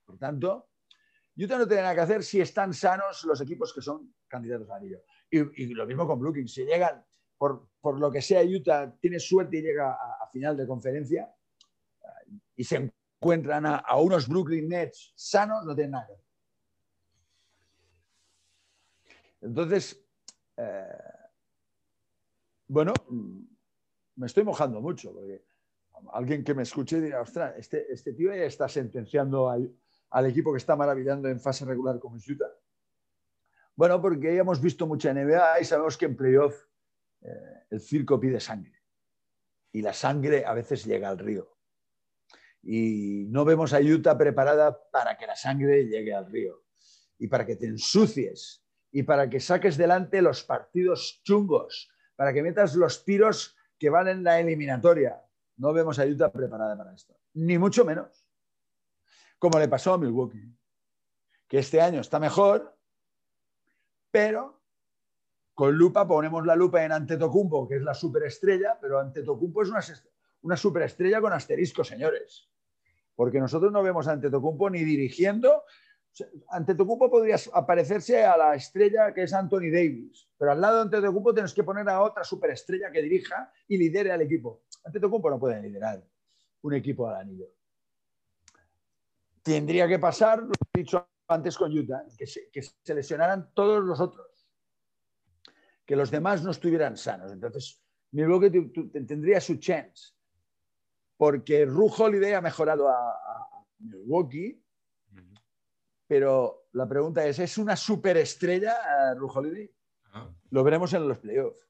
por 0.04 0.18
tanto, 0.18 0.68
Utah 1.36 1.58
no 1.58 1.66
tiene 1.66 1.82
nada 1.82 1.94
que 1.94 2.00
hacer 2.02 2.22
si 2.22 2.40
están 2.40 2.74
sanos 2.74 3.24
los 3.24 3.40
equipos 3.40 3.72
que 3.72 3.80
son 3.80 4.14
candidatos 4.28 4.68
a 4.70 4.76
anillo. 4.76 5.02
Y, 5.30 5.72
lo 5.74 5.86
mismo 5.86 6.06
con 6.06 6.20
Brooklyn, 6.20 6.46
si 6.46 6.64
llegan, 6.64 7.04
por, 7.38 7.68
lo 7.98 8.10
que 8.10 8.20
sea, 8.20 8.42
Utah 8.42 8.94
tiene 9.00 9.18
suerte 9.18 9.56
y 9.56 9.62
llega 9.62 9.92
a, 9.92 10.28
final 10.30 10.56
de 10.56 10.66
conferencia 10.66 11.34
eh, 12.02 12.36
y 12.56 12.64
se 12.64 12.92
encuentran 13.20 13.64
a, 13.66 13.76
a, 13.76 13.98
unos 13.98 14.28
Brooklyn 14.28 14.68
Nets 14.68 15.12
sanos, 15.16 15.64
no 15.64 15.74
tienen 15.74 15.92
nada 15.92 16.06
que 16.06 16.12
hacer. 16.12 16.31
Entonces, 19.42 20.00
eh, 20.56 20.86
bueno, 22.68 22.94
me 24.16 24.26
estoy 24.26 24.44
mojando 24.44 24.80
mucho, 24.80 25.12
porque 25.12 25.44
alguien 26.12 26.44
que 26.44 26.54
me 26.54 26.62
escuche 26.62 27.00
dirá, 27.00 27.20
ostras, 27.20 27.54
este, 27.58 27.92
este 27.92 28.12
tío 28.12 28.34
ya 28.34 28.44
está 28.44 28.68
sentenciando 28.68 29.50
al, 29.50 30.26
equipo 30.26 30.52
que 30.52 30.58
está 30.58 30.76
maravillando 30.76 31.28
en 31.28 31.40
fase 31.40 31.64
regular 31.64 31.98
como 31.98 32.16
es 32.16 32.28
Utah. 32.28 32.52
Bueno, 33.74 34.00
porque 34.00 34.34
ya 34.34 34.42
hemos 34.42 34.60
visto 34.60 34.86
mucha 34.86 35.12
NBA 35.12 35.60
y 35.60 35.64
sabemos 35.64 35.96
que 35.96 36.04
en 36.04 36.16
playoff 36.16 36.66
eh, 37.22 37.64
el 37.70 37.80
circo 37.80 38.20
pide 38.20 38.38
sangre. 38.38 38.80
Y 39.72 39.80
la 39.80 39.94
sangre 39.94 40.44
a 40.44 40.52
veces 40.52 40.84
llega 40.84 41.08
al 41.08 41.18
río. 41.18 41.56
Y 42.62 43.26
no 43.30 43.44
vemos 43.44 43.72
a 43.72 43.80
Utah 43.80 44.16
preparada 44.16 44.78
para 44.90 45.16
que 45.16 45.26
la 45.26 45.34
sangre 45.34 45.86
llegue 45.86 46.14
al 46.14 46.30
río. 46.30 46.62
Y 47.18 47.28
para 47.28 47.46
que 47.46 47.56
te 47.56 47.66
ensucies 47.66 48.61
y 48.92 49.02
para 49.02 49.28
que 49.28 49.40
saques 49.40 49.76
delante 49.76 50.22
los 50.22 50.44
partidos 50.44 51.20
chungos, 51.24 51.90
para 52.14 52.32
que 52.32 52.42
metas 52.42 52.76
los 52.76 53.04
tiros 53.04 53.56
que 53.78 53.90
van 53.90 54.06
en 54.06 54.22
la 54.22 54.38
eliminatoria. 54.38 55.20
No 55.56 55.72
vemos 55.72 55.98
a 55.98 56.06
Utah 56.06 56.30
preparada 56.30 56.76
para 56.76 56.94
esto, 56.94 57.16
ni 57.34 57.58
mucho 57.58 57.84
menos. 57.84 58.28
Como 59.38 59.58
le 59.58 59.66
pasó 59.66 59.94
a 59.94 59.98
Milwaukee, 59.98 60.54
que 61.48 61.58
este 61.58 61.80
año 61.80 62.00
está 62.00 62.20
mejor, 62.20 62.76
pero 64.10 64.62
con 65.54 65.76
lupa 65.76 66.06
ponemos 66.06 66.46
la 66.46 66.56
lupa 66.56 66.84
en 66.84 66.92
Antetokounmpo, 66.92 67.68
que 67.68 67.76
es 67.76 67.82
la 67.82 67.94
superestrella, 67.94 68.78
pero 68.80 68.98
Antetokounmpo 68.98 69.62
es 69.62 69.70
una, 70.42 70.56
superestrella 70.56 71.20
con 71.20 71.32
asterisco, 71.32 71.84
señores. 71.84 72.48
Porque 73.14 73.38
nosotros 73.38 73.70
no 73.70 73.82
vemos 73.82 74.08
a 74.08 74.12
Antetokounmpo 74.12 74.70
ni 74.70 74.82
dirigiendo, 74.84 75.64
ante 76.20 76.72
Antetokounmpo 76.72 77.10
podría 77.10 77.36
aparecerse 77.54 78.24
a 78.24 78.36
la 78.36 78.54
estrella 78.54 79.14
que 79.14 79.22
es 79.22 79.32
Anthony 79.32 79.70
Davis, 79.72 80.28
pero 80.36 80.52
al 80.52 80.60
lado 80.60 80.76
de 80.76 80.82
Antetokounmpo 80.82 81.32
tienes 81.32 81.54
que 81.54 81.64
poner 81.64 81.88
a 81.88 82.02
otra 82.02 82.22
superestrella 82.22 82.90
que 82.92 83.00
dirija 83.00 83.50
y 83.68 83.78
lidere 83.78 84.12
al 84.12 84.20
equipo. 84.20 84.64
Antetokounmpo 84.84 85.30
no 85.30 85.38
puede 85.38 85.62
liderar 85.62 86.04
un 86.62 86.74
equipo 86.74 87.08
al 87.08 87.16
anillo. 87.16 87.46
Tendría 89.42 89.88
que 89.88 89.98
pasar, 89.98 90.42
lo 90.42 90.52
he 90.74 90.78
dicho 90.78 91.08
antes 91.28 91.56
con 91.56 91.76
Utah, 91.76 92.04
que 92.16 92.26
se, 92.26 92.94
lesionaran 92.94 93.52
todos 93.54 93.82
los 93.82 93.98
otros, 93.98 94.46
que 95.86 95.96
los 95.96 96.10
demás 96.10 96.42
no 96.44 96.50
estuvieran 96.50 96.96
sanos. 96.96 97.32
Entonces, 97.32 97.80
Milwaukee 98.10 98.50
tendría 99.06 99.40
su 99.40 99.56
chance, 99.56 100.12
porque 101.16 101.64
Ru 101.64 101.86
Holiday 101.86 102.34
ha 102.34 102.42
mejorado 102.42 102.88
a 102.88 103.48
Milwaukee 103.78 104.61
pero 106.06 106.66
la 106.72 106.88
pregunta 106.88 107.24
es, 107.26 107.38
¿es 107.38 107.58
una 107.58 107.76
superestrella 107.76 108.76
uh, 109.14 109.18
Rujo 109.18 109.42
Lo 110.50 110.64
veremos 110.64 110.92
en 110.94 111.08
los 111.08 111.18
playoffs. 111.18 111.66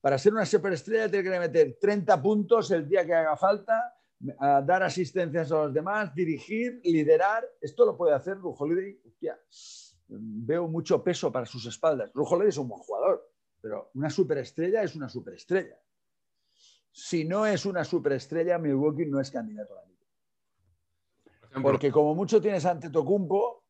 Para 0.00 0.18
ser 0.18 0.32
una 0.32 0.46
superestrella 0.46 1.10
tiene 1.10 1.30
que 1.30 1.38
meter 1.38 1.78
30 1.80 2.22
puntos 2.22 2.70
el 2.70 2.88
día 2.88 3.04
que 3.04 3.14
haga 3.14 3.36
falta, 3.36 3.96
dar 4.18 4.82
asistencias 4.82 5.50
a 5.50 5.64
los 5.64 5.74
demás, 5.74 6.14
dirigir, 6.14 6.80
liderar. 6.84 7.44
Esto 7.60 7.84
lo 7.84 7.96
puede 7.96 8.14
hacer 8.14 8.38
Rujo 8.38 8.66
veo 10.08 10.68
mucho 10.68 11.02
peso 11.02 11.32
para 11.32 11.46
sus 11.46 11.66
espaldas. 11.66 12.10
Rujo 12.14 12.40
es 12.42 12.56
un 12.58 12.68
buen 12.68 12.80
jugador, 12.80 13.28
pero 13.60 13.90
una 13.94 14.10
superestrella 14.10 14.82
es 14.82 14.94
una 14.94 15.08
superestrella. 15.08 15.78
Si 16.92 17.24
no 17.24 17.44
es 17.46 17.66
una 17.66 17.84
superestrella, 17.84 18.58
Milwaukee 18.58 19.06
no 19.06 19.20
es 19.20 19.30
candidato 19.30 19.76
a 19.76 19.82
la 19.82 19.85
porque 21.62 21.90
como 21.90 22.14
mucho 22.14 22.40
tienes 22.40 22.64
ante 22.64 22.90
Tocumpo, 22.90 23.64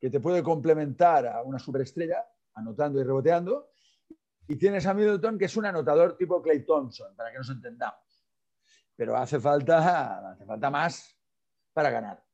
que 0.00 0.10
te 0.10 0.20
puede 0.20 0.42
complementar 0.42 1.26
a 1.26 1.42
una 1.42 1.58
superestrella, 1.58 2.24
anotando 2.54 3.00
y 3.00 3.04
reboteando, 3.04 3.70
y 4.48 4.56
tienes 4.56 4.86
a 4.86 4.94
Middleton, 4.94 5.38
que 5.38 5.44
es 5.44 5.56
un 5.56 5.66
anotador 5.66 6.16
tipo 6.16 6.42
Clay 6.42 6.64
Thompson, 6.64 7.14
para 7.14 7.30
que 7.30 7.38
nos 7.38 7.50
entendamos. 7.50 8.26
Pero 8.96 9.16
hace 9.16 9.38
falta, 9.38 10.30
hace 10.30 10.44
falta 10.44 10.70
más 10.70 11.16
para 11.72 11.90
ganar. 11.90 12.24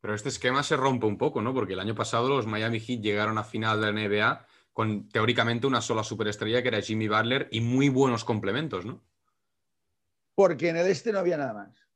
Pero 0.00 0.14
este 0.14 0.30
esquema 0.30 0.62
se 0.62 0.76
rompe 0.76 1.06
un 1.06 1.16
poco, 1.16 1.40
¿no? 1.40 1.54
Porque 1.54 1.74
el 1.74 1.80
año 1.80 1.94
pasado 1.94 2.28
los 2.28 2.46
Miami 2.46 2.80
Heat 2.80 3.00
llegaron 3.00 3.38
a 3.38 3.44
final 3.44 3.80
de 3.80 3.92
la 3.92 4.08
NBA 4.08 4.46
con 4.72 5.08
teóricamente 5.08 5.66
una 5.66 5.80
sola 5.80 6.02
superestrella 6.02 6.62
que 6.62 6.68
era 6.68 6.80
Jimmy 6.80 7.06
Butler 7.06 7.48
y 7.52 7.60
muy 7.60 7.88
buenos 7.88 8.24
complementos, 8.24 8.84
¿no? 8.84 9.00
Porque 10.34 10.70
en 10.70 10.78
el 10.78 10.86
este 10.86 11.12
no 11.12 11.20
había 11.20 11.36
nada 11.36 11.52
más. 11.52 11.88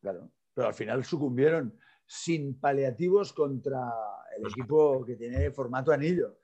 Claro 0.00 0.30
pero 0.54 0.68
al 0.68 0.74
final 0.74 1.04
sucumbieron 1.04 1.78
sin 2.06 2.58
paliativos 2.58 3.32
contra 3.32 3.92
el 4.36 4.46
equipo 4.46 5.04
que 5.04 5.16
tiene 5.16 5.50
formato 5.52 5.92
anillo. 5.92 6.38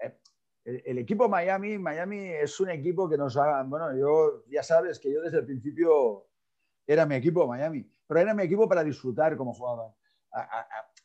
Eh, 0.00 0.18
el, 0.64 0.98
equipo 0.98 1.28
Miami, 1.28 1.78
Miami 1.78 2.18
es 2.30 2.58
un 2.58 2.70
equipo 2.70 3.08
que 3.08 3.16
nos 3.16 3.36
ha, 3.36 3.62
bueno, 3.62 3.96
yo 3.96 4.44
ya 4.48 4.62
sabes 4.62 4.98
que 4.98 5.12
yo 5.12 5.20
desde 5.20 5.38
el 5.38 5.46
principio 5.46 6.26
era 6.86 7.06
mi 7.06 7.14
equipo 7.14 7.46
Miami, 7.46 7.88
pero 8.06 8.20
era 8.20 8.34
mi 8.34 8.42
equipo 8.42 8.68
para 8.68 8.82
disfrutar 8.82 9.36
como 9.36 9.54
jugaban. 9.54 9.92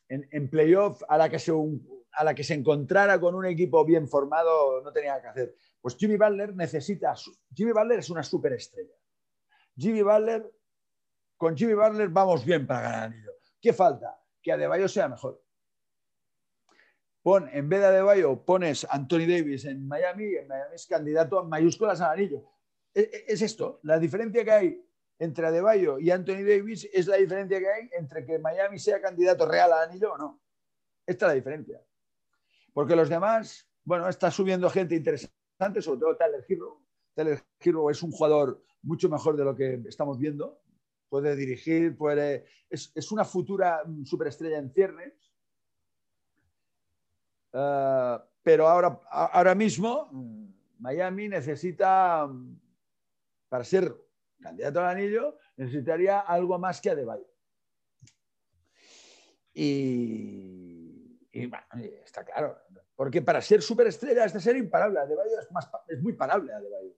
en, 0.08 0.28
en, 0.32 0.50
playoff, 0.50 1.02
a 1.08 1.16
la, 1.16 1.28
que 1.28 1.38
se, 1.38 1.52
a 2.12 2.24
la 2.24 2.34
que 2.34 2.42
se 2.42 2.54
encontrara 2.54 3.20
con 3.20 3.34
un 3.34 3.46
equipo 3.46 3.84
bien 3.84 4.08
formado, 4.08 4.82
no 4.82 4.92
tenía 4.92 5.20
que 5.20 5.28
hacer. 5.28 5.54
Pues 5.80 5.96
Jimmy 5.96 6.16
Butler 6.16 6.54
necesita, 6.54 7.14
Jimmy 7.54 7.72
Butler 7.72 8.00
es 8.00 8.10
una 8.10 8.22
superestrella. 8.22 8.94
Jimmy 9.76 10.02
Butler 10.02 10.50
con 11.40 11.56
Jimmy 11.56 11.72
Butler 11.72 12.10
vamos 12.10 12.44
bien 12.44 12.66
para 12.66 12.82
ganar 12.82 13.04
anillo. 13.04 13.32
¿Qué 13.62 13.72
falta? 13.72 14.22
Que 14.42 14.52
Adebayo 14.52 14.86
sea 14.88 15.08
mejor. 15.08 15.42
Pon, 17.22 17.48
en 17.50 17.66
vez 17.66 17.80
de 17.80 17.86
Adebayo, 17.86 18.44
pones 18.44 18.86
Anthony 18.90 19.26
Davis 19.26 19.64
en 19.64 19.88
Miami 19.88 20.34
en 20.34 20.46
Miami 20.46 20.74
es 20.74 20.86
candidato 20.86 21.38
a 21.38 21.44
mayúsculas 21.44 21.98
al 22.02 22.12
anillo. 22.12 22.44
E, 22.92 23.00
e, 23.00 23.24
es, 23.32 23.40
esto, 23.40 23.80
la 23.84 23.98
diferencia 23.98 24.44
que 24.44 24.50
hay 24.50 24.86
entre 25.18 25.46
Adebayo 25.46 25.98
y 25.98 26.10
Anthony 26.10 26.44
Davis 26.46 26.86
es 26.92 27.06
la 27.06 27.16
diferencia 27.16 27.58
que 27.58 27.70
hay 27.70 27.90
entre 27.92 28.26
que 28.26 28.38
Miami 28.38 28.78
sea 28.78 29.00
candidato 29.00 29.48
real 29.48 29.72
al 29.72 29.88
anillo 29.88 30.12
o 30.12 30.18
no. 30.18 30.42
Esta 31.06 31.24
es 31.24 31.30
la 31.30 31.34
diferencia. 31.36 31.80
Porque 32.74 32.94
los 32.94 33.08
demás, 33.08 33.66
bueno, 33.82 34.10
está 34.10 34.30
subiendo 34.30 34.68
gente 34.68 34.94
interesante, 34.94 35.80
sobre 35.80 36.00
todo 36.00 36.16
Tyler 36.18 36.44
Hero. 36.46 36.82
Tyler 37.14 37.42
Hero 37.60 37.88
es 37.88 38.02
un 38.02 38.10
jugador 38.10 38.62
mucho 38.82 39.08
mejor 39.08 39.38
de 39.38 39.44
lo 39.44 39.56
que 39.56 39.80
estamos 39.88 40.18
viendo 40.18 40.60
puede 41.10 41.36
dirigir, 41.36 41.98
puede... 41.98 42.46
Es, 42.70 43.12
una 43.12 43.24
futura 43.24 43.82
superestrella 44.04 44.58
en 44.58 44.72
ciernes. 44.72 45.12
Eh, 47.52 48.18
pero 48.42 48.68
ahora, 48.68 49.00
ahora 49.10 49.54
mismo 49.56 50.08
Miami 50.78 51.28
necesita, 51.28 52.30
para 53.48 53.64
ser 53.64 53.94
candidato 54.40 54.80
al 54.80 54.96
anillo, 54.96 55.36
necesitaría 55.56 56.20
algo 56.20 56.58
más 56.58 56.80
que 56.80 56.90
Adebayo. 56.90 57.26
Y, 59.52 61.18
y 61.32 61.50
está 62.04 62.24
claro, 62.24 62.56
porque 62.94 63.20
para 63.20 63.42
ser 63.42 63.60
superestrella 63.60 64.24
es 64.24 64.32
de 64.32 64.40
ser 64.40 64.56
imparable. 64.56 65.00
Adebayo 65.00 65.40
es, 65.40 65.50
más, 65.50 65.68
es 65.88 66.00
muy 66.00 66.12
parable. 66.12 66.52
Adebayo. 66.52 66.94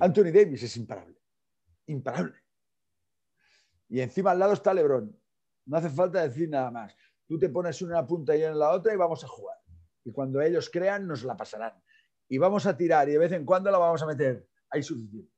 Anthony 0.00 0.32
Davis 0.32 0.62
es 0.62 0.76
imparable 0.76 1.18
imparable. 1.88 2.36
Y 3.88 4.00
encima 4.00 4.32
al 4.32 4.38
lado 4.38 4.52
está 4.52 4.72
Lebron. 4.72 5.16
No 5.66 5.76
hace 5.76 5.90
falta 5.90 6.22
decir 6.22 6.48
nada 6.48 6.70
más. 6.70 6.94
Tú 7.26 7.38
te 7.38 7.48
pones 7.48 7.82
una 7.82 8.06
punta 8.06 8.36
y 8.36 8.42
en 8.42 8.58
la 8.58 8.70
otra 8.70 8.94
y 8.94 8.96
vamos 8.96 9.22
a 9.24 9.28
jugar. 9.28 9.56
Y 10.04 10.12
cuando 10.12 10.40
ellos 10.40 10.70
crean, 10.70 11.06
nos 11.06 11.24
la 11.24 11.36
pasarán. 11.36 11.72
Y 12.28 12.38
vamos 12.38 12.66
a 12.66 12.76
tirar 12.76 13.08
y 13.08 13.12
de 13.12 13.18
vez 13.18 13.32
en 13.32 13.44
cuando 13.44 13.70
la 13.70 13.78
vamos 13.78 14.02
a 14.02 14.06
meter. 14.06 14.46
Hay 14.70 14.82
suficiente. 14.82 15.32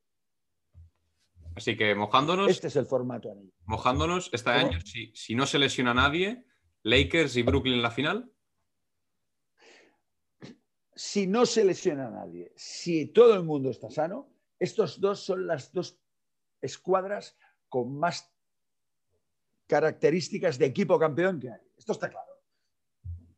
Así 1.55 1.75
que 1.75 1.95
mojándonos. 1.95 2.49
Este 2.49 2.67
es 2.67 2.75
el 2.75 2.85
formato. 2.85 3.33
Mojándonos 3.65 4.29
este 4.31 4.49
año, 4.51 4.79
si, 4.81 5.11
si 5.13 5.35
no 5.35 5.45
se 5.45 5.59
lesiona 5.59 5.93
nadie, 5.93 6.45
Lakers 6.83 7.35
y 7.35 7.43
Brooklyn 7.43 7.75
en 7.75 7.81
la 7.81 7.91
final. 7.91 8.31
Si 10.95 11.27
no 11.27 11.45
se 11.45 11.65
lesiona 11.65 12.09
nadie, 12.09 12.53
si 12.55 13.07
todo 13.07 13.33
el 13.35 13.43
mundo 13.43 13.69
está 13.69 13.89
sano, 13.89 14.29
estos 14.59 15.01
dos 15.01 15.19
son 15.23 15.47
las 15.47 15.73
dos 15.73 16.00
escuadras 16.61 17.37
con 17.69 17.97
más 17.97 18.31
características 19.67 20.57
de 20.57 20.65
equipo 20.65 20.99
campeón 20.99 21.39
que 21.39 21.49
hay. 21.49 21.61
Esto 21.77 21.93
está 21.93 22.09
claro. 22.09 22.31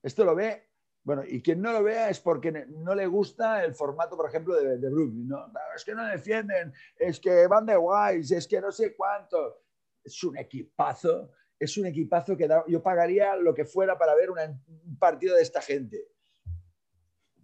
Esto 0.01 0.25
lo 0.25 0.35
ve, 0.35 0.69
bueno, 1.03 1.23
y 1.27 1.41
quien 1.41 1.61
no 1.61 1.71
lo 1.73 1.83
vea 1.83 2.09
es 2.09 2.19
porque 2.19 2.51
no 2.51 2.95
le 2.95 3.07
gusta 3.07 3.63
el 3.63 3.73
formato, 3.75 4.15
por 4.15 4.29
ejemplo, 4.29 4.55
de, 4.55 4.77
de 4.77 4.89
Brooklyn. 4.89 5.27
¿no? 5.27 5.51
Es 5.75 5.83
que 5.83 5.93
no 5.93 6.05
defienden, 6.05 6.73
es 6.97 7.19
que 7.19 7.45
van 7.47 7.65
de 7.65 7.75
guays, 7.75 8.31
es 8.31 8.47
que 8.47 8.61
no 8.61 8.71
sé 8.71 8.95
cuánto. 8.95 9.63
Es 10.03 10.23
un 10.23 10.37
equipazo, 10.37 11.31
es 11.59 11.77
un 11.77 11.85
equipazo 11.85 12.35
que 12.35 12.49
yo 12.67 12.81
pagaría 12.81 13.35
lo 13.35 13.53
que 13.53 13.65
fuera 13.65 13.97
para 13.97 14.15
ver 14.15 14.31
un 14.31 14.97
partido 14.97 15.35
de 15.35 15.43
esta 15.43 15.61
gente. 15.61 16.09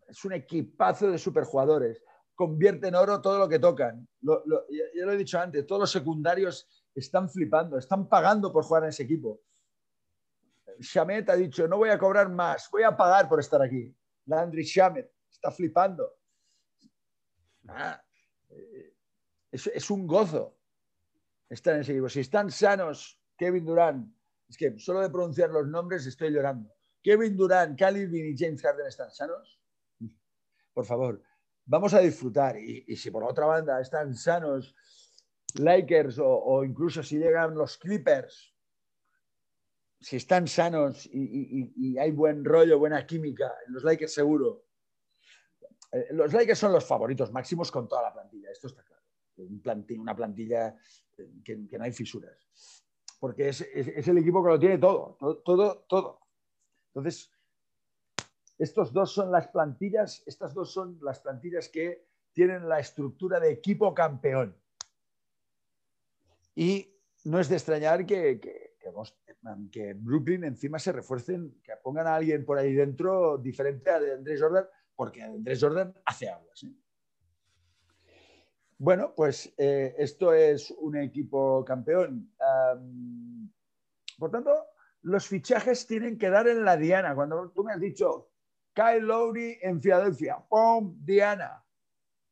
Es 0.07 0.25
un 0.25 0.33
equipazo 0.33 1.11
de 1.11 1.17
superjugadores. 1.17 2.01
Convierte 2.39 2.87
en 2.87 2.95
oro 2.95 3.19
todo 3.19 3.37
lo 3.37 3.49
que 3.49 3.59
tocan. 3.59 4.07
ya 4.21 5.05
lo 5.05 5.11
he 5.11 5.17
dicho 5.17 5.37
antes, 5.37 5.67
todos 5.67 5.81
los 5.81 5.91
secundarios 5.91 6.69
están 6.95 7.29
flipando, 7.29 7.77
están 7.77 8.07
pagando 8.07 8.53
por 8.53 8.63
jugar 8.63 8.83
en 8.83 8.89
ese 8.91 9.03
equipo. 9.03 9.41
Shamet 10.79 11.29
ha 11.29 11.35
dicho, 11.35 11.67
no 11.67 11.75
voy 11.75 11.89
a 11.89 11.99
cobrar 11.99 12.29
más, 12.29 12.69
voy 12.71 12.83
a 12.83 12.95
pagar 12.95 13.27
por 13.27 13.41
estar 13.41 13.61
aquí. 13.61 13.93
Landry 14.27 14.63
Shamet 14.63 15.11
está 15.29 15.51
flipando. 15.51 16.13
Eh, 18.51 18.93
es, 19.51 19.91
un 19.91 20.07
gozo 20.07 20.59
estar 21.49 21.75
en 21.75 21.81
ese 21.81 21.91
equipo. 21.91 22.07
Si 22.07 22.21
están 22.21 22.49
sanos, 22.51 23.21
Kevin 23.35 23.65
Durant, 23.65 24.15
es 24.47 24.55
que 24.55 24.79
solo 24.79 25.01
de 25.01 25.09
pronunciar 25.09 25.49
los 25.49 25.67
nombres 25.67 26.05
estoy 26.05 26.31
llorando. 26.31 26.73
Kevin 27.03 27.35
Durant, 27.35 27.77
Calvin 27.77 28.15
y 28.15 28.37
James 28.37 28.61
Harden 28.61 28.87
están 28.87 29.11
sanos. 29.11 29.59
Por 30.73 30.85
favor, 30.85 31.21
vamos 31.69 31.93
a 31.93 31.99
disfrutar. 31.99 32.57
Y, 32.57 32.95
si 32.95 33.09
por 33.11 33.23
otra 33.23 33.45
banda 33.45 33.79
están 33.79 34.13
sanos 34.13 34.75
Lakers 35.55 36.19
o 36.21 36.63
incluso 36.63 37.01
si 37.01 37.17
llegan 37.17 37.55
los 37.55 37.77
Clippers 37.77 38.53
si 40.01 40.15
están 40.15 40.47
sanos 40.47 41.09
y, 41.11 41.97
hay 41.97 42.11
buen 42.11 42.45
rollo, 42.45 42.79
buena 42.79 43.05
química, 43.05 43.53
los 43.67 43.83
Lakers 43.83 44.13
seguro. 44.13 44.65
Eh, 45.91 46.07
los 46.11 46.31
Lakers 46.31 46.59
son 46.59 46.71
los 46.71 46.85
favoritos 46.85 47.31
máximos 47.31 47.71
con 47.71 47.87
toda 47.87 48.03
la 48.03 48.13
plantilla, 48.13 48.49
esto 48.51 48.67
está 48.67 48.83
claro. 48.83 49.03
una 49.97 50.15
plantilla 50.15 50.75
eh, 51.17 51.31
que, 51.43 51.77
no 51.77 51.83
hay 51.83 51.91
fisuras. 51.91 52.37
Porque 53.19 53.49
es, 53.49 53.61
el 53.61 54.17
equipo 54.17 54.41
que 54.43 54.49
lo 54.49 54.59
tiene 54.59 54.77
todo, 54.77 55.17
todo, 55.43 55.85
todo, 55.89 56.21
Entonces, 56.93 57.31
estos 58.59 58.91
dos 58.93 59.13
son 59.13 59.31
las 59.31 59.47
plantillas, 59.47 60.21
estas 60.27 60.53
dos 60.53 60.73
son 60.73 60.99
las 61.01 61.19
plantillas 61.19 61.69
que 61.69 62.05
tienen 62.33 62.67
la 62.67 62.79
estructura 62.79 63.39
de 63.39 63.51
equipo 63.51 63.93
campeón. 63.93 64.55
Y 66.55 66.93
no 67.23 67.39
es 67.39 67.47
de 67.47 67.55
extrañar 67.55 68.05
que, 68.05 68.39
que 69.71 69.93
Brooklyn 69.93 70.43
encima 70.43 70.77
se 70.77 70.91
refuercen, 70.91 71.61
que 71.63 71.73
pongan 71.81 72.07
a 72.07 72.15
alguien 72.15 72.45
por 72.45 72.57
ahí 72.57 72.73
dentro 72.73 73.37
diferente 73.37 73.89
a 73.89 73.97
Andrés 73.97 74.41
Jordan, 74.41 74.65
porque 74.95 75.23
Andrés 75.23 75.59
Jordan 75.61 75.93
hace 76.05 76.29
aguas. 76.29 76.65
Bueno, 78.77 79.13
pues 79.15 79.53
eh, 79.57 79.95
esto 79.97 80.33
es 80.33 80.71
un 80.71 80.97
equipo 80.97 81.63
campeón. 81.65 82.33
por 84.17 84.31
tanto, 84.31 84.53
los 85.01 85.27
fichajes 85.27 85.87
tienen 85.87 86.17
que 86.17 86.29
dar 86.29 86.47
en 86.47 86.65
la 86.65 86.75
diana. 86.75 87.15
Cuando 87.15 87.51
tú 87.51 87.63
me 87.63 87.73
has 87.73 87.79
dicho 87.79 88.29
Kyle 88.73 89.01
Lowry 89.01 89.57
en 89.61 89.81
Filadelfia, 89.81 90.37
¡pum! 90.47 90.95
Diana. 91.03 91.63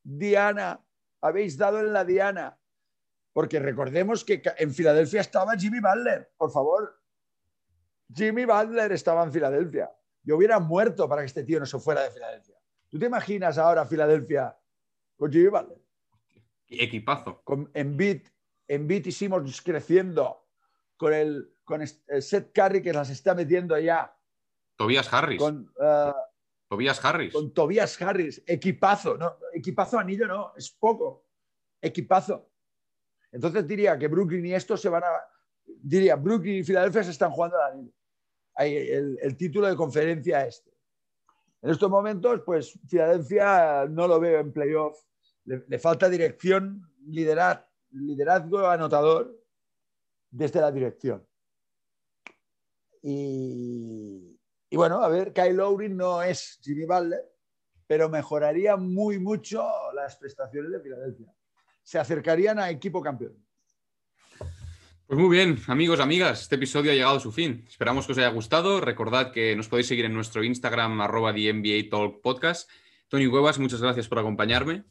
Diana, 0.04 0.80
habéis 1.22 1.58
dado 1.58 1.80
en 1.80 1.92
la 1.92 2.06
diana. 2.06 2.58
Porque 3.34 3.60
recordemos 3.60 4.24
que 4.24 4.42
en 4.58 4.74
Filadelfia 4.74 5.22
estaba 5.22 5.58
Jimmy 5.58 5.80
Butler, 5.80 6.32
por 6.38 6.52
favor. 6.52 7.02
Jimmy 8.14 8.46
Butler 8.46 8.92
estaba 8.92 9.24
en 9.24 9.32
Filadelfia. 9.32 9.92
Yo 10.24 10.38
hubiera 10.38 10.60
muerto 10.60 11.08
para 11.08 11.22
que 11.22 11.28
este 11.28 11.44
tío 11.44 11.60
no 11.60 11.66
se 11.66 11.78
fuera 11.80 12.04
de 12.04 12.12
Filadelfia. 12.12 12.56
¿Tú 12.90 12.98
te 12.98 13.06
imaginas 13.06 13.58
ahora 13.58 13.86
Filadelfia 13.86 14.58
con 15.18 15.32
Jimmy 15.32 15.50
Butler? 15.50 15.78
Equipazo. 16.68 17.42
Con 17.44 17.70
Embiid, 17.74 18.28
Embiid 18.68 19.06
hicimos 19.06 19.62
creciendo 19.62 20.48
con 20.96 21.14
el, 21.14 21.54
con 21.64 21.86
Seth 21.86 22.52
Curry 22.54 22.82
que 22.82 22.94
las 22.94 23.10
está 23.10 23.36
metiendo 23.36 23.78
ya. 23.78 24.14
Tobias 24.78 25.12
Harris. 25.14 25.40
Con, 25.40 25.72
uh, 25.78 26.14
Tobias 26.68 27.04
Harris. 27.04 27.34
Con 27.34 27.54
Tobias 27.54 28.02
Harris. 28.02 28.44
Equipazo. 28.46 29.18
No, 29.18 29.38
equipazo 29.54 30.00
anillo 30.00 30.28
no, 30.28 30.54
es 30.56 30.70
poco. 30.72 31.26
Equipazo. 31.82 32.50
Entonces 33.32 33.68
diría 33.68 33.98
que 33.98 34.08
Brooklyn 34.08 34.46
y 34.46 34.54
esto 34.54 34.76
se 34.76 34.90
van 34.90 35.04
a. 35.04 35.08
Diría, 35.66 36.16
Brooklyn 36.16 36.58
y 36.58 36.64
Filadelfia 36.64 37.04
se 37.04 37.12
están 37.12 37.32
jugando 37.32 37.58
el, 38.58 39.18
el, 39.22 39.38
título 39.38 39.68
de 39.68 39.76
conferencia 39.76 40.46
este. 40.46 40.72
En 41.62 41.72
estos 41.72 41.90
momentos, 41.90 42.42
pues 42.46 42.80
Filadelfia 42.88 43.86
no 43.90 44.08
lo 44.08 44.20
veo 44.20 44.40
en 44.40 44.54
playoff. 44.54 44.98
Le, 45.46 45.80
falta 45.80 46.10
dirección, 46.10 46.90
liderazgo 47.06 48.68
anotador 48.68 49.38
desde 50.30 50.62
la 50.62 50.72
dirección. 50.72 51.26
Y, 53.02 54.37
y, 54.70 54.76
bueno, 54.76 55.04
a 55.04 55.10
ver, 55.10 55.34
Kyle 55.34 55.56
Lowry 55.56 55.90
no 55.90 56.22
es 56.22 56.60
Jimmy 56.62 56.86
Butler, 56.86 57.24
pero 57.86 58.10
mejoraría 58.10 58.76
muy 58.76 59.20
mucho 59.20 59.66
las 59.94 60.16
prestaciones 60.18 60.72
de 60.72 60.82
Filadelfia 60.82 61.34
se 61.88 62.00
acercarían 62.00 62.60
a 62.60 62.70
equipo 62.70 63.02
campeón. 63.02 63.34
Pues 65.06 65.18
muy 65.18 65.30
bien, 65.30 65.58
amigos, 65.68 66.02
amigas, 66.02 66.42
este 66.42 66.56
episodio 66.56 66.92
ha 66.92 66.94
llegado 66.94 67.16
a 67.16 67.22
su 67.22 67.32
fin. 67.32 67.64
Esperamos 67.66 68.06
que 68.06 68.12
os 68.12 68.18
haya 68.18 68.28
gustado. 68.28 68.82
Recordad 68.82 69.32
que 69.32 69.56
nos 69.56 69.70
podéis 69.70 69.88
seguir 69.88 70.04
en 70.04 70.14
nuestro 70.14 70.44
Instagram, 70.44 71.00
arroba 71.00 71.32
NBA 71.32 71.90
Talk 71.90 72.22
Podcast. 72.22 72.70
Tony 73.08 73.26
Huevas, 73.26 73.58
muchas 73.58 73.82
gracias 73.82 74.10
por 74.10 74.20
acompañarme. 74.20 74.84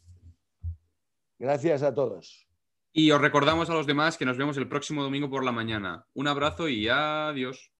Gracias 1.37 1.83
a 1.83 1.93
todos. 1.93 2.47
Y 2.91 3.11
os 3.11 3.21
recordamos 3.21 3.69
a 3.69 3.75
los 3.75 3.85
demás 3.85 4.17
que 4.17 4.25
nos 4.25 4.37
vemos 4.37 4.57
el 4.57 4.67
próximo 4.67 5.03
domingo 5.03 5.29
por 5.29 5.43
la 5.43 5.51
mañana. 5.51 6.07
Un 6.15 6.27
abrazo 6.27 6.67
y 6.67 6.89
adiós. 6.89 7.71